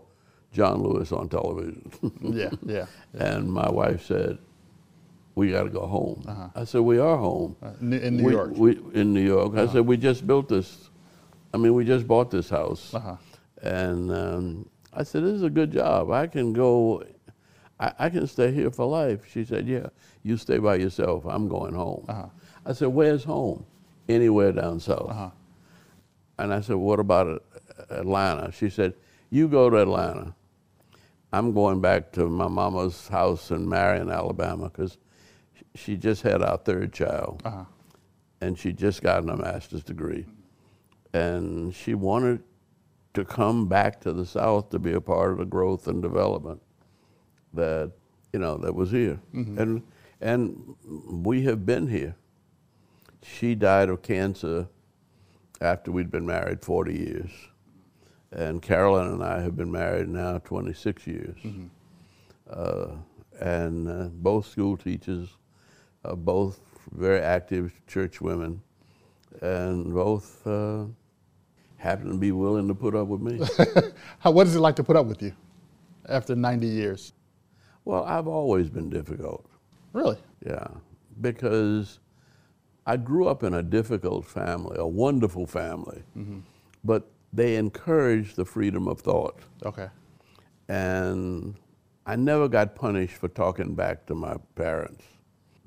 John 0.52 0.82
Lewis 0.82 1.12
on 1.12 1.28
television. 1.28 1.90
Yeah, 2.22 2.50
yeah, 2.64 2.86
And 3.14 3.52
my 3.52 3.68
wife 3.70 4.06
said, 4.06 4.38
we 5.34 5.50
got 5.50 5.64
to 5.64 5.70
go 5.70 5.86
home. 5.86 6.22
Uh-huh. 6.26 6.48
I 6.54 6.64
said, 6.64 6.80
we 6.82 6.98
are 6.98 7.16
home. 7.18 7.54
in- 7.80 7.92
in 7.92 8.16
New 8.16 8.24
We- 8.24 8.32
York. 8.32 8.52
We, 8.56 8.78
in 8.94 9.12
New 9.12 9.20
York. 9.24 9.52
I 9.54 9.62
Uh-huh. 9.64 9.72
said, 9.74 9.86
we 9.86 9.96
just 9.98 10.26
built 10.26 10.48
this. 10.48 10.88
I 11.54 11.58
mean, 11.58 11.74
we 11.74 11.84
just 11.84 12.06
bought 12.08 12.30
this 12.30 12.48
house. 12.48 12.94
Uh-huh. 12.94 13.16
And 13.62 14.10
um, 14.10 14.66
I 14.92 15.04
said, 15.04 15.24
this 15.24 15.32
is 15.32 15.42
a 15.42 15.50
good 15.50 15.72
job. 15.72 16.10
I 16.10 16.26
can 16.26 16.52
go, 16.52 17.02
I, 17.80 17.92
I 17.98 18.08
can 18.10 18.26
stay 18.26 18.52
here 18.52 18.70
for 18.70 18.86
life. 18.86 19.20
She 19.30 19.44
said, 19.44 19.66
yeah, 19.66 19.86
you 20.22 20.36
stay 20.36 20.58
by 20.58 20.76
yourself. 20.76 21.24
I'm 21.26 21.48
going 21.48 21.74
home. 21.74 22.04
Uh-huh. 22.08 22.26
I 22.66 22.72
said, 22.72 22.88
where's 22.88 23.24
home? 23.24 23.64
Anywhere 24.08 24.52
down 24.52 24.80
south. 24.80 25.10
Uh-huh. 25.10 25.30
And 26.38 26.52
I 26.52 26.60
said, 26.60 26.76
what 26.76 27.00
about 27.00 27.42
Atlanta? 27.88 28.52
She 28.52 28.68
said, 28.68 28.94
you 29.30 29.48
go 29.48 29.70
to 29.70 29.78
Atlanta. 29.78 30.34
I'm 31.32 31.52
going 31.54 31.80
back 31.80 32.12
to 32.12 32.28
my 32.28 32.48
mama's 32.48 33.08
house 33.08 33.50
in 33.50 33.66
Marion, 33.66 34.10
Alabama, 34.10 34.64
because 34.68 34.98
she 35.74 35.96
just 35.96 36.22
had 36.22 36.42
our 36.42 36.58
third 36.58 36.92
child. 36.92 37.40
Uh-huh. 37.44 37.64
And 38.42 38.58
she 38.58 38.72
just 38.72 39.02
gotten 39.02 39.30
a 39.30 39.36
master's 39.36 39.84
degree. 39.84 40.26
And 41.14 41.74
she 41.74 41.94
wanted 41.94 42.42
to 43.14 43.24
come 43.24 43.66
back 43.68 44.00
to 44.00 44.12
the 44.12 44.24
South 44.26 44.70
to 44.70 44.78
be 44.78 44.92
a 44.92 45.00
part 45.00 45.32
of 45.32 45.38
the 45.38 45.44
growth 45.44 45.86
and 45.86 46.02
development 46.02 46.62
that, 47.52 47.92
you 48.32 48.38
know, 48.38 48.56
that 48.58 48.74
was 48.74 48.90
here. 48.90 49.20
Mhm. 49.34 49.58
And, 49.58 49.82
and 50.20 50.74
we 51.24 51.42
have 51.42 51.66
been 51.66 51.88
here. 51.88 52.14
She 53.22 53.54
died 53.54 53.88
of 53.90 54.02
cancer 54.02 54.66
after 55.60 55.92
we'd 55.92 56.10
been 56.10 56.26
married 56.26 56.62
40 56.62 56.94
years. 56.94 57.30
And 58.32 58.62
Carolyn 58.62 59.08
and 59.08 59.22
I 59.22 59.42
have 59.42 59.56
been 59.56 59.70
married 59.70 60.08
now 60.08 60.38
26 60.38 61.06
years. 61.06 61.36
Uh, 62.50 62.92
and 63.40 63.88
uh, 63.88 64.08
both 64.12 64.46
school 64.46 64.76
teachers, 64.76 65.28
uh, 66.04 66.14
both 66.14 66.60
very 66.92 67.20
active 67.20 67.72
church 67.86 68.20
women, 68.20 68.60
and 69.40 69.92
both 69.94 70.46
uh, 70.46 70.84
happen 71.82 72.10
to 72.10 72.16
be 72.16 72.32
willing 72.32 72.68
to 72.68 72.74
put 72.74 72.94
up 72.94 73.08
with 73.08 73.20
me. 73.20 73.40
How, 74.20 74.30
what 74.30 74.46
is 74.46 74.54
it 74.54 74.60
like 74.60 74.76
to 74.76 74.84
put 74.84 74.96
up 74.96 75.06
with 75.06 75.22
you 75.22 75.32
after 76.08 76.34
90 76.34 76.66
years? 76.66 77.12
well, 77.84 78.04
I've 78.04 78.28
always 78.28 78.70
been 78.70 78.90
difficult. 78.90 79.46
Really? 79.92 80.16
Yeah, 80.44 80.68
because 81.20 81.98
I 82.86 82.96
grew 82.96 83.26
up 83.26 83.42
in 83.42 83.54
a 83.54 83.62
difficult 83.62 84.24
family, 84.24 84.76
a 84.78 84.86
wonderful 84.86 85.46
family, 85.46 86.02
mm-hmm. 86.16 86.40
but 86.84 87.10
they 87.32 87.56
encouraged 87.56 88.36
the 88.36 88.44
freedom 88.44 88.88
of 88.88 89.00
thought. 89.00 89.38
Okay. 89.64 89.88
And 90.68 91.56
I 92.06 92.16
never 92.16 92.48
got 92.48 92.74
punished 92.74 93.16
for 93.16 93.28
talking 93.28 93.74
back 93.74 94.06
to 94.06 94.14
my 94.14 94.36
parents 94.54 95.04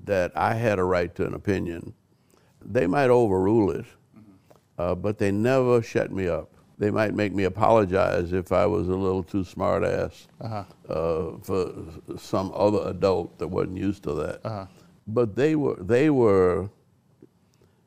that 0.04 0.32
I 0.36 0.54
had 0.54 0.80
a 0.80 0.84
right 0.84 1.14
to 1.16 1.26
an 1.26 1.34
opinion. 1.34 1.94
They 2.64 2.88
might 2.88 3.10
overrule 3.10 3.72
it, 3.72 3.86
uh, 4.78 4.96
but 4.96 5.18
they 5.18 5.32
never 5.32 5.82
shut 5.82 6.12
me 6.12 6.28
up. 6.28 6.50
They 6.78 6.92
might 6.92 7.14
make 7.14 7.34
me 7.34 7.46
apologize 7.46 8.34
if 8.34 8.52
I 8.52 8.66
was 8.66 8.90
a 8.90 8.96
little 8.96 9.24
too 9.24 9.44
smart 9.46 9.84
ass 9.84 10.28
Uh-huh. 10.42 10.64
uh, 10.90 11.38
for 11.42 11.72
some 12.18 12.52
other 12.54 12.90
adult 12.90 13.38
that 13.40 13.48
wasn't 13.48 13.78
used 13.78 14.04
to 14.04 14.14
that. 14.16 14.42
Uh-huh. 14.46 14.66
But 15.08 15.36
they 15.36 15.56
were 15.56 15.76
they 15.82 16.10
were 16.10 16.70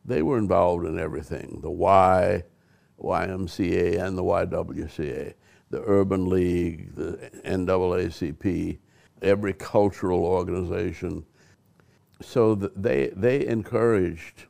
they 0.07 0.23
were 0.23 0.39
involved 0.39 0.87
in 0.87 0.99
everything. 0.99 1.59
The 1.63 1.71
Y, 1.71 2.43
YMCA 2.99 4.01
and 4.03 4.17
the 4.17 4.23
YWCA, 4.25 5.35
the 5.69 5.83
Urban 5.83 6.29
League, 6.31 6.95
the 6.95 7.31
NAACP, 7.45 8.79
every 9.21 9.53
cultural 9.53 10.25
organization. 10.25 11.27
so 12.23 12.55
th- 12.57 12.73
they 12.75 13.09
they 13.15 13.47
encouraged 13.47 14.47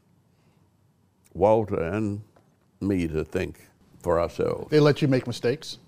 Walter 1.34 1.82
and 1.82 2.22
me 2.80 3.08
to 3.08 3.24
think 3.24 3.68
for 4.00 4.20
ourselves. 4.20 4.70
They 4.70 4.80
let 4.80 5.02
you 5.02 5.08
make 5.08 5.26
mistakes. 5.26 5.78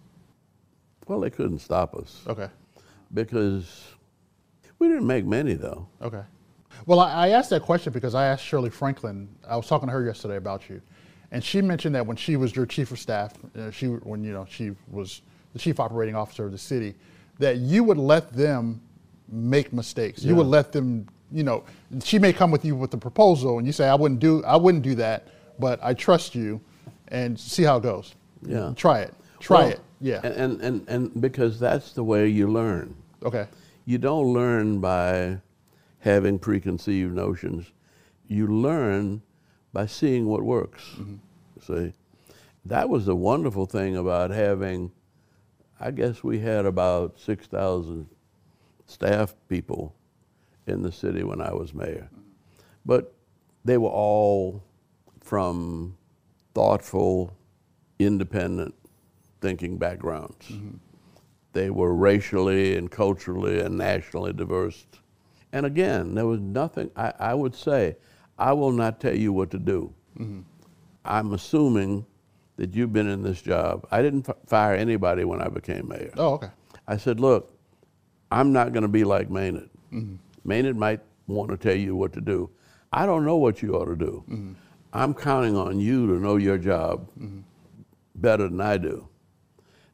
Well, 1.06 1.20
they 1.20 1.30
couldn't 1.30 1.60
stop 1.60 1.94
us. 1.94 2.22
Okay. 2.26 2.48
Because 3.12 3.84
we 4.78 4.88
didn't 4.88 5.06
make 5.06 5.24
many 5.24 5.54
though. 5.54 5.88
Okay. 6.02 6.22
Well, 6.86 7.00
I, 7.00 7.26
I 7.26 7.28
asked 7.30 7.50
that 7.50 7.62
question 7.62 7.92
because 7.92 8.14
I 8.14 8.26
asked 8.26 8.44
Shirley 8.44 8.70
Franklin. 8.70 9.28
I 9.48 9.56
was 9.56 9.66
talking 9.66 9.88
to 9.88 9.92
her 9.92 10.04
yesterday 10.04 10.36
about 10.36 10.68
you, 10.68 10.80
and 11.30 11.42
she 11.42 11.60
mentioned 11.60 11.94
that 11.94 12.06
when 12.06 12.16
she 12.16 12.36
was 12.36 12.54
your 12.54 12.66
chief 12.66 12.90
of 12.90 12.98
staff, 12.98 13.34
uh, 13.58 13.70
she 13.70 13.86
when 13.86 14.24
you 14.24 14.32
know 14.32 14.46
she 14.48 14.72
was 14.88 15.22
the 15.52 15.58
chief 15.58 15.80
operating 15.80 16.14
officer 16.14 16.46
of 16.46 16.52
the 16.52 16.58
city, 16.58 16.94
that 17.38 17.56
you 17.56 17.84
would 17.84 17.98
let 17.98 18.32
them 18.32 18.80
make 19.28 19.72
mistakes. 19.72 20.22
You 20.22 20.34
would 20.36 20.46
let 20.46 20.72
them, 20.72 21.08
you 21.30 21.42
know, 21.42 21.64
she 22.02 22.18
may 22.18 22.32
come 22.32 22.50
with 22.50 22.64
you 22.64 22.74
with 22.74 22.94
a 22.94 22.98
proposal, 22.98 23.58
and 23.58 23.66
you 23.66 23.72
say, 23.72 23.88
"I 23.88 23.94
wouldn't 23.94 24.20
do, 24.20 24.44
I 24.44 24.56
wouldn't 24.56 24.82
do 24.82 24.94
that, 24.96 25.28
but 25.58 25.78
I 25.82 25.94
trust 25.94 26.34
you, 26.34 26.60
and 27.10 27.38
see 27.38 27.62
how 27.62 27.78
it 27.78 27.82
goes. 27.82 28.14
Yeah. 28.42 28.72
Try 28.76 29.00
it. 29.00 29.14
Try 29.38 29.60
Well, 29.60 29.68
it. 29.70 29.80
Yeah. 30.00 30.20
And, 30.22 30.34
and, 30.34 30.60
and, 30.60 30.88
and 30.88 31.20
because 31.20 31.58
that's 31.58 31.92
the 31.92 32.04
way 32.04 32.28
you 32.28 32.48
learn. 32.48 32.94
Okay. 33.22 33.46
You 33.84 33.98
don't 33.98 34.32
learn 34.32 34.80
by 34.80 35.40
having 35.98 36.38
preconceived 36.38 37.14
notions. 37.14 37.70
You 38.26 38.46
learn 38.46 39.22
by 39.72 39.86
seeing 39.86 40.26
what 40.26 40.42
works. 40.42 40.82
Mm-hmm. 40.96 41.16
See, 41.60 41.92
that 42.64 42.88
was 42.88 43.06
the 43.06 43.16
wonderful 43.16 43.66
thing 43.66 43.96
about 43.96 44.30
having. 44.30 44.92
I 45.78 45.90
guess 45.90 46.22
we 46.22 46.38
had 46.38 46.66
about 46.66 47.18
six 47.18 47.46
thousand 47.46 48.06
staff 48.86 49.34
people 49.48 49.94
in 50.66 50.82
the 50.82 50.92
city 50.92 51.22
when 51.22 51.40
I 51.40 51.52
was 51.52 51.74
mayor, 51.74 52.08
mm-hmm. 52.12 52.20
but 52.84 53.14
they 53.64 53.78
were 53.78 53.90
all 53.90 54.62
from 55.20 55.96
thoughtful, 56.54 57.36
independent 57.98 58.74
thinking 59.40 59.78
backgrounds. 59.78 60.46
Mm-hmm. 60.48 60.76
They 61.52 61.70
were 61.70 61.94
racially 61.94 62.76
and 62.76 62.90
culturally 62.90 63.60
and 63.60 63.76
nationally 63.76 64.32
diverse. 64.32 64.86
And 65.52 65.66
again, 65.66 66.14
there 66.14 66.26
was 66.26 66.40
nothing, 66.40 66.90
I, 66.96 67.12
I 67.18 67.34
would 67.34 67.54
say, 67.54 67.96
I 68.38 68.52
will 68.52 68.70
not 68.72 69.00
tell 69.00 69.16
you 69.16 69.32
what 69.32 69.50
to 69.50 69.58
do. 69.58 69.92
Mm-hmm. 70.18 70.40
I'm 71.04 71.32
assuming 71.32 72.06
that 72.56 72.74
you've 72.74 72.92
been 72.92 73.08
in 73.08 73.22
this 73.22 73.42
job. 73.42 73.86
I 73.90 74.02
didn't 74.02 74.28
f- 74.28 74.36
fire 74.46 74.74
anybody 74.74 75.24
when 75.24 75.40
I 75.40 75.48
became 75.48 75.88
mayor. 75.88 76.12
Oh, 76.16 76.34
okay. 76.34 76.50
I 76.86 76.96
said, 76.98 77.18
look, 77.18 77.56
I'm 78.30 78.52
not 78.52 78.72
going 78.72 78.82
to 78.82 78.88
be 78.88 79.02
like 79.04 79.30
Maynard. 79.30 79.70
Mhm. 79.92 80.18
Maynard 80.44 80.76
might 80.76 81.00
want 81.26 81.50
to 81.50 81.56
tell 81.56 81.74
you 81.76 81.96
what 81.96 82.12
to 82.12 82.20
do. 82.20 82.50
I 82.92 83.06
don't 83.06 83.24
know 83.24 83.36
what 83.36 83.62
you 83.62 83.74
ought 83.74 83.86
to 83.86 83.96
do. 83.96 84.24
Mm-hmm. 84.28 84.52
I'm 84.92 85.14
counting 85.14 85.56
on 85.56 85.78
you 85.78 86.06
to 86.08 86.14
know 86.14 86.36
your 86.36 86.58
job 86.58 87.08
better 88.14 88.48
than 88.48 88.60
I 88.60 88.76
do. 88.76 89.08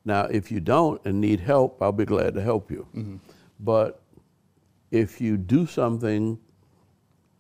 Now, 0.05 0.25
if 0.25 0.51
you 0.51 0.61
don't 0.61 1.05
and 1.05 1.21
need 1.21 1.41
help, 1.41 1.83
I'll 1.83 1.93
be 1.93 2.05
glad 2.05 2.35
to 2.35 2.41
help 2.41 2.71
you. 2.71 3.21
But 3.61 4.01
if 4.91 5.21
you 5.21 5.37
do 5.37 5.67
something 5.67 6.39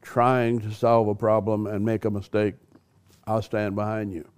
trying 0.02 0.61
to 0.61 0.72
solve 0.72 1.09
a 1.09 1.14
problem 1.14 1.66
and 1.66 1.84
make 1.84 2.04
a 2.04 2.11
mistake, 2.11 2.54
I'll 3.26 3.42
stand 3.42 3.74
behind 3.74 4.12
you. 4.12 4.28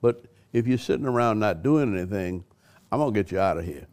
But 0.00 0.24
if 0.52 0.66
you're 0.66 0.78
sitting 0.78 1.06
around 1.06 1.38
not 1.38 1.62
doing 1.62 1.96
anything, 1.96 2.44
I'm 2.92 2.98
going 2.98 3.12
to 3.12 3.18
get 3.20 3.32
you 3.32 3.38
out 3.38 3.58
of 3.58 3.64
here. 3.64 3.86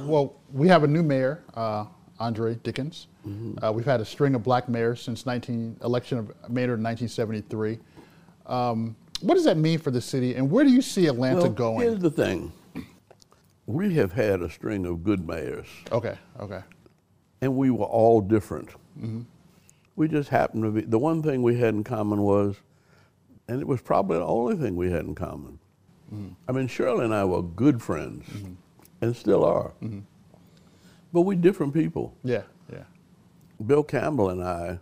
Well, 0.00 0.36
we 0.52 0.68
have 0.68 0.84
a 0.84 0.86
new 0.86 1.02
mayor, 1.02 1.44
uh, 1.54 1.84
Andre 2.18 2.54
Dickens. 2.56 3.08
Mm-hmm. 3.28 3.64
Uh, 3.64 3.72
we've 3.72 3.84
had 3.84 4.00
a 4.00 4.04
string 4.04 4.34
of 4.34 4.42
black 4.42 4.68
mayors 4.68 5.02
since 5.02 5.26
19, 5.26 5.78
election 5.84 6.18
of 6.18 6.26
mayor 6.50 6.74
in 6.74 6.82
1973. 6.82 7.78
Um, 8.46 8.96
what 9.20 9.34
does 9.34 9.44
that 9.44 9.56
mean 9.56 9.78
for 9.78 9.90
the 9.90 10.00
city, 10.00 10.34
and 10.34 10.50
where 10.50 10.64
do 10.64 10.70
you 10.70 10.80
see 10.80 11.06
Atlanta 11.06 11.42
Well, 11.42 11.50
going? 11.50 11.80
Here's 11.80 11.98
the 11.98 12.10
thing. 12.10 12.52
We 13.66 13.94
have 13.94 14.12
had 14.12 14.40
a 14.40 14.48
string 14.48 14.86
of 14.86 15.04
good 15.04 15.26
mayors. 15.26 15.66
Okay, 15.92 16.16
okay. 16.40 16.62
And 17.42 17.54
we 17.54 17.70
were 17.70 17.84
all 17.84 18.20
different. 18.20 18.70
Mm-hmm. 18.98 19.22
We 19.96 20.08
just 20.08 20.30
happened 20.30 20.62
to 20.62 20.70
be, 20.70 20.80
the 20.82 20.98
one 20.98 21.22
thing 21.22 21.42
we 21.42 21.58
had 21.58 21.74
in 21.74 21.84
common 21.84 22.22
was, 22.22 22.56
and 23.48 23.60
it 23.60 23.66
was 23.66 23.82
probably 23.82 24.18
the 24.18 24.24
only 24.24 24.56
thing 24.56 24.76
we 24.76 24.90
had 24.90 25.04
in 25.04 25.14
common. 25.14 25.58
I 26.48 26.52
mean, 26.52 26.68
Shirley 26.68 27.04
and 27.04 27.14
I 27.14 27.26
were 27.26 27.42
good 27.42 27.82
friends 27.82 28.24
and 29.02 29.14
still 29.14 29.44
are. 29.44 29.72
But 31.12 31.22
we're 31.22 31.36
different 31.36 31.74
people. 31.74 32.16
Yeah. 32.24 32.42
Bill 33.64 33.82
Campbell 33.82 34.30
and 34.30 34.42
I, 34.42 34.78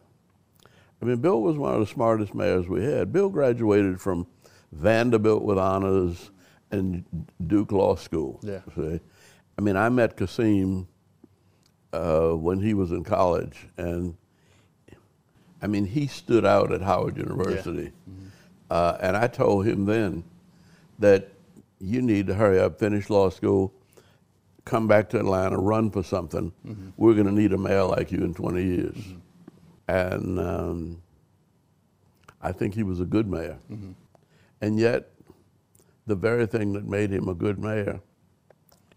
I 1.01 1.05
mean, 1.05 1.17
Bill 1.17 1.41
was 1.41 1.57
one 1.57 1.75
of 1.75 1.81
the 1.81 1.87
smartest 1.87 2.35
mayors 2.35 2.69
we 2.69 2.85
had. 2.85 3.13
Bill 3.13 3.29
graduated 3.29 4.01
from 4.01 4.27
Vanderbilt 4.73 5.43
with 5.43 5.59
honors 5.59 6.31
and 6.71 7.05
Duke 7.47 7.73
Law 7.73 7.97
School. 7.97 8.41
Yeah. 8.43 8.61
See? 8.75 9.01
I 9.59 9.63
mean, 9.63 9.77
I 9.77 9.89
met 9.89 10.17
Kasim 10.17 10.89
uh, 11.93 12.31
when 12.31 12.61
he 12.61 12.75
was 12.75 12.93
in 12.93 13.05
college, 13.05 13.69
and 13.77 14.17
I 15.63 15.67
mean, 15.67 15.87
he 15.87 16.07
stood 16.07 16.45
out 16.45 16.73
at 16.73 16.83
Howard 16.83 17.17
University. 17.17 17.93
Uh, 18.71 18.97
and 19.01 19.17
I 19.17 19.29
told 19.29 19.67
him 19.67 19.85
then 19.87 20.25
that 20.99 21.29
you 21.79 22.03
need 22.03 22.27
to 22.27 22.35
hurry 22.35 22.59
up, 22.59 22.79
finish 22.79 23.09
law 23.09 23.31
school, 23.31 23.73
come 24.67 24.87
back 24.87 25.09
to 25.11 25.19
Atlanta, 25.19 25.57
run 25.57 25.91
for 25.91 26.03
something. 26.03 26.53
Mm-hmm. 26.67 26.91
We're 26.99 27.15
going 27.15 27.27
to 27.27 27.33
need 27.33 27.55
a 27.55 27.59
mayor 27.59 27.85
like 27.85 28.13
you 28.13 28.19
in 28.19 28.35
20 28.35 28.63
years. 28.63 28.95
Mm-hmm. 28.95 29.19
And 29.89 30.39
um, 30.41 31.03
I 32.43 32.53
think 32.53 32.75
he 32.75 32.83
was 32.83 33.01
a 33.01 33.05
good 33.05 33.29
mayor. 33.29 33.59
Mm-hmm. 33.71 33.93
And 34.61 34.79
yet, 34.79 35.11
the 36.07 36.17
very 36.17 36.47
thing 36.47 36.73
that 36.75 36.85
made 36.85 37.11
him 37.11 37.29
a 37.29 37.35
good 37.35 37.59
mayor 37.59 38.01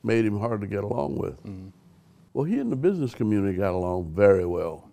made 0.04 0.26
him 0.26 0.40
hard 0.40 0.62
to 0.62 0.68
get 0.68 0.84
along 0.84 1.18
with. 1.18 1.38
Well, 2.34 2.46
he 2.46 2.60
and 2.60 2.72
the 2.72 2.76
business 2.76 3.14
community 3.14 3.58
got 3.58 3.74
along 3.74 4.14
very 4.14 4.46
well. 4.46 4.90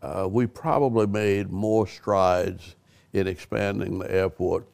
Uh, 0.00 0.28
we 0.30 0.46
probably 0.46 1.06
made 1.06 1.50
more 1.50 1.86
strides 1.86 2.76
in 3.12 3.26
expanding 3.26 3.98
the 3.98 4.10
airport 4.10 4.66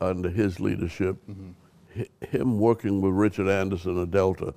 under 0.00 0.28
his 0.28 0.60
leadership. 0.60 1.16
Hi- 1.96 2.26
Him 2.26 2.58
working 2.58 3.00
with 3.00 3.12
Richard 3.14 3.48
Anderson 3.48 3.98
of 3.98 4.10
Delta, 4.10 4.54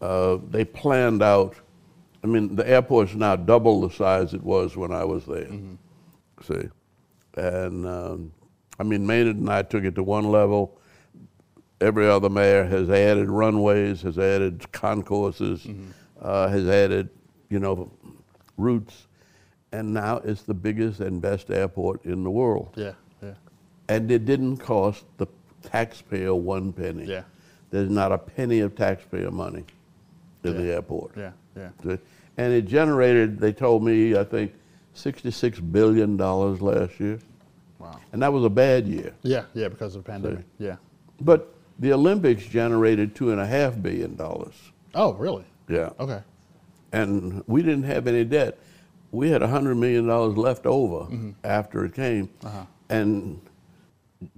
uh, 0.00 0.38
they 0.50 0.64
planned 0.64 1.22
out. 1.22 1.54
I 2.24 2.26
mean, 2.26 2.56
the 2.56 2.68
airport's 2.68 3.14
now 3.14 3.36
double 3.36 3.80
the 3.86 3.90
size 3.94 4.34
it 4.34 4.42
was 4.42 4.76
when 4.76 4.92
I 4.92 5.04
was 5.04 5.24
there. 5.26 5.48
See, 6.42 6.68
and 7.36 7.86
um, 7.86 8.32
I 8.78 8.82
mean, 8.84 9.06
Maynard 9.06 9.36
and 9.36 9.50
I 9.50 9.62
took 9.62 9.84
it 9.84 9.94
to 9.96 10.02
one 10.02 10.30
level. 10.30 10.78
Every 11.80 12.08
other 12.08 12.28
mayor 12.28 12.64
has 12.64 12.90
added 12.90 13.28
runways, 13.30 14.02
has 14.02 14.18
added 14.18 14.70
concourses, 14.72 15.66
uh, 16.20 16.48
has 16.48 16.68
added, 16.68 17.08
you 17.50 17.60
know, 17.60 17.90
routes, 18.56 19.06
and 19.70 19.94
now 19.94 20.16
it's 20.24 20.42
the 20.42 20.54
biggest 20.54 20.98
and 20.98 21.20
best 21.22 21.50
airport 21.50 22.04
in 22.04 22.24
the 22.24 22.30
world. 22.30 22.72
Yeah, 22.74 22.94
yeah. 23.22 23.34
And 23.88 24.10
it 24.10 24.24
didn't 24.24 24.56
cost 24.56 25.04
the 25.18 25.28
taxpayer 25.62 26.34
one 26.34 26.72
penny. 26.72 27.04
Yeah. 27.04 27.22
There's 27.70 27.90
not 27.90 28.12
a 28.12 28.18
penny 28.18 28.60
of 28.60 28.74
taxpayer 28.74 29.30
money 29.30 29.64
in 30.44 30.56
the 30.56 30.72
airport. 30.72 31.12
Yeah, 31.16 31.32
yeah. 31.56 31.70
See? 31.82 31.98
And 32.38 32.52
it 32.52 32.66
generated, 32.66 33.38
they 33.38 33.52
told 33.52 33.82
me, 33.82 34.16
I 34.16 34.24
think, 34.24 34.54
$66 34.94 35.72
billion 35.72 36.16
last 36.16 36.98
year. 36.98 37.18
Wow. 37.78 37.98
And 38.12 38.22
that 38.22 38.32
was 38.32 38.44
a 38.44 38.50
bad 38.50 38.86
year. 38.86 39.12
Yeah, 39.22 39.44
yeah, 39.54 39.68
because 39.68 39.94
of 39.96 40.04
the 40.04 40.10
pandemic. 40.10 40.44
Yeah. 40.58 40.76
But 41.20 41.54
the 41.78 41.92
Olympics 41.92 42.46
generated 42.46 43.14
$2.5 43.14 43.82
billion. 43.82 44.16
Oh, 44.94 45.12
really? 45.14 45.44
Yeah. 45.68 45.90
Okay. 46.00 46.22
And 46.92 47.44
we 47.46 47.62
didn't 47.62 47.82
have 47.82 48.06
any 48.06 48.24
debt. 48.24 48.58
We 49.10 49.30
had 49.30 49.42
$100 49.42 49.76
million 49.76 50.06
left 50.36 50.64
over 50.64 51.08
after 51.44 51.84
it 51.84 51.94
came. 51.94 52.30
Uh-huh. 52.44 52.64
And 52.88 53.40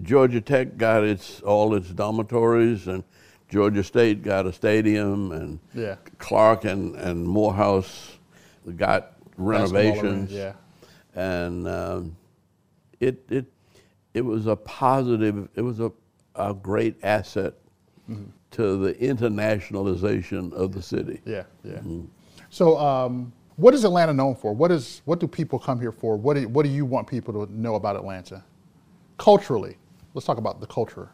Georgia 0.02 0.40
Tech 0.40 0.76
got 0.76 1.04
its 1.04 1.40
all 1.40 1.74
its 1.74 1.88
dormitories, 1.88 2.86
and 2.86 3.02
Georgia 3.48 3.82
State 3.82 4.22
got 4.22 4.46
a 4.46 4.52
stadium, 4.52 5.32
and 5.32 5.58
Yeah. 5.74 5.96
Clark 6.18 6.64
and, 6.64 6.94
and 6.96 7.26
Morehouse 7.26 8.18
got 8.76 9.12
renovations. 9.36 10.30
Yeah. 10.32 10.52
And 11.14 11.66
um, 11.66 12.16
it, 13.00 13.24
it, 13.30 13.46
it 14.14 14.20
was 14.20 14.46
a 14.46 14.54
positive, 14.56 15.48
it 15.56 15.62
was 15.62 15.80
a, 15.80 15.90
a 16.36 16.54
great 16.54 16.96
asset 17.02 17.54
Mhm. 18.08 18.26
to 18.52 18.76
the 18.76 18.94
internationalization 18.94 20.52
of 20.52 20.72
the 20.72 20.82
city. 20.82 21.20
Yeah, 21.24 21.44
yeah. 21.64 21.78
Mhm. 21.78 22.06
So, 22.50 22.76
um, 22.78 23.32
what 23.56 23.72
is 23.74 23.84
Atlanta 23.84 24.12
known 24.12 24.34
for? 24.34 24.52
What 24.52 24.72
is 24.72 25.02
what 25.04 25.20
do 25.20 25.28
people 25.28 25.58
come 25.58 25.80
here 25.80 25.92
for? 25.92 26.16
What 26.16 26.34
do, 26.34 26.48
what 26.48 26.64
do 26.64 26.70
you 26.70 26.84
want 26.84 27.06
people 27.06 27.46
to 27.46 27.52
know 27.52 27.74
about 27.76 27.94
Atlanta? 27.96 28.42
Culturally, 29.20 29.76
let's 30.14 30.26
talk 30.26 30.38
about 30.38 30.62
the 30.62 30.66
culture. 30.66 31.10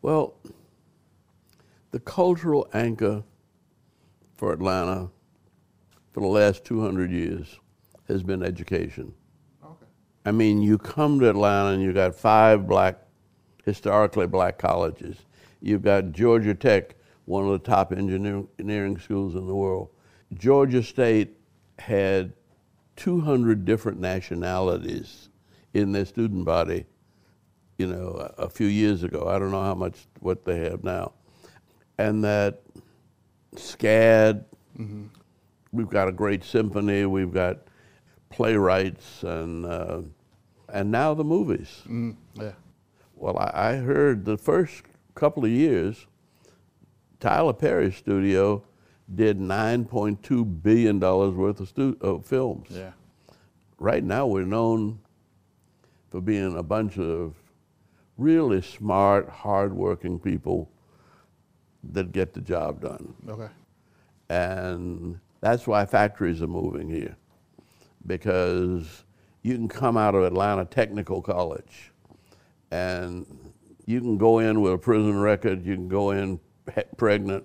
Well, 0.00 0.36
the 1.90 2.00
cultural 2.00 2.66
anchor 2.72 3.22
for 4.36 4.54
Atlanta 4.54 5.10
for 6.12 6.20
the 6.20 6.26
last 6.26 6.64
200 6.64 7.10
years 7.10 7.60
has 8.08 8.22
been 8.22 8.42
education. 8.42 9.12
Okay. 9.62 9.84
I 10.24 10.32
mean, 10.32 10.62
you 10.62 10.78
come 10.78 11.20
to 11.20 11.28
Atlanta 11.28 11.74
and 11.74 11.82
you 11.82 11.92
got 11.92 12.14
five 12.14 12.66
black, 12.66 12.96
historically 13.66 14.26
black 14.26 14.56
colleges. 14.56 15.18
You've 15.60 15.82
got 15.82 16.12
Georgia 16.12 16.54
Tech, 16.54 16.94
one 17.26 17.44
of 17.44 17.50
the 17.50 17.58
top 17.58 17.92
engineering 17.92 18.98
schools 18.98 19.34
in 19.34 19.46
the 19.46 19.54
world. 19.54 19.90
Georgia 20.32 20.82
State 20.82 21.36
had 21.78 22.32
200 22.96 23.66
different 23.66 24.00
nationalities 24.00 25.28
in 25.74 25.92
their 25.92 26.06
student 26.06 26.46
body, 26.46 26.86
you 27.80 27.86
know, 27.86 28.30
a, 28.36 28.42
a 28.42 28.48
few 28.50 28.66
years 28.66 29.04
ago. 29.04 29.26
I 29.26 29.38
don't 29.38 29.50
know 29.50 29.62
how 29.62 29.74
much 29.74 30.06
what 30.20 30.44
they 30.44 30.58
have 30.68 30.84
now. 30.84 31.12
And 31.96 32.22
that 32.24 32.60
SCAD, 33.56 34.44
mm-hmm. 34.78 35.06
we've 35.72 35.88
got 35.88 36.06
a 36.06 36.12
great 36.12 36.44
symphony, 36.44 37.06
we've 37.06 37.32
got 37.32 37.56
playwrights, 38.28 39.22
and 39.22 39.64
uh, 39.64 40.02
and 40.68 40.90
now 40.90 41.14
the 41.14 41.24
movies. 41.24 41.82
Mm, 41.86 42.16
yeah. 42.34 42.52
Well, 43.16 43.38
I, 43.38 43.70
I, 43.70 43.76
heard 43.76 44.26
the 44.26 44.36
first 44.36 44.82
couple 45.14 45.46
of 45.46 45.50
years, 45.50 46.06
Tyler 47.18 47.54
Perry's 47.54 47.96
studio 47.96 48.62
did 49.14 49.38
9.2 49.38 50.62
billion 50.62 50.98
dollars 50.98 51.34
worth 51.34 51.60
of, 51.60 51.68
stu- 51.68 51.98
of 52.02 52.26
films. 52.26 52.68
Yeah. 52.70 52.92
Right 53.78 54.04
now, 54.04 54.26
we're 54.26 54.44
known 54.44 55.00
for 56.10 56.20
being 56.20 56.56
a 56.56 56.62
bunch 56.62 56.98
of 56.98 57.34
really 58.20 58.60
smart, 58.60 59.28
hardworking 59.28 60.18
people 60.18 60.70
that 61.92 62.12
get 62.12 62.34
the 62.34 62.40
job 62.40 62.82
done. 62.82 63.14
Okay. 63.28 63.48
And 64.28 65.18
that's 65.40 65.66
why 65.66 65.86
factories 65.86 66.42
are 66.42 66.46
moving 66.46 66.88
here 66.88 67.16
because 68.06 69.04
you 69.42 69.54
can 69.54 69.68
come 69.68 69.96
out 69.96 70.14
of 70.14 70.22
Atlanta 70.22 70.64
Technical 70.64 71.22
College 71.22 71.92
and 72.70 73.26
you 73.86 74.00
can 74.00 74.18
go 74.18 74.38
in 74.38 74.60
with 74.60 74.74
a 74.74 74.78
prison 74.78 75.18
record, 75.18 75.64
you 75.64 75.74
can 75.74 75.88
go 75.88 76.10
in 76.10 76.38
pregnant 76.96 77.44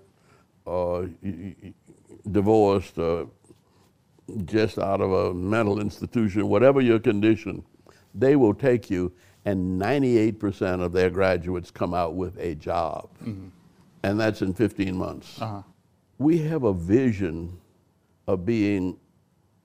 or 0.66 1.10
divorced 2.32 2.98
or 2.98 3.30
just 4.44 4.78
out 4.78 5.02
of 5.02 5.12
a 5.12 5.34
mental 5.34 5.80
institution, 5.80 6.48
whatever 6.48 6.82
your 6.82 7.00
condition, 7.00 7.64
they 8.14 8.36
will 8.36 8.54
take 8.54 8.90
you, 8.90 9.12
and 9.46 9.80
98% 9.80 10.82
of 10.82 10.92
their 10.92 11.10
graduates 11.10 11.70
come 11.70 11.94
out 11.94 12.16
with 12.16 12.38
a 12.40 12.56
job. 12.56 13.10
Mm-hmm. 13.24 13.48
And 14.04 14.20
that's 14.20 14.42
in 14.42 14.54
15 14.54 14.96
months. 14.96 15.42
Uh-huh. 15.42 15.62
We 16.18 16.40
have 16.40 16.64
a 16.64 16.74
vision 16.74 17.60
of 18.28 18.46
being 18.46 18.98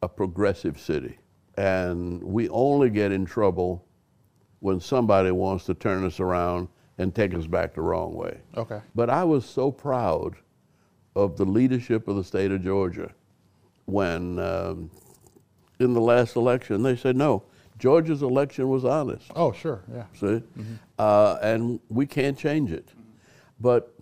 a 0.02 0.08
progressive 0.08 0.78
city. 0.78 1.18
And 1.56 2.22
we 2.22 2.48
only 2.50 2.90
get 2.90 3.12
in 3.12 3.24
trouble 3.24 3.84
when 4.60 4.80
somebody 4.80 5.30
wants 5.30 5.64
to 5.66 5.74
turn 5.74 6.04
us 6.04 6.20
around 6.20 6.68
and 6.98 7.14
take 7.14 7.34
us 7.34 7.46
back 7.46 7.74
the 7.74 7.80
wrong 7.80 8.14
way. 8.14 8.38
Okay. 8.56 8.80
But 8.94 9.08
I 9.08 9.24
was 9.24 9.46
so 9.46 9.70
proud 9.70 10.36
of 11.16 11.36
the 11.36 11.46
leadership 11.46 12.08
of 12.08 12.16
the 12.16 12.24
state 12.24 12.50
of 12.50 12.62
Georgia 12.62 13.10
when, 13.86 14.38
um, 14.38 14.90
in 15.78 15.94
the 15.94 16.00
last 16.00 16.36
election, 16.36 16.82
they 16.82 16.94
said, 16.94 17.16
no, 17.16 17.42
Georgia's 17.80 18.22
election 18.22 18.68
was 18.68 18.84
honest. 18.84 19.30
Oh, 19.34 19.52
sure, 19.52 19.82
yeah. 19.92 20.04
See? 20.14 20.26
Mm-hmm. 20.26 20.74
Uh, 20.98 21.38
and 21.42 21.80
we 21.88 22.06
can't 22.06 22.38
change 22.38 22.70
it. 22.70 22.88
But 23.58 23.94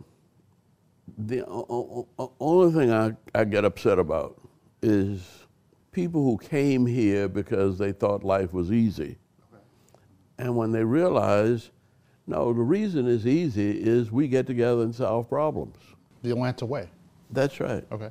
the 1.17 1.45
only 1.47 2.73
thing 2.73 2.93
I, 2.93 3.15
I 3.35 3.45
get 3.45 3.65
upset 3.65 3.99
about 3.99 4.41
is 4.83 5.47
people 5.93 6.23
who 6.23 6.39
came 6.39 6.87
here 6.87 7.29
because 7.29 7.79
they 7.79 7.93
thought 7.93 8.25
life 8.25 8.53
was 8.53 8.71
easy. 8.71 9.17
Okay. 9.53 9.63
And 10.39 10.57
when 10.57 10.73
they 10.73 10.85
realize, 10.85 11.71
no, 12.27 12.53
the 12.53 12.61
reason 12.61 13.09
it's 13.09 13.27
easy 13.27 13.71
is 13.81 14.13
we 14.13 14.29
get 14.29 14.47
together 14.47 14.83
and 14.83 14.95
solve 14.95 15.29
problems. 15.29 15.77
The 16.23 16.31
Atlanta 16.31 16.67
way. 16.67 16.89
That's 17.31 17.61
right. 17.61 17.85
Okay. 17.93 18.11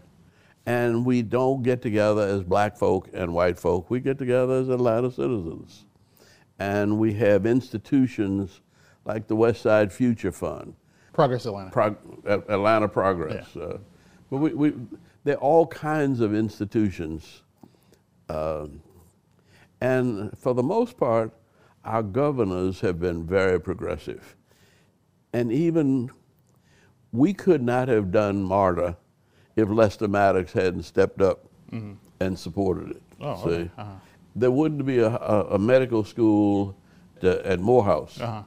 And 0.67 1.05
we 1.05 1.23
don't 1.23 1.63
get 1.63 1.81
together 1.81 2.21
as 2.21 2.43
black 2.43 2.77
folk 2.77 3.09
and 3.13 3.33
white 3.33 3.57
folk. 3.57 3.89
We 3.89 3.99
get 3.99 4.19
together 4.19 4.55
as 4.55 4.69
Atlanta 4.69 5.09
citizens. 5.09 5.85
And 6.59 6.99
we 6.99 7.13
have 7.13 7.45
institutions 7.45 8.61
like 9.05 9.27
the 9.27 9.35
West 9.35 9.61
Side 9.61 9.91
Future 9.91 10.31
Fund. 10.31 10.75
Progress 11.13 11.45
Atlanta. 11.45 11.71
Prog- 11.71 11.97
Atlanta 12.27 12.87
Progress. 12.87 13.47
Yeah. 13.55 13.63
Uh, 13.63 13.77
but 14.29 14.37
we, 14.37 14.53
we, 14.53 14.73
there 15.23 15.35
are 15.35 15.39
all 15.39 15.65
kinds 15.65 16.19
of 16.19 16.35
institutions 16.35 17.41
um, 18.29 18.81
and 19.79 20.37
for 20.37 20.53
the 20.53 20.63
most 20.63 20.97
part, 20.97 21.31
our 21.85 22.03
governors 22.03 22.81
have 22.81 22.99
been 22.99 23.25
very 23.25 23.59
progressive. 23.59 24.35
And 25.33 25.51
even 25.51 26.09
we 27.11 27.33
could 27.33 27.61
not 27.61 27.87
have 27.87 28.11
done 28.11 28.43
MARTA 28.43 28.97
if 29.57 29.67
Lester 29.69 30.07
Maddox 30.07 30.53
hadn't 30.53 30.83
stepped 30.83 31.21
up 31.21 31.43
mm-hmm. 31.71 31.93
and 32.21 32.39
supported 32.39 32.91
it. 32.91 33.01
Oh, 33.19 33.43
see? 33.43 33.49
Okay. 33.49 33.71
Uh-huh. 33.77 33.91
There 34.35 34.51
wouldn't 34.51 34.85
be 34.85 34.99
a, 34.99 35.09
a, 35.09 35.55
a 35.55 35.59
medical 35.59 36.03
school 36.05 36.77
to, 37.21 37.45
at 37.45 37.59
Morehouse 37.59 38.21
uh-huh. 38.21 38.43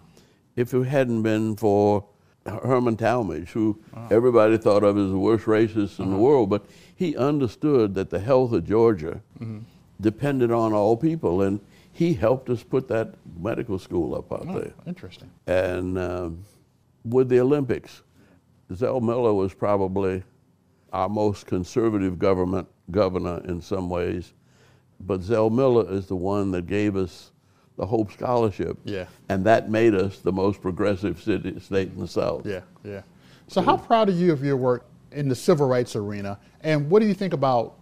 if 0.56 0.72
it 0.72 0.84
hadn't 0.84 1.22
been 1.22 1.56
for 1.56 2.06
Herman 2.46 2.96
Talmadge, 2.96 3.50
who 3.50 3.78
uh-huh. 3.92 4.06
everybody 4.10 4.56
thought 4.56 4.84
of 4.84 4.96
as 4.96 5.10
the 5.10 5.18
worst 5.18 5.44
racist 5.46 5.98
in 5.98 6.06
the 6.06 6.12
uh-huh. 6.12 6.22
world, 6.22 6.50
but 6.50 6.64
he 6.94 7.16
understood 7.16 7.94
that 7.96 8.10
the 8.10 8.20
health 8.20 8.52
of 8.52 8.66
Georgia 8.66 9.20
mm-hmm. 9.38 9.58
depended 10.00 10.52
on 10.52 10.72
all 10.72 10.96
people, 10.96 11.42
and 11.42 11.60
he 11.92 12.14
helped 12.14 12.48
us 12.50 12.62
put 12.62 12.86
that 12.88 13.14
medical 13.38 13.78
school 13.78 14.14
up 14.14 14.32
out 14.32 14.46
oh, 14.48 14.60
there. 14.60 14.72
Interesting. 14.86 15.30
And 15.46 15.98
um, 15.98 16.44
with 17.04 17.28
the 17.28 17.40
Olympics, 17.40 18.02
Zell 18.74 19.00
Miller 19.00 19.34
was 19.34 19.52
probably 19.52 20.22
our 20.92 21.08
most 21.08 21.46
conservative 21.46 22.18
government 22.18 22.68
governor 22.90 23.42
in 23.44 23.60
some 23.60 23.88
ways, 23.88 24.32
but 25.00 25.22
Zell 25.22 25.50
Miller 25.50 25.90
is 25.92 26.06
the 26.06 26.16
one 26.16 26.50
that 26.52 26.66
gave 26.66 26.96
us 26.96 27.30
the 27.76 27.86
Hope 27.86 28.12
Scholarship. 28.12 28.76
Yeah. 28.84 29.06
And 29.28 29.44
that 29.44 29.70
made 29.70 29.94
us 29.94 30.18
the 30.18 30.32
most 30.32 30.60
progressive 30.60 31.20
city, 31.22 31.58
state 31.60 31.88
in 31.88 32.00
the 32.00 32.08
South. 32.08 32.44
Yeah, 32.44 32.60
yeah. 32.84 33.02
So, 33.48 33.62
how 33.62 33.76
proud 33.76 34.08
are 34.08 34.12
you 34.12 34.32
of 34.32 34.44
your 34.44 34.56
work 34.56 34.84
in 35.12 35.28
the 35.28 35.34
civil 35.34 35.66
rights 35.66 35.96
arena. 35.96 36.38
And 36.62 36.90
what 36.90 37.00
do 37.00 37.06
you 37.06 37.14
think 37.14 37.32
about 37.32 37.76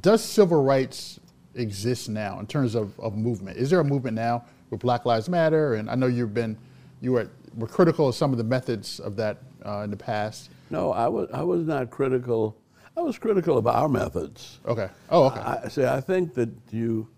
does 0.00 0.22
civil 0.22 0.62
rights 0.62 1.20
exist 1.54 2.08
now 2.08 2.38
in 2.40 2.46
terms 2.46 2.74
of, 2.74 2.98
of 3.00 3.16
movement? 3.16 3.56
Is 3.56 3.70
there 3.70 3.80
a 3.80 3.84
movement 3.84 4.14
now 4.14 4.44
with 4.70 4.80
Black 4.80 5.04
Lives 5.04 5.28
Matter? 5.28 5.74
And 5.74 5.90
I 5.90 5.94
know 5.94 6.06
you've 6.06 6.34
been 6.34 6.56
you 7.00 7.12
were, 7.12 7.28
were 7.56 7.66
critical 7.66 8.08
of 8.08 8.14
some 8.14 8.32
of 8.32 8.38
the 8.38 8.44
methods 8.44 9.00
of 9.00 9.16
that 9.16 9.38
uh, 9.64 9.80
in 9.80 9.90
the 9.90 9.96
past. 9.96 10.50
No, 10.70 10.92
I 10.92 11.08
was 11.08 11.28
I 11.32 11.42
was 11.42 11.66
not 11.66 11.90
critical. 11.90 12.56
I 12.96 13.00
was 13.00 13.18
critical 13.18 13.58
of 13.58 13.66
our 13.66 13.88
methods. 13.88 14.60
Okay. 14.66 14.88
Oh, 15.10 15.24
okay. 15.24 15.40
I, 15.40 15.68
see, 15.68 15.84
I 15.84 16.00
think 16.00 16.34
that 16.34 16.48
you. 16.70 17.08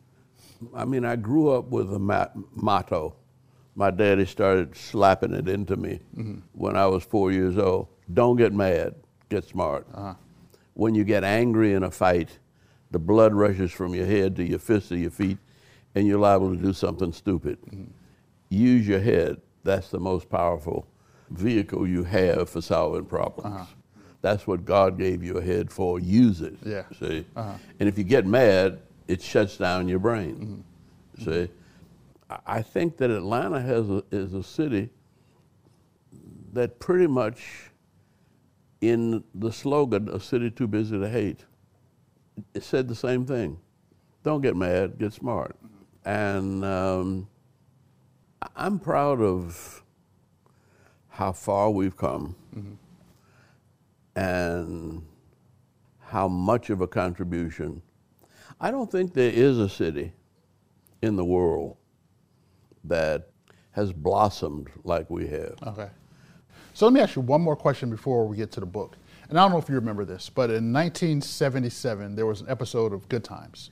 I 0.74 0.84
mean, 0.84 1.04
I 1.04 1.14
grew 1.14 1.50
up 1.50 1.68
with 1.68 1.92
a 1.94 2.00
mat, 2.00 2.32
motto. 2.54 3.14
My 3.76 3.92
daddy 3.92 4.26
started 4.26 4.76
slapping 4.76 5.32
it 5.32 5.48
into 5.48 5.76
me 5.76 6.00
mm-hmm. 6.16 6.38
when 6.52 6.76
I 6.76 6.86
was 6.88 7.04
four 7.04 7.30
years 7.30 7.56
old. 7.56 7.86
Don't 8.12 8.36
get 8.36 8.52
mad 8.52 8.96
get 9.28 9.44
smart. 9.44 9.86
Uh-huh. 9.94 10.14
When 10.74 10.94
you 10.94 11.04
get 11.04 11.24
angry 11.24 11.74
in 11.74 11.82
a 11.82 11.90
fight, 11.90 12.38
the 12.90 12.98
blood 12.98 13.34
rushes 13.34 13.72
from 13.72 13.94
your 13.94 14.06
head 14.06 14.36
to 14.36 14.44
your 14.44 14.58
fists 14.58 14.88
to 14.90 14.96
your 14.96 15.10
feet, 15.10 15.38
and 15.94 16.06
you're 16.06 16.18
liable 16.18 16.54
to 16.54 16.60
do 16.60 16.72
something 16.72 17.12
stupid. 17.12 17.58
Mm-hmm. 17.62 17.90
Use 18.50 18.86
your 18.86 19.00
head. 19.00 19.40
That's 19.64 19.90
the 19.90 20.00
most 20.00 20.30
powerful 20.30 20.86
vehicle 21.30 21.86
you 21.86 22.04
have 22.04 22.48
for 22.50 22.60
solving 22.60 23.04
problems. 23.04 23.54
Uh-huh. 23.54 23.66
That's 24.20 24.46
what 24.46 24.64
God 24.64 24.98
gave 24.98 25.22
you 25.22 25.38
a 25.38 25.42
head 25.42 25.70
for. 25.70 26.00
Use 26.00 26.40
it. 26.40 26.56
Yeah. 26.64 26.84
See? 26.98 27.24
Uh-huh. 27.36 27.54
And 27.78 27.88
if 27.88 27.96
you 27.96 28.04
get 28.04 28.26
mad, 28.26 28.80
it 29.06 29.22
shuts 29.22 29.56
down 29.56 29.88
your 29.88 30.00
brain. 30.00 30.64
Mm-hmm. 31.18 31.30
See? 31.30 31.50
I 32.46 32.62
think 32.62 32.96
that 32.98 33.10
Atlanta 33.10 33.60
has 33.60 33.88
a, 33.88 34.02
is 34.10 34.34
a 34.34 34.42
city 34.42 34.90
that 36.52 36.78
pretty 36.78 37.06
much 37.06 37.70
in 38.80 39.24
the 39.34 39.52
slogan, 39.52 40.08
A 40.08 40.20
City 40.20 40.50
Too 40.50 40.66
Busy 40.66 40.98
to 40.98 41.08
Hate, 41.08 41.44
it 42.54 42.62
said 42.62 42.88
the 42.88 42.94
same 42.94 43.24
thing. 43.24 43.58
Don't 44.22 44.40
get 44.40 44.56
mad, 44.56 44.98
get 44.98 45.12
smart. 45.12 45.56
And 46.04 46.64
um, 46.64 47.28
I'm 48.56 48.78
proud 48.78 49.20
of 49.20 49.82
how 51.18 51.32
far 51.32 51.68
we've 51.68 51.96
come 51.96 52.36
mm-hmm. 52.56 52.74
and 54.14 55.02
how 55.98 56.28
much 56.28 56.70
of 56.70 56.80
a 56.80 56.86
contribution. 56.86 57.82
I 58.60 58.70
don't 58.70 58.88
think 58.88 59.14
there 59.14 59.32
is 59.32 59.58
a 59.58 59.68
city 59.68 60.12
in 61.02 61.16
the 61.16 61.24
world 61.24 61.76
that 62.84 63.30
has 63.72 63.92
blossomed 63.92 64.68
like 64.84 65.10
we 65.10 65.26
have. 65.26 65.56
Okay. 65.66 65.88
So 66.72 66.86
let 66.86 66.92
me 66.92 67.00
ask 67.00 67.16
you 67.16 67.22
one 67.22 67.40
more 67.40 67.56
question 67.56 67.90
before 67.90 68.24
we 68.28 68.36
get 68.36 68.52
to 68.52 68.60
the 68.60 68.66
book. 68.66 68.96
And 69.28 69.36
I 69.36 69.42
don't 69.42 69.50
know 69.50 69.58
if 69.58 69.68
you 69.68 69.74
remember 69.74 70.04
this, 70.04 70.30
but 70.30 70.50
in 70.50 70.72
1977, 70.72 72.14
there 72.14 72.26
was 72.26 72.42
an 72.42 72.48
episode 72.48 72.92
of 72.92 73.08
Good 73.08 73.24
Times. 73.24 73.70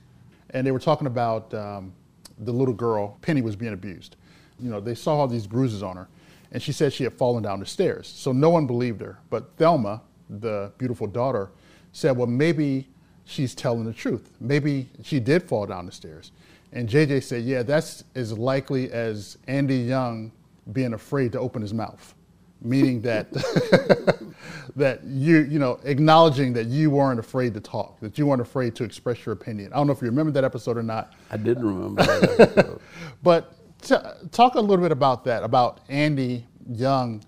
And 0.49 0.67
they 0.67 0.71
were 0.71 0.79
talking 0.79 1.07
about 1.07 1.53
um, 1.53 1.93
the 2.39 2.51
little 2.51 2.73
girl, 2.73 3.17
Penny, 3.21 3.41
was 3.41 3.55
being 3.55 3.71
abused. 3.71 4.17
You 4.59 4.69
know, 4.69 4.81
they 4.81 4.95
saw 4.95 5.19
all 5.19 5.29
these 5.29 5.47
bruises 5.47 5.81
on 5.81 5.95
her, 5.95 6.09
and 6.51 6.61
she 6.61 6.71
said 6.71 6.93
she 6.93 7.03
had 7.03 7.13
fallen 7.13 7.43
down 7.43 7.59
the 7.59 7.65
stairs. 7.65 8.07
So 8.07 8.31
no 8.31 8.49
one 8.49 8.67
believed 8.67 9.01
her. 9.01 9.19
But 9.29 9.55
Thelma, 9.57 10.01
the 10.29 10.71
beautiful 10.77 11.07
daughter, 11.07 11.49
said, 11.91 12.15
well, 12.15 12.27
maybe 12.27 12.87
she's 13.25 13.53
telling 13.53 13.85
the 13.85 13.93
truth. 13.93 14.31
Maybe 14.39 14.89
she 15.03 15.19
did 15.19 15.43
fall 15.43 15.65
down 15.65 15.85
the 15.85 15.91
stairs. 15.91 16.31
And 16.71 16.87
JJ 16.87 17.23
said, 17.23 17.43
yeah, 17.43 17.63
that's 17.63 18.03
as 18.15 18.37
likely 18.37 18.91
as 18.91 19.37
Andy 19.47 19.77
Young 19.77 20.31
being 20.73 20.93
afraid 20.93 21.31
to 21.31 21.39
open 21.39 21.61
his 21.61 21.73
mouth, 21.73 22.13
meaning 22.61 23.01
that 23.01 23.31
that 24.75 25.03
you 25.05 25.39
you 25.39 25.59
know 25.59 25.79
acknowledging 25.83 26.53
that 26.53 26.67
you 26.67 26.89
weren't 26.89 27.19
afraid 27.19 27.53
to 27.53 27.61
talk, 27.61 27.99
that 28.01 28.17
you 28.17 28.25
weren't 28.25 28.41
afraid 28.41 28.75
to 28.75 28.83
express 28.83 29.25
your 29.25 29.33
opinion. 29.33 29.71
I 29.71 29.77
don't 29.77 29.87
know 29.87 29.93
if 29.93 30.01
you 30.01 30.07
remember 30.07 30.31
that 30.33 30.43
episode 30.43 30.77
or 30.77 30.83
not. 30.83 31.13
I 31.31 31.37
didn't 31.37 31.65
remember 31.65 32.03
that 32.03 32.39
episode. 32.39 32.81
but 33.23 33.53
talk 33.81 34.55
a 34.55 34.59
little 34.59 34.83
bit 34.83 34.91
about 34.91 35.23
that, 35.25 35.43
about 35.43 35.81
Andy 35.89 36.45
Young 36.69 37.23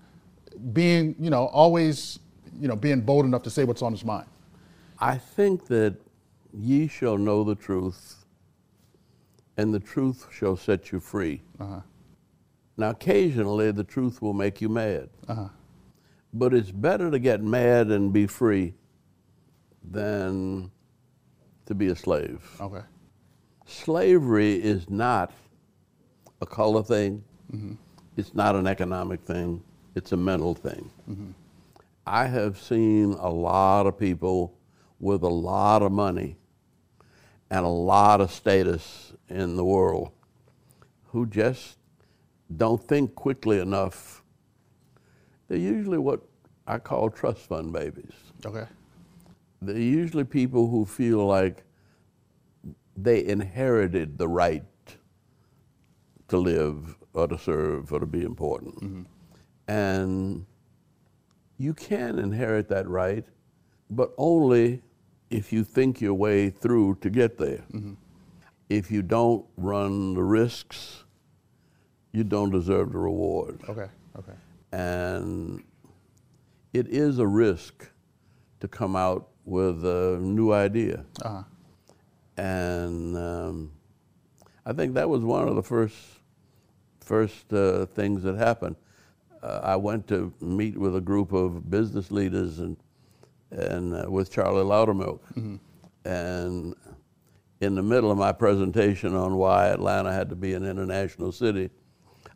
being 0.72 1.14
you 1.18 1.30
know 1.30 1.46
always 1.46 2.18
you 2.60 2.68
know 2.68 2.76
being 2.76 3.00
bold 3.00 3.24
enough 3.24 3.42
to 3.44 3.50
say 3.50 3.64
what's 3.64 3.82
on 3.82 3.92
his 3.92 4.04
mind. 4.04 4.26
I 4.98 5.16
think 5.16 5.66
that 5.68 5.96
ye 6.52 6.88
shall 6.88 7.16
know 7.16 7.44
the 7.44 7.54
truth, 7.54 8.24
and 9.56 9.72
the 9.72 9.80
truth 9.80 10.26
shall 10.30 10.56
set 10.56 10.92
you 10.92 11.00
free. 11.00 11.42
Uh-huh. 11.58 11.80
Now, 12.76 12.90
occasionally, 12.90 13.72
the 13.72 13.84
truth 13.84 14.22
will 14.22 14.32
make 14.32 14.60
you 14.60 14.68
mad. 14.68 15.10
Uh-huh. 15.28 15.48
But 16.32 16.54
it's 16.54 16.70
better 16.70 17.10
to 17.10 17.18
get 17.18 17.42
mad 17.42 17.88
and 17.88 18.12
be 18.12 18.26
free 18.26 18.74
than 19.82 20.70
to 21.66 21.74
be 21.74 21.88
a 21.88 21.96
slave. 21.96 22.56
Okay. 22.60 22.82
Slavery 23.66 24.54
is 24.54 24.88
not 24.88 25.32
a 26.40 26.46
color 26.46 26.82
thing, 26.82 27.24
Mm-hmm. 27.54 27.72
it's 28.16 28.32
not 28.34 28.54
an 28.54 28.68
economic 28.68 29.20
thing, 29.22 29.60
it's 29.96 30.12
a 30.12 30.16
mental 30.16 30.54
thing. 30.54 30.88
Mm-hmm. 31.10 31.30
I 32.06 32.26
have 32.26 32.58
seen 32.60 33.12
a 33.14 33.28
lot 33.28 33.86
of 33.86 33.98
people 33.98 34.54
with 35.00 35.22
a 35.24 35.28
lot 35.28 35.82
of 35.82 35.90
money 35.90 36.36
and 37.50 37.64
a 37.64 37.68
lot 37.68 38.20
of 38.20 38.30
status 38.30 39.12
in 39.28 39.56
the 39.56 39.64
world 39.64 40.12
who 41.08 41.26
just 41.26 41.78
don't 42.56 42.80
think 42.82 43.16
quickly 43.16 43.58
enough. 43.58 44.22
They're 45.48 45.58
usually 45.58 45.98
what 45.98 46.20
I 46.68 46.78
call 46.78 47.10
trust 47.10 47.40
fund 47.40 47.72
babies. 47.72 48.12
Okay. 48.46 48.66
They're 49.60 49.76
usually 49.76 50.24
people 50.24 50.68
who 50.68 50.84
feel 50.84 51.26
like 51.26 51.64
they 52.96 53.24
inherited 53.26 54.18
the 54.18 54.28
right 54.28 54.62
to 56.30 56.38
live 56.38 56.96
or 57.12 57.28
to 57.28 57.38
serve 57.38 57.92
or 57.92 58.00
to 58.00 58.06
be 58.06 58.22
important. 58.22 59.06
And 59.68 60.46
you 61.58 61.74
can 61.74 62.18
inherit 62.18 62.68
that 62.70 62.88
right, 62.88 63.24
but 63.90 64.12
only 64.16 64.82
if 65.28 65.52
you 65.52 65.62
think 65.62 66.00
your 66.00 66.14
way 66.14 66.50
through 66.50 66.96
to 67.02 67.10
get 67.10 67.38
there. 67.38 67.62
If 68.68 68.90
you 68.90 69.02
don't 69.02 69.44
run 69.56 70.14
the 70.14 70.22
risks, 70.22 71.04
you 72.12 72.24
don't 72.24 72.50
deserve 72.50 72.92
the 72.92 72.98
reward. 72.98 73.60
Okay. 73.68 73.88
Okay. 74.18 74.32
And 74.72 75.62
it 76.72 76.88
is 76.88 77.18
a 77.18 77.26
risk 77.26 77.90
to 78.60 78.68
come 78.68 78.94
out 78.94 79.28
with 79.44 79.84
a 79.84 80.18
new 80.20 80.52
idea. 80.52 81.04
Uh-huh. 81.22 81.42
And 82.36 83.16
um, 83.16 83.72
I 84.64 84.72
think 84.72 84.94
that 84.94 85.08
was 85.08 85.22
one 85.22 85.48
of 85.48 85.56
the 85.56 85.62
first 85.62 85.96
first 87.10 87.52
uh, 87.52 87.86
things 87.86 88.22
that 88.22 88.36
happened. 88.36 88.76
Uh, 89.42 89.58
I 89.64 89.74
went 89.74 90.06
to 90.08 90.32
meet 90.40 90.78
with 90.78 90.94
a 90.94 91.00
group 91.00 91.32
of 91.32 91.68
business 91.68 92.12
leaders 92.12 92.60
and 92.60 92.76
and 93.50 93.92
uh, 93.92 94.08
with 94.08 94.30
Charlie 94.30 94.62
Loudermilk, 94.62 95.18
and 96.04 96.74
in 97.60 97.74
the 97.74 97.82
middle 97.82 98.12
of 98.12 98.16
my 98.16 98.30
presentation 98.30 99.16
on 99.16 99.34
why 99.34 99.66
Atlanta 99.66 100.12
had 100.12 100.28
to 100.28 100.36
be 100.36 100.54
an 100.54 100.64
international 100.64 101.32
city, 101.32 101.70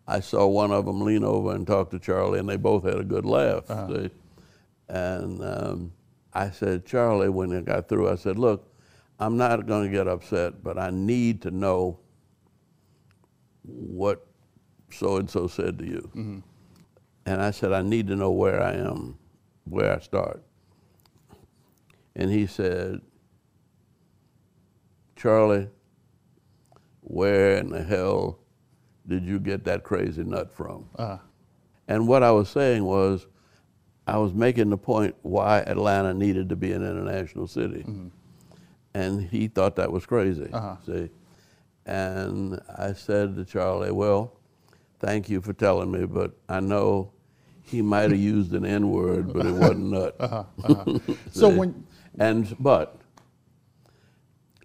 I 0.09 0.19
saw 0.19 0.45
one 0.49 0.73
of 0.73 0.87
them 0.87 1.03
lean 1.03 1.23
over 1.23 1.55
and 1.55 1.65
talk 1.65 1.91
to 1.93 2.01
Charlie, 2.01 2.41
and 2.41 2.49
they 2.49 2.57
both 2.57 2.83
had 2.83 2.99
a 2.99 3.05
good 3.05 3.25
laugh. 3.25 3.69
see. 3.89 4.11
And 4.89 5.41
um, 5.45 5.93
I 6.33 6.51
said, 6.51 6.85
Charlie, 6.85 7.29
when 7.29 7.53
it 7.53 7.65
got 7.65 7.89
through, 7.89 8.11
I 8.11 8.17
said, 8.17 8.41
look, 8.41 8.75
I'm 9.21 9.37
not 9.37 9.69
going 9.69 9.85
to 9.85 9.97
get 9.97 10.09
upset, 10.09 10.65
but 10.65 10.79
I 10.79 10.91
need 10.91 11.43
to 11.43 11.53
know 11.53 12.01
what 13.63 14.27
so 14.95 15.17
and 15.17 15.29
so 15.29 15.47
said 15.47 15.79
to 15.79 15.85
you. 15.87 16.43
And 17.27 17.41
I 17.43 17.51
said, 17.51 17.73
I 17.73 17.83
need 17.83 18.07
to 18.09 18.17
know 18.17 18.31
where 18.31 18.63
I 18.63 18.73
am, 18.75 19.19
where 19.65 19.95
I 19.97 20.01
start. 20.01 20.43
And 22.17 22.31
he 22.31 22.47
said, 22.47 23.01
Charlie, 25.17 25.69
where 27.01 27.57
in 27.57 27.71
the 27.71 27.83
hell 27.83 28.39
did 29.07 29.25
you 29.25 29.39
get 29.39 29.65
that 29.65 29.83
crazy 29.85 30.23
nut 30.25 30.53
from? 30.55 30.87
Uh-huh. 30.97 31.19
And 31.89 32.09
what 32.09 32.23
I 32.23 32.31
was 32.31 32.49
saying 32.49 32.85
was, 32.85 33.27
I 34.07 34.19
was 34.19 34.35
making 34.35 34.69
the 34.71 34.77
point 34.77 35.15
why 35.23 35.61
Atlanta 35.61 36.13
needed 36.13 36.51
to 36.51 36.57
be 36.57 36.73
an 36.73 36.83
international 36.83 37.47
city. 37.47 37.87
And 38.95 39.23
he 39.23 39.49
thought 39.49 39.77
that 39.77 39.91
was 39.91 40.05
crazy, 40.07 40.51
Uh-huh. 40.53 40.77
see? 40.87 41.09
And 41.87 42.61
I 42.77 42.93
said 42.93 43.35
to 43.37 43.45
Charlie, 43.45 43.91
well, 43.93 44.33
thank 45.05 45.29
you 45.29 45.41
for 45.41 45.53
telling 45.53 45.91
me, 45.91 46.07
but 46.07 46.33
I 46.49 46.61
know 46.61 47.13
he 47.63 47.83
might 47.83 48.11
have 48.11 48.19
used 48.19 48.53
an 48.55 48.65
N 48.65 48.91
word, 48.91 49.33
but 49.33 49.45
it 49.47 49.53
wasn't 49.55 49.91
nut. 49.91 50.17
Uh-huh, 50.21 50.45
uh-huh. 50.65 50.99
So 51.31 51.49
when- 51.59 51.85
and 52.19 52.57
but 52.61 52.97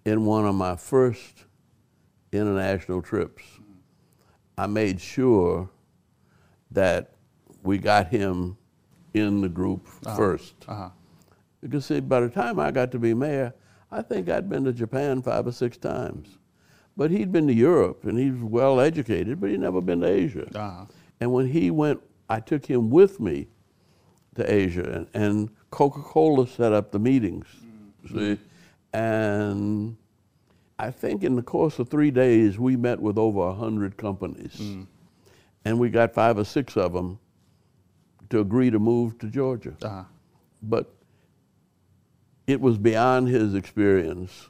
in 0.04 0.24
one 0.24 0.46
of 0.46 0.54
my 0.54 0.76
first 0.76 1.44
international 2.32 3.02
trips, 3.02 3.42
I 4.56 4.66
made 4.66 5.00
sure 5.00 5.68
that 6.70 7.12
we 7.62 7.76
got 7.78 8.08
him 8.08 8.56
in 9.12 9.40
the 9.42 9.48
group 9.48 9.86
Uh-huh, 10.06 10.16
first. 10.16 10.54
uh-huh. 10.68 10.90
Because 11.60 11.84
see, 11.86 12.00
by 12.00 12.20
the 12.20 12.28
time 12.30 12.58
I 12.58 12.70
got 12.70 12.90
to 12.92 12.98
be 12.98 13.12
mayor, 13.12 13.52
I 13.90 14.00
think 14.02 14.28
I'd 14.30 14.48
been 14.48 14.64
to 14.64 14.72
Japan 14.72 15.20
five 15.20 15.46
or 15.46 15.52
six 15.52 15.76
times. 15.76 16.38
But 16.96 17.10
he'd 17.10 17.32
been 17.32 17.46
to 17.46 17.54
Europe 17.54 18.04
and 18.04 18.18
he's 18.18 18.42
well 18.42 18.80
educated, 18.80 19.40
but 19.40 19.50
he'd 19.50 19.60
never 19.60 19.80
been 19.80 20.00
to 20.00 20.08
Asia. 20.08 20.46
Uh-huh. 20.54 20.84
And 21.20 21.32
when 21.32 21.46
he 21.48 21.70
went, 21.70 22.00
I 22.28 22.40
took 22.40 22.66
him 22.66 22.90
with 22.90 23.20
me 23.20 23.48
to 24.36 24.52
Asia, 24.52 24.82
and, 24.82 25.08
and 25.14 25.50
Coca 25.70 26.00
Cola 26.00 26.46
set 26.46 26.72
up 26.72 26.92
the 26.92 26.98
meetings. 26.98 27.46
See? 28.12 28.38
And 28.92 29.96
I 30.78 30.90
think 30.90 31.24
in 31.24 31.36
the 31.36 31.42
course 31.42 31.78
of 31.78 31.88
three 31.88 32.10
days, 32.10 32.58
we 32.58 32.76
met 32.76 33.00
with 33.00 33.18
over 33.18 33.40
100 33.40 33.96
companies. 33.96 34.60
And 35.64 35.78
we 35.78 35.90
got 35.90 36.14
five 36.14 36.38
or 36.38 36.44
six 36.44 36.76
of 36.76 36.92
them 36.92 37.18
to 38.30 38.40
agree 38.40 38.70
to 38.70 38.78
move 38.78 39.18
to 39.18 39.26
Georgia. 39.26 39.74
Uh-huh. 39.82 40.04
But 40.62 40.90
it 42.46 42.60
was 42.60 42.78
beyond 42.78 43.28
his 43.28 43.54
experience 43.54 44.48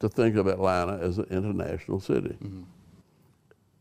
to 0.00 0.08
think 0.08 0.36
of 0.36 0.46
Atlanta 0.46 0.98
as 1.02 1.18
an 1.18 1.26
international 1.30 2.00
city. 2.00 2.36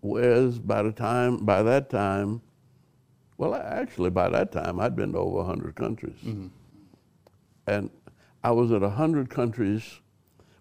Whereas 0.02 0.60
by 0.60 0.84
the 0.84 0.92
time, 0.92 1.38
by 1.46 1.64
that 1.64 1.90
time, 1.90 2.42
well, 3.38 3.54
actually 3.56 4.10
by 4.10 4.30
that 4.30 4.52
time, 4.52 4.80
I'd 4.80 4.96
been 4.96 5.12
to 5.14 5.20
over 5.20 5.38
100 5.38 5.76
countries. 5.76 6.18
And 7.68 7.90
I 8.44 8.52
was 8.52 8.72
at 8.72 8.82
100 8.82 9.30
countries 9.30 10.00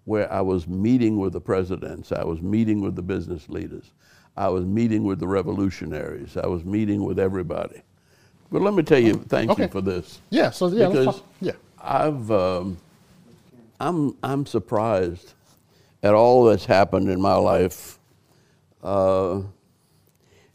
where 0.04 0.32
I 0.32 0.40
was 0.40 0.66
meeting 0.68 1.18
with 1.18 1.32
the 1.32 1.40
presidents, 1.40 2.12
I 2.12 2.24
was 2.24 2.40
meeting 2.40 2.80
with 2.80 2.94
the 2.96 3.02
business 3.02 3.48
leaders, 3.48 3.90
I 4.36 4.48
was 4.48 4.64
meeting 4.64 5.04
with 5.04 5.18
the 5.18 5.26
revolutionaries, 5.26 6.36
I 6.36 6.46
was 6.46 6.64
meeting 6.64 7.04
with 7.04 7.18
everybody. 7.18 7.82
But 8.50 8.62
let 8.62 8.74
me 8.74 8.82
tell 8.84 9.00
you, 9.00 9.14
thank 9.28 9.50
Okay. 9.50 9.64
you 9.64 9.68
for 9.68 9.80
this. 9.80 10.20
Yeah, 10.30 10.50
so, 10.50 10.68
yeah, 10.68 10.86
because 10.88 11.22
yeah. 11.40 11.52
I've, 11.80 12.30
um, 12.30 12.76
I'm, 13.80 14.16
I'm 14.22 14.46
surprised 14.46 15.34
at 16.07 16.14
all 16.14 16.44
that's 16.44 16.64
happened 16.64 17.09
in 17.09 17.20
my 17.20 17.34
life. 17.34 17.98
Uh, 18.80 19.40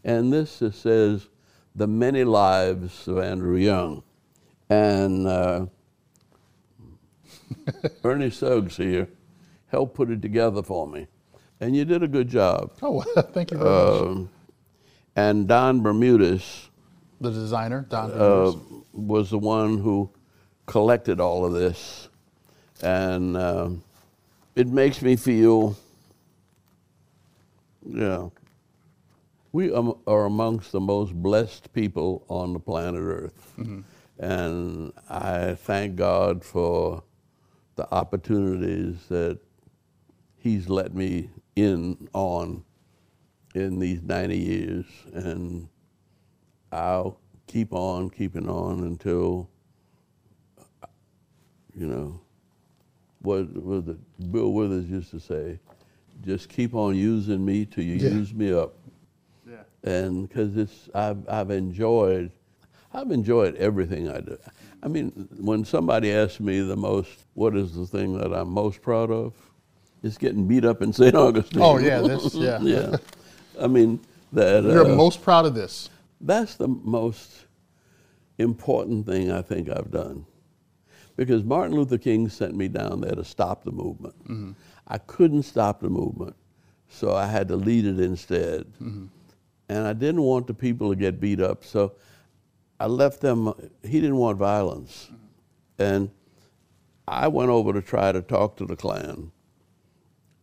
and 0.05 0.31
this 0.31 0.61
is, 0.61 0.75
says, 0.75 1.27
The 1.75 1.87
Many 1.87 2.23
Lives 2.23 3.05
of 3.09 3.17
Andrew 3.19 3.57
Young. 3.57 4.01
And 4.69 5.27
uh, 5.27 5.65
Ernie 8.05 8.29
Suggs 8.29 8.77
here 8.77 9.09
helped 9.67 9.93
put 9.93 10.09
it 10.09 10.21
together 10.21 10.63
for 10.63 10.87
me. 10.87 11.07
And 11.59 11.75
you 11.75 11.83
did 11.83 12.01
a 12.01 12.07
good 12.07 12.29
job. 12.29 12.71
Oh, 12.81 13.01
thank 13.33 13.51
you 13.51 13.57
very 13.57 13.69
much. 13.69 14.01
Um, 14.01 14.29
and 15.17 15.47
Don 15.49 15.81
Bermudez 15.81 16.69
The 17.19 17.29
designer, 17.29 17.85
Don 17.89 18.11
uh, 18.11 18.53
was 18.93 19.31
the 19.31 19.37
one 19.37 19.79
who 19.79 20.09
collected 20.65 21.19
all 21.19 21.45
of 21.45 21.51
this, 21.51 22.07
and 22.81 23.35
um, 23.35 23.83
it 24.55 24.67
makes 24.67 25.01
me 25.01 25.15
feel, 25.15 25.77
yeah, 27.85 28.29
we 29.51 29.71
are 29.71 30.25
amongst 30.25 30.71
the 30.71 30.79
most 30.79 31.13
blessed 31.13 31.73
people 31.73 32.25
on 32.27 32.53
the 32.53 32.59
planet 32.59 33.01
Earth. 33.01 33.53
Mm-hmm. 33.57 33.81
And 34.19 34.93
I 35.09 35.55
thank 35.55 35.95
God 35.95 36.43
for 36.43 37.03
the 37.75 37.91
opportunities 37.93 39.07
that 39.09 39.39
He's 40.37 40.69
let 40.69 40.93
me 40.95 41.29
in 41.55 42.07
on 42.13 42.63
in 43.53 43.79
these 43.79 44.01
90 44.01 44.37
years. 44.37 44.85
And 45.13 45.67
I'll 46.71 47.19
keep 47.47 47.73
on 47.73 48.09
keeping 48.09 48.47
on 48.47 48.83
until, 48.83 49.49
you 51.75 51.87
know, 51.87 52.21
what, 53.22 53.49
what 53.55 53.86
the, 53.86 53.97
Bill 54.32 54.51
Withers 54.53 54.86
used 54.89 55.11
to 55.11 55.19
say, 55.19 55.59
just 56.26 56.49
keep 56.49 56.74
on 56.74 56.95
using 56.95 57.43
me 57.43 57.65
till 57.65 57.84
you 57.84 57.95
Yeah. 57.95 58.09
use 58.09 58.34
me 58.34 58.53
up. 58.53 58.74
Yeah. 59.49 59.63
And 59.84 60.28
because 60.28 60.55
it's, 60.57 60.89
I've, 60.93 61.28
I've 61.28 61.51
enjoyed, 61.51 62.32
I've 62.93 63.11
enjoyed 63.11 63.55
everything 63.55 64.09
I 64.09 64.19
do. 64.22 64.38
I 64.84 64.88
mean, 64.88 65.28
when 65.39 65.63
somebody 65.65 66.11
asks 66.11 66.39
me 66.39 66.59
the 66.61 66.76
most, 66.76 67.09
what 67.34 67.55
is 67.55 67.76
the 67.76 67.86
thing 67.86 68.17
that 68.17 68.34
I'm 68.34 68.49
most 68.49 68.82
proud 68.82 69.11
of? 69.11 69.34
It's 70.03 70.17
getting 70.17 70.47
beat 70.47 70.65
up 70.65 70.82
in 70.82 70.91
St. 70.93 71.13
Augustine. 71.15 71.61
Oh, 71.61 71.78
yeah, 71.78 72.01
this- 72.01 72.34
yeah. 72.36 72.59
yeah. 72.61 72.95
I 73.59 73.67
mean, 73.67 73.99
that. 74.34 74.63
You're 74.63 74.86
uh, 74.91 74.95
most 74.95 75.22
proud 75.22 75.45
of 75.45 75.53
this. 75.53 75.89
That's 76.19 76.55
the 76.55 76.67
most 76.67 77.45
important 78.38 79.05
thing 79.05 79.32
I 79.32 79.41
think 79.41 79.69
I've 79.69 79.91
done. 79.91 80.26
Because 81.16 81.43
Martin 81.43 81.76
Luther 81.76 81.97
King 81.97 82.30
sent 82.30 82.55
me 82.55 82.68
down 82.68 83.01
there 83.01 83.16
to 83.16 83.24
stop 83.24 83.64
the 83.64 83.72
movement. 83.72 84.16
Mhm. 84.28 84.55
I 84.88 84.97
couldn't 84.97 85.43
stop 85.43 85.82
the 85.82 85.89
movement, 85.89 86.36
so 86.89 87.14
I 87.14 87.28
had 87.28 87.47
to 87.49 87.55
lead 87.55 87.86
it 87.86 87.99
instead. 87.99 88.66
Mhm. 88.82 89.09
And 89.70 89.88
I 89.88 89.93
didn't 89.93 90.22
want 90.22 90.47
the 90.47 90.53
people 90.53 90.89
to 90.89 90.95
get 90.95 91.20
beat 91.20 91.39
up, 91.39 91.64
so 91.64 91.93
I 92.80 92.88
left 92.88 93.22
them. 93.22 93.53
He 93.84 94.01
didn't 94.01 94.18
want 94.18 94.38
violence. 94.38 95.09
And 95.78 96.09
I 97.07 97.28
went 97.28 97.49
over 97.49 97.74
to 97.74 97.82
try 97.82 98.12
to 98.12 98.22
talk 98.22 98.57
to 98.57 98.66
the 98.66 98.76
Klan, 98.76 99.32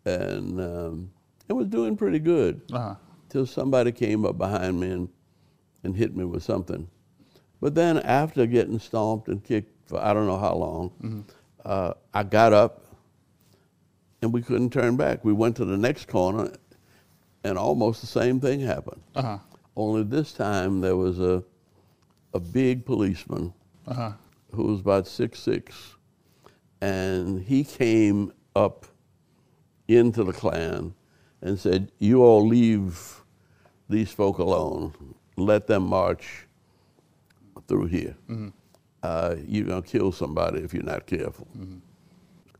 and 0.04 0.60
um, 0.60 1.10
it 1.48 1.52
was 1.52 1.66
doing 1.66 1.96
pretty 1.96 2.18
good 2.18 2.60
Uh-huh. 2.72 2.94
till 3.28 3.46
somebody 3.46 3.92
came 3.92 4.24
up 4.24 4.38
behind 4.38 4.80
me 4.80 4.90
and, 4.90 5.08
and 5.84 5.96
hit 5.96 6.14
me 6.16 6.24
with 6.24 6.42
something. 6.42 6.88
But 7.60 7.74
then 7.74 7.98
after 7.98 8.46
getting 8.46 8.78
stomped 8.78 9.28
and 9.28 9.42
kicked 9.42 9.72
for 9.88 9.98
I 10.00 10.12
don't 10.14 10.26
know 10.26 10.38
how 10.38 10.54
long, 10.54 10.90
Mhm. 11.02 11.24
uh, 11.64 11.94
I 12.14 12.22
got 12.22 12.52
up 12.52 12.84
and 14.22 14.32
we 14.32 14.42
couldn't 14.42 14.70
turn 14.70 14.96
back. 14.96 15.24
We 15.24 15.32
went 15.32 15.56
to 15.56 15.64
the 15.64 15.76
next 15.76 16.06
corner 16.08 16.52
and 17.44 17.58
almost 17.58 18.00
the 18.00 18.06
same 18.06 18.38
thing 18.40 18.60
happened. 18.60 19.02
Uh-huh. 19.16 19.38
Only 19.76 20.02
this 20.04 20.32
time 20.32 20.80
there 20.80 20.96
was 20.96 21.18
a, 21.18 21.42
a 22.34 22.40
big 22.40 22.84
policeman 22.84 23.52
Uh-huh. 23.86 24.12
who 24.52 24.64
was 24.64 24.80
about 24.80 25.06
six 25.06 25.38
six, 25.40 25.96
and 26.80 27.40
he 27.42 27.64
came 27.64 28.32
up 28.54 28.86
into 29.88 30.22
the 30.24 30.32
Klan 30.32 30.94
and 31.40 31.58
said, 31.58 31.90
"You 31.98 32.22
all 32.22 32.46
leave 32.46 33.22
these 33.88 34.10
folk 34.12 34.38
alone. 34.38 34.92
Let 35.36 35.66
them 35.68 35.84
march 35.86 36.46
through 37.68 37.86
here. 37.86 38.16
Mhm. 38.28 38.52
Uh, 39.08 39.36
you're 39.52 39.64
gonna 39.70 39.82
kill 39.94 40.10
somebody 40.22 40.58
if 40.66 40.70
you're 40.74 40.90
not 40.94 41.02
careful." 41.06 41.46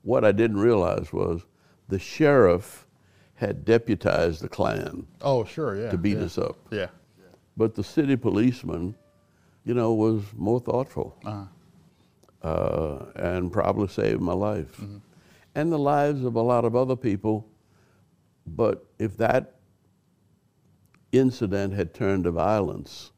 What 0.03 0.23
I 0.25 0.33
didn't 0.41 0.61
realize 0.71 1.13
was 1.13 1.37
the 1.89 1.99
sheriff 1.99 2.87
had 3.35 3.65
deputized 3.65 4.41
the 4.43 4.49
Klan 4.49 5.07
Oh, 5.21 5.45
sure, 5.45 5.73
yeah. 5.83 5.91
to 5.91 5.99
beat 5.99 6.19
yeah. 6.19 6.25
us 6.29 6.39
up. 6.39 6.57
Yeah. 6.71 6.91
But 7.57 7.75
the 7.75 7.85
city 7.85 8.17
policeman, 8.17 8.95
you 9.65 9.75
know, 9.75 9.91
was 10.07 10.23
more 10.37 10.61
thoughtful 10.61 11.09
Uh-huh. 11.25 12.49
uh, 12.51 12.99
and 13.17 13.53
probably 13.53 13.89
saved 13.89 14.21
my 14.33 14.33
life 14.51 14.73
Mm-hmm. 14.81 14.99
and 15.55 15.67
the 15.73 15.79
lives 15.95 16.25
of 16.25 16.35
a 16.37 16.43
lot 16.53 16.65
of 16.65 16.75
other 16.83 16.97
people. 16.97 17.37
But 18.47 18.77
if 18.99 19.17
that 19.19 19.43
incident 21.13 21.75
had 21.75 21.93
turned 21.95 22.25
to 22.25 22.31
violence, 22.31 23.13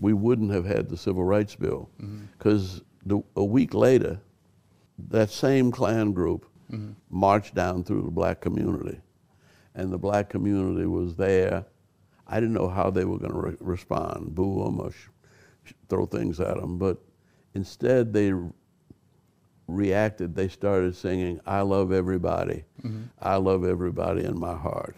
we 0.00 0.12
wouldn't 0.14 0.50
have 0.50 0.64
had 0.64 0.88
the 0.88 0.96
Civil 0.96 1.24
Rights 1.24 1.54
Bill. 1.54 1.88
Because 2.38 2.82
a 3.36 3.44
week 3.44 3.74
later, 3.74 4.20
that 5.10 5.30
same 5.30 5.70
Klan 5.70 6.12
group 6.12 6.46
Mhm. 6.70 6.94
marched 7.10 7.54
down 7.54 7.84
through 7.84 8.02
the 8.02 8.10
black 8.10 8.40
community. 8.40 9.00
And 9.74 9.92
the 9.92 9.98
black 9.98 10.28
community 10.28 10.86
was 10.86 11.16
there. 11.16 11.66
I 12.26 12.40
didn't 12.40 12.54
know 12.54 12.68
how 12.68 12.90
they 12.90 13.04
were 13.04 13.18
going 13.18 13.32
to 13.32 13.38
re- 13.40 13.56
respond, 13.60 14.34
boo 14.34 14.64
them 14.64 14.80
or 14.80 14.90
sh- 14.90 15.08
sh- 15.64 15.72
throw 15.88 16.06
things 16.06 16.38
at 16.40 16.56
them. 16.56 16.78
But 16.78 16.98
instead, 17.54 18.12
they 18.12 18.32
r- 18.32 18.52
reacted. 19.66 20.34
They 20.34 20.48
started 20.48 20.94
singing, 20.96 21.40
I 21.46 21.60
love 21.62 21.92
everybody. 21.92 22.64
Mhm. 22.82 23.04
I 23.20 23.36
love 23.36 23.64
everybody 23.64 24.24
in 24.24 24.38
my 24.38 24.54
heart. 24.56 24.96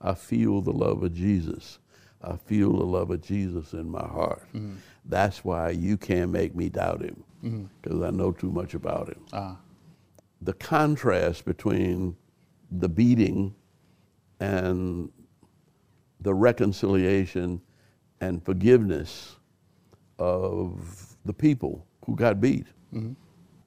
I 0.00 0.14
feel 0.14 0.60
the 0.62 0.72
love 0.72 1.02
of 1.02 1.12
Jesus. 1.14 1.78
I 2.26 2.36
feel 2.36 2.72
the 2.72 2.84
love 2.86 3.10
of 3.10 3.20
Jesus 3.20 3.72
in 3.74 3.90
my 3.90 4.06
heart. 4.06 4.42
Mhm. 4.54 4.76
That's 5.04 5.44
why 5.44 5.70
you 5.70 5.96
can't 5.96 6.30
make 6.30 6.54
me 6.54 6.68
doubt 6.70 7.02
him 7.02 7.22
because 7.82 8.00
I 8.00 8.10
know 8.10 8.32
too 8.32 8.50
much 8.50 8.72
about 8.74 9.08
him. 9.08 9.20
Ah. 9.32 9.58
The 10.40 10.54
contrast 10.54 11.44
between 11.44 12.16
the 12.70 12.88
beating 12.88 13.54
and 14.40 15.10
the 16.20 16.34
reconciliation 16.34 17.60
and 18.20 18.42
forgiveness 18.42 19.36
of 20.18 21.16
the 21.26 21.34
people 21.34 21.86
who 22.06 22.16
got 22.16 22.40
beat. 22.40 22.66
Mhm. 22.92 23.16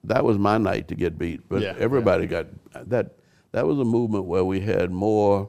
That 0.04 0.24
was 0.24 0.38
my 0.38 0.58
night 0.58 0.88
to 0.88 0.94
get 0.96 1.18
beat, 1.18 1.48
but 1.48 1.62
Yeah, 1.62 1.74
everybody 1.78 2.26
got 2.26 2.46
that. 2.88 3.14
That 3.52 3.66
was 3.66 3.78
a 3.78 3.84
movement 3.84 4.24
where 4.26 4.44
we 4.44 4.60
had 4.60 4.90
more 4.90 5.48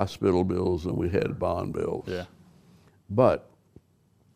hospital 0.00 0.44
bills 0.44 0.84
than 0.84 0.94
we 0.94 1.08
had 1.08 1.38
bond 1.38 1.72
bills. 1.72 2.04
Yeah. 2.06 2.24
But 3.08 3.48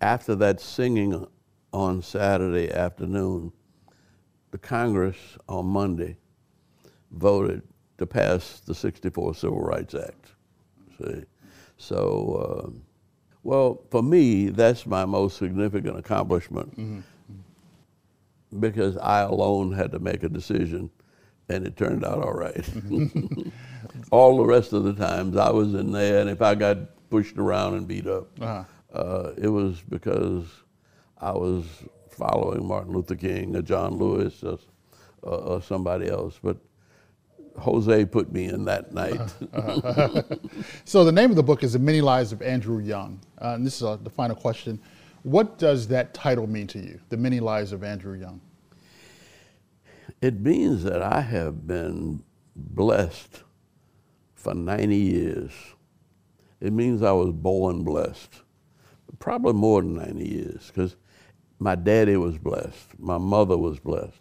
after 0.00 0.34
that 0.36 0.58
singing 0.58 1.26
on 1.72 2.00
Saturday 2.00 2.72
afternoon, 2.72 3.52
the 4.52 4.58
Congress 4.58 5.18
on 5.50 5.66
Monday 5.66 6.16
voted 7.12 7.62
to 7.98 8.06
pass 8.06 8.60
the 8.60 8.74
64 8.74 9.34
Civil 9.34 9.60
Rights 9.60 9.94
Act. 9.94 10.32
See? 10.98 11.24
So, 11.76 12.64
um, 12.64 12.82
well, 13.42 13.82
for 13.90 14.02
me, 14.02 14.48
that's 14.48 14.86
my 14.86 15.04
most 15.04 15.36
significant 15.36 15.98
accomplishment 15.98 16.74
Mhm. 16.78 17.02
because 18.58 18.96
I 18.96 19.20
alone 19.20 19.72
had 19.72 19.92
to 19.92 19.98
make 19.98 20.22
a 20.22 20.28
decision 20.30 20.90
and 21.50 21.66
it 21.66 21.76
turned 21.76 22.04
out 22.04 22.18
all 22.22 22.32
right. 22.32 22.68
all 24.10 24.36
the 24.38 24.44
rest 24.44 24.72
of 24.72 24.84
the 24.84 24.92
times 24.94 25.36
I 25.36 25.50
was 25.50 25.74
in 25.74 25.92
there, 25.92 26.20
and 26.20 26.30
if 26.30 26.40
I 26.42 26.54
got 26.54 26.78
pushed 27.10 27.36
around 27.38 27.74
and 27.74 27.86
beat 27.88 28.06
up, 28.06 28.28
Uh-huh. 28.40 28.64
uh, 28.98 29.32
it 29.36 29.48
was 29.48 29.80
because 29.88 30.46
I 31.18 31.32
was 31.32 31.64
following 32.10 32.66
Martin 32.66 32.92
Luther 32.92 33.16
King 33.16 33.56
or 33.56 33.62
John 33.62 33.96
Lewis 33.96 34.42
or, 34.44 34.58
or, 35.22 35.34
or 35.38 35.62
somebody 35.62 36.08
else. 36.08 36.38
But 36.42 36.56
Hosea 37.58 38.06
put 38.06 38.32
me 38.32 38.44
in 38.46 38.64
that 38.66 38.92
night. 38.94 39.20
Uh-huh. 39.52 40.22
so 40.84 41.04
the 41.04 41.12
name 41.12 41.30
of 41.30 41.36
the 41.36 41.42
book 41.42 41.62
is 41.62 41.72
The 41.72 41.78
Many 41.78 42.00
Lives 42.00 42.32
of 42.32 42.42
Andrew 42.42 42.78
Young. 42.78 43.20
Uh, 43.40 43.54
and 43.54 43.66
this 43.66 43.76
is 43.76 43.82
uh, 43.82 43.96
the 43.96 44.10
final 44.10 44.36
question. 44.36 44.80
What 45.22 45.58
does 45.58 45.88
that 45.88 46.14
title 46.14 46.46
mean 46.46 46.66
to 46.68 46.78
you, 46.78 47.00
The 47.10 47.16
Many 47.16 47.40
Lives 47.40 47.72
of 47.72 47.82
Andrew 47.84 48.14
Young? 48.18 48.40
It 50.20 50.38
means 50.38 50.84
that 50.84 51.00
I 51.00 51.22
have 51.22 51.66
been 51.66 52.22
blessed 52.54 53.42
for 54.34 54.54
90 54.54 54.94
years. 54.94 55.52
It 56.60 56.74
means 56.74 57.02
I 57.02 57.12
was 57.12 57.32
born 57.32 57.84
blessed. 57.84 58.42
Probably 59.18 59.54
more 59.54 59.80
than 59.80 59.94
90 59.94 60.28
years, 60.28 60.66
because 60.66 60.96
my 61.58 61.74
daddy 61.74 62.16
was 62.16 62.38
blessed, 62.38 62.98
my 62.98 63.18
mother 63.18 63.56
was 63.56 63.78
blessed. 63.78 64.20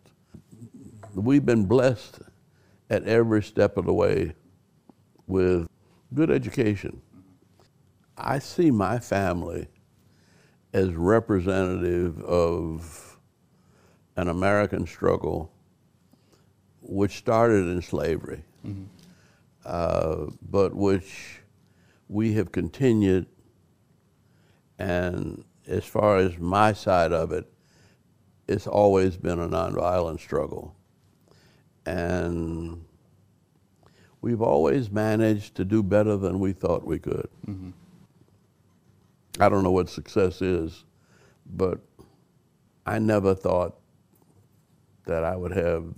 We've 1.15 1.45
been 1.45 1.65
blessed 1.65 2.19
at 2.89 3.03
every 3.03 3.43
step 3.43 3.77
of 3.77 3.85
the 3.85 3.93
way 3.93 4.35
with 5.27 5.67
good 6.13 6.31
education. 6.31 7.01
I 8.17 8.39
see 8.39 8.71
my 8.71 8.99
family 8.99 9.67
as 10.73 10.89
representative 10.93 12.21
of 12.23 13.17
an 14.15 14.27
American 14.27 14.85
struggle 14.85 15.51
which 16.89 17.17
started 17.17 17.67
in 17.67 17.81
slavery, 17.83 18.43
uh, 19.63 20.25
but 20.41 20.73
which 20.73 21.39
we 22.07 22.33
have 22.33 22.51
continued. 22.51 23.27
And 24.79 25.45
as 25.67 25.85
far 25.85 26.17
as 26.17 26.39
my 26.39 26.73
side 26.73 27.13
of 27.13 27.31
it, 27.31 27.45
it's 28.47 28.65
always 28.65 29.17
been 29.17 29.39
a 29.39 29.47
nonviolent 29.47 30.19
struggle. 30.19 30.75
And 31.85 32.83
we've 34.21 34.41
always 34.41 34.89
managed 34.89 35.53
to 35.55 35.65
do 35.65 35.83
better 35.83 36.17
than 36.17 36.39
we 36.39 36.53
thought 36.53 36.83
we 36.83 36.97
could. 36.97 37.29
Mm-hmm. 37.47 37.69
I 39.39 39.47
don't 39.47 39.63
know 39.63 39.71
what 39.71 39.89
success 39.89 40.41
is, 40.41 40.85
but 41.45 41.79
I 42.87 42.97
never 42.97 43.35
thought 43.35 43.79
that 45.05 45.23
I 45.23 45.35
would 45.35 45.51
have 45.51 45.93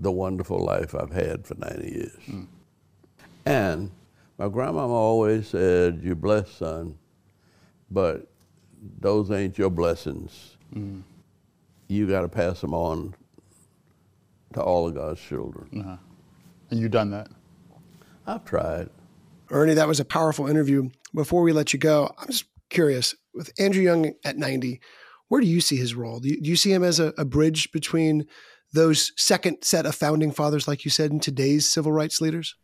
the 0.00 0.12
wonderful 0.12 0.58
life 0.58 0.94
I've 0.94 1.12
had 1.12 1.46
for 1.46 1.54
90 1.54 1.88
years. 1.88 2.18
Mm. 2.28 2.46
And 3.46 3.90
my 4.38 4.48
grandmama 4.48 4.92
always 4.92 5.48
said, 5.48 6.00
You're 6.02 6.14
blessed, 6.14 6.58
son, 6.58 6.98
but 7.90 8.26
those 9.00 9.30
ain't 9.30 9.58
your 9.58 9.70
blessings. 9.70 10.56
Mm. 10.74 11.02
You 11.88 12.08
got 12.08 12.22
to 12.22 12.28
pass 12.28 12.60
them 12.60 12.74
on 12.74 13.14
to 14.54 14.62
all 14.62 14.88
of 14.88 14.94
God's 14.94 15.20
children. 15.20 15.68
Uh-huh. 15.80 15.96
And 16.70 16.80
you've 16.80 16.90
done 16.90 17.10
that? 17.10 17.28
I've 18.26 18.44
tried. 18.44 18.88
Ernie, 19.50 19.74
that 19.74 19.86
was 19.86 20.00
a 20.00 20.04
powerful 20.04 20.46
interview. 20.46 20.88
Before 21.14 21.42
we 21.42 21.52
let 21.52 21.72
you 21.72 21.78
go, 21.78 22.12
I'm 22.18 22.28
just 22.28 22.46
curious 22.70 23.14
with 23.34 23.52
Andrew 23.58 23.82
Young 23.82 24.12
at 24.24 24.36
90, 24.36 24.80
where 25.28 25.40
do 25.40 25.46
you 25.46 25.60
see 25.60 25.76
his 25.76 25.94
role? 25.94 26.20
Do 26.20 26.28
you, 26.28 26.40
do 26.40 26.48
you 26.48 26.56
see 26.56 26.72
him 26.72 26.82
as 26.82 27.00
a, 27.00 27.12
a 27.18 27.24
bridge 27.24 27.70
between 27.72 28.26
those 28.74 29.12
second 29.16 29.62
set 29.62 29.86
of 29.86 29.94
founding 29.94 30.32
fathers, 30.32 30.68
like 30.68 30.84
you 30.84 30.90
said, 30.90 31.12
in 31.12 31.20
today's 31.20 31.66
civil 31.66 31.92
rights 31.92 32.20
leaders? 32.20 32.56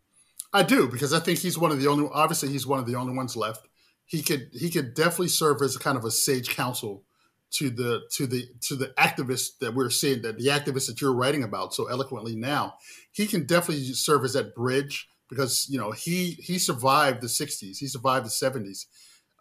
I 0.52 0.64
do 0.64 0.88
because 0.88 1.12
I 1.12 1.20
think 1.20 1.38
he's 1.38 1.56
one 1.56 1.70
of 1.70 1.80
the 1.80 1.86
only. 1.86 2.08
Obviously, 2.12 2.50
he's 2.50 2.66
one 2.66 2.80
of 2.80 2.86
the 2.86 2.96
only 2.96 3.14
ones 3.14 3.36
left. 3.36 3.68
He 4.04 4.22
could 4.22 4.50
he 4.52 4.68
could 4.68 4.94
definitely 4.94 5.28
serve 5.28 5.62
as 5.62 5.76
a 5.76 5.78
kind 5.78 5.96
of 5.96 6.04
a 6.04 6.10
sage 6.10 6.54
counsel 6.54 7.04
to 7.52 7.70
the 7.70 8.02
to 8.12 8.26
the 8.26 8.48
to 8.62 8.74
the 8.74 8.88
activists 8.98 9.58
that 9.60 9.74
we're 9.74 9.90
seeing 9.90 10.22
that 10.22 10.38
the 10.38 10.48
activists 10.48 10.88
that 10.88 11.00
you're 11.00 11.14
writing 11.14 11.44
about 11.44 11.72
so 11.72 11.86
eloquently 11.86 12.34
now. 12.34 12.74
He 13.12 13.26
can 13.26 13.46
definitely 13.46 13.84
serve 13.92 14.24
as 14.24 14.32
that 14.32 14.54
bridge 14.54 15.08
because 15.28 15.68
you 15.70 15.78
know 15.78 15.92
he 15.92 16.32
he 16.32 16.58
survived 16.58 17.20
the 17.20 17.28
60s, 17.28 17.78
he 17.78 17.86
survived 17.86 18.26
the 18.26 18.30
70s. 18.30 18.86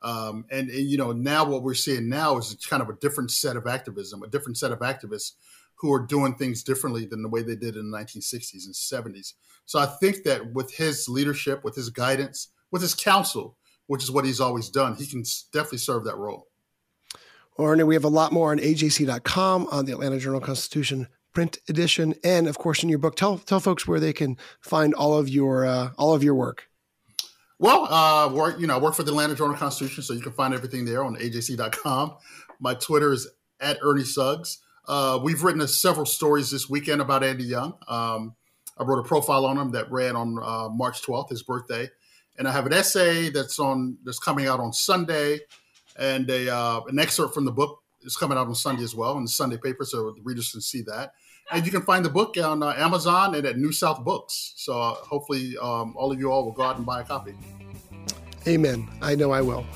Um, 0.02 0.46
and, 0.50 0.70
and, 0.70 0.90
you 0.90 0.98
know 0.98 1.12
now 1.12 1.44
what 1.44 1.62
we're 1.62 1.74
seeing 1.74 2.08
now 2.08 2.38
is 2.38 2.56
kind 2.70 2.82
of 2.82 2.88
a 2.88 2.94
different 2.94 3.32
set 3.32 3.58
of 3.58 3.68
activism, 3.68 4.24
a 4.24 4.28
different 4.28 4.58
set 4.58 4.72
of 4.72 4.80
activists 4.80 5.34
who 5.80 5.94
are 5.94 6.06
doing 6.06 6.36
things 6.36 6.64
differently 6.64 7.06
than 7.06 7.24
the 7.24 7.30
way 7.30 7.42
they 7.42 7.56
did 7.56 7.76
in 7.76 7.90
the 7.90 7.98
1960s 7.98 8.66
and 8.66 8.76
70s. 8.76 9.34
So 9.66 9.80
I 9.80 9.86
think 9.86 10.24
that 10.24 10.54
with 10.54 10.74
his 10.74 11.08
leadership, 11.08 11.64
with 11.64 11.76
his 11.76 11.90
guidance, 11.90 12.50
with 12.72 12.82
his 12.82 12.94
counsel, 12.94 13.58
which 13.88 14.04
is 14.04 14.12
what 14.12 14.26
he's 14.26 14.40
always 14.40 14.70
done, 14.70 14.96
he 14.96 15.08
can 15.08 15.24
definitely 15.54 15.80
serve 15.80 16.04
that 16.06 16.18
role. 16.18 16.48
Or 17.56 17.76
we 17.86 17.96
have 17.96 18.06
a 18.06 18.10
lot 18.10 18.32
more 18.32 18.52
on 18.52 18.60
ajc.com 18.60 19.68
on 19.72 19.86
the 19.86 19.92
Atlanta 19.92 20.20
Journal 20.20 20.40
Constitution 20.40 21.08
print 21.34 21.60
edition, 21.70 22.16
and 22.24 22.48
of 22.48 22.58
course 22.58 22.84
in 22.84 22.90
your 22.90 23.00
book. 23.00 23.16
Tell 23.16 23.38
tell 23.38 23.60
folks 23.60 23.88
where 23.88 24.00
they 24.00 24.14
can 24.14 24.38
find 24.62 24.94
all 24.94 25.18
of 25.18 25.30
your 25.30 25.66
uh, 25.66 25.92
all 25.98 26.14
of 26.14 26.24
your 26.24 26.36
work. 26.36 26.68
Well, 27.60 27.92
uh, 27.94 28.34
work 28.34 28.60
you 28.60 28.68
know, 28.68 28.76
I 28.76 28.80
work 28.80 28.96
for 28.96 29.04
the 29.04 29.12
Atlanta 29.12 29.36
Journal 29.36 29.56
Constitution, 29.56 30.04
so 30.04 30.14
you 30.14 30.22
can 30.22 30.32
find 30.32 30.54
everything 30.54 30.86
there 30.86 31.04
on 31.04 31.16
ajc.com. 31.16 32.16
My 32.60 32.74
Twitter 32.74 33.12
is 33.12 33.28
at 33.60 33.78
Ernie 33.84 34.04
Suggs. 34.04 34.60
Uh, 34.90 35.20
we've 35.22 35.44
written 35.44 35.66
several 35.68 36.06
stories 36.06 36.50
this 36.50 36.68
weekend 36.68 37.00
about 37.00 37.24
Andy 37.24 37.44
Young. 37.44 37.76
Um, 37.88 38.36
I 38.76 38.84
wrote 38.84 38.98
a 38.98 39.08
profile 39.08 39.46
on 39.46 39.56
him 39.56 39.72
that 39.74 39.92
ran 39.92 40.16
on 40.16 40.40
uh, 40.42 40.68
March 40.70 41.04
12th, 41.04 41.30
his 41.30 41.44
birthday, 41.44 41.88
and 42.40 42.48
I 42.48 42.52
have 42.52 42.66
an 42.66 42.74
essay 42.74 43.30
that's 43.30 43.60
on 43.60 44.00
that's 44.04 44.18
coming 44.18 44.48
out 44.48 44.60
on 44.60 44.74
Sunday, 44.74 45.42
and 46.00 46.28
a 46.32 46.52
uh, 46.52 46.82
an 46.88 46.98
excerpt 46.98 47.36
from 47.36 47.46
the 47.46 47.52
book 47.52 47.84
is 48.02 48.16
coming 48.16 48.36
out 48.36 48.48
on 48.48 48.56
Sunday 48.56 48.82
as 48.82 48.96
well 48.96 49.16
in 49.18 49.24
the 49.24 49.30
Sunday 49.30 49.58
paper, 49.58 49.86
so 49.86 50.10
the 50.10 50.22
readers 50.24 50.52
can 50.52 50.62
see 50.62 50.82
that. 50.82 51.12
And 51.52 51.68
you 51.68 51.72
can 51.72 51.84
find 51.84 52.04
the 52.04 52.10
book 52.10 52.36
on 52.38 52.64
uh, 52.64 52.74
Amazon 52.76 53.36
and 53.36 53.46
at 53.46 53.60
New 53.60 53.72
South 53.72 54.04
Books. 54.04 54.54
So 54.56 54.82
uh, 54.82 54.94
hopefully, 54.96 55.56
um, 55.62 55.94
all 55.98 56.12
of 56.12 56.20
you 56.20 56.32
all 56.32 56.46
will 56.46 56.52
go 56.52 56.64
out 56.64 56.78
and 56.78 56.86
buy 56.86 57.02
a 57.02 57.04
copy. 57.04 57.36
Amen. 58.48 58.88
I 59.04 59.14
know 59.14 59.32
I 59.32 59.42
will. 59.42 59.68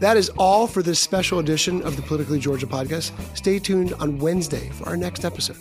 That 0.00 0.16
is 0.16 0.30
all 0.38 0.68
for 0.68 0.80
this 0.80 1.00
special 1.00 1.40
edition 1.40 1.82
of 1.82 1.96
the 1.96 2.02
Politically 2.02 2.38
Georgia 2.38 2.66
podcast. 2.66 3.10
Stay 3.36 3.58
tuned 3.58 3.94
on 3.94 4.18
Wednesday 4.18 4.70
for 4.70 4.88
our 4.88 4.96
next 4.96 5.24
episode. 5.24 5.56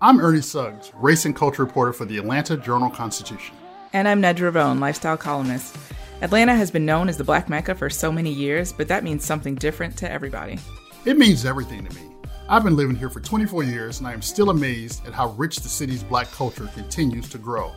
I'm 0.00 0.20
Ernie 0.20 0.40
Suggs, 0.40 0.92
race 0.94 1.24
and 1.24 1.34
culture 1.34 1.64
reporter 1.64 1.92
for 1.92 2.04
the 2.04 2.18
Atlanta 2.18 2.56
Journal 2.56 2.90
Constitution. 2.90 3.56
And 3.92 4.06
I'm 4.06 4.22
Nedra 4.22 4.54
Rhone, 4.54 4.78
lifestyle 4.80 5.16
columnist. 5.16 5.76
Atlanta 6.22 6.54
has 6.54 6.70
been 6.70 6.86
known 6.86 7.08
as 7.08 7.16
the 7.16 7.24
Black 7.24 7.48
Mecca 7.48 7.74
for 7.74 7.90
so 7.90 8.12
many 8.12 8.32
years, 8.32 8.72
but 8.72 8.86
that 8.88 9.02
means 9.02 9.24
something 9.24 9.56
different 9.56 9.96
to 9.98 10.10
everybody. 10.10 10.58
It 11.04 11.18
means 11.18 11.44
everything 11.44 11.84
to 11.84 11.94
me. 11.96 12.02
I've 12.48 12.62
been 12.62 12.76
living 12.76 12.96
here 12.96 13.10
for 13.10 13.20
24 13.20 13.64
years, 13.64 13.98
and 13.98 14.06
I 14.06 14.12
am 14.12 14.22
still 14.22 14.50
amazed 14.50 15.04
at 15.06 15.12
how 15.12 15.30
rich 15.30 15.56
the 15.56 15.68
city's 15.68 16.04
black 16.04 16.30
culture 16.30 16.68
continues 16.74 17.28
to 17.30 17.38
grow. 17.38 17.72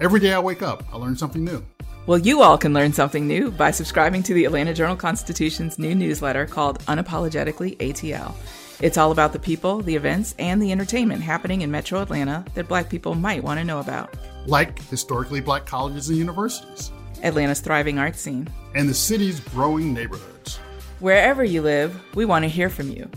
Every 0.00 0.20
day 0.20 0.32
I 0.32 0.38
wake 0.38 0.62
up, 0.62 0.84
I 0.92 0.96
learn 0.96 1.16
something 1.16 1.44
new. 1.44 1.64
Well, 2.06 2.18
you 2.18 2.40
all 2.40 2.56
can 2.56 2.72
learn 2.72 2.92
something 2.92 3.26
new 3.26 3.50
by 3.50 3.72
subscribing 3.72 4.22
to 4.24 4.34
the 4.34 4.44
Atlanta 4.44 4.72
Journal 4.72 4.94
Constitution's 4.94 5.76
new 5.76 5.92
newsletter 5.92 6.46
called 6.46 6.78
Unapologetically 6.84 7.76
ATL. 7.78 8.32
It's 8.80 8.96
all 8.96 9.10
about 9.10 9.32
the 9.32 9.40
people, 9.40 9.80
the 9.82 9.96
events, 9.96 10.36
and 10.38 10.62
the 10.62 10.70
entertainment 10.70 11.22
happening 11.22 11.62
in 11.62 11.72
metro 11.72 12.00
Atlanta 12.00 12.44
that 12.54 12.68
black 12.68 12.88
people 12.88 13.16
might 13.16 13.42
want 13.42 13.58
to 13.58 13.64
know 13.64 13.80
about. 13.80 14.14
Like 14.46 14.80
historically 14.84 15.40
black 15.40 15.66
colleges 15.66 16.08
and 16.10 16.16
universities, 16.16 16.92
Atlanta's 17.24 17.58
thriving 17.58 17.98
art 17.98 18.14
scene, 18.14 18.48
and 18.76 18.88
the 18.88 18.94
city's 18.94 19.40
growing 19.40 19.92
neighborhoods. 19.92 20.58
Wherever 21.00 21.42
you 21.42 21.60
live, 21.60 22.00
we 22.14 22.24
want 22.24 22.44
to 22.44 22.48
hear 22.48 22.70
from 22.70 22.88
you. 22.88 23.10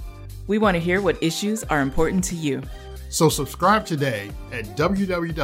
We 0.48 0.58
want 0.58 0.74
to 0.74 0.82
hear 0.82 1.00
what 1.00 1.22
issues 1.22 1.64
are 1.66 1.82
important 1.82 2.24
to 2.26 2.36
you. 2.36 2.64
So 3.12 3.28
subscribe 3.28 3.86
today 3.86 4.32
at 4.53 4.66
www.ajc.com 4.78 5.36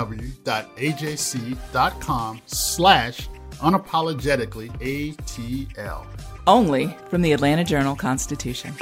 slash 2.45 3.30
unapologetically 3.57 4.72
ATL. 4.80 6.05
Only 6.47 6.95
from 7.09 7.22
the 7.22 7.34
Atlanta 7.34 7.65
Journal 7.65 7.95
Constitution. 7.97 8.74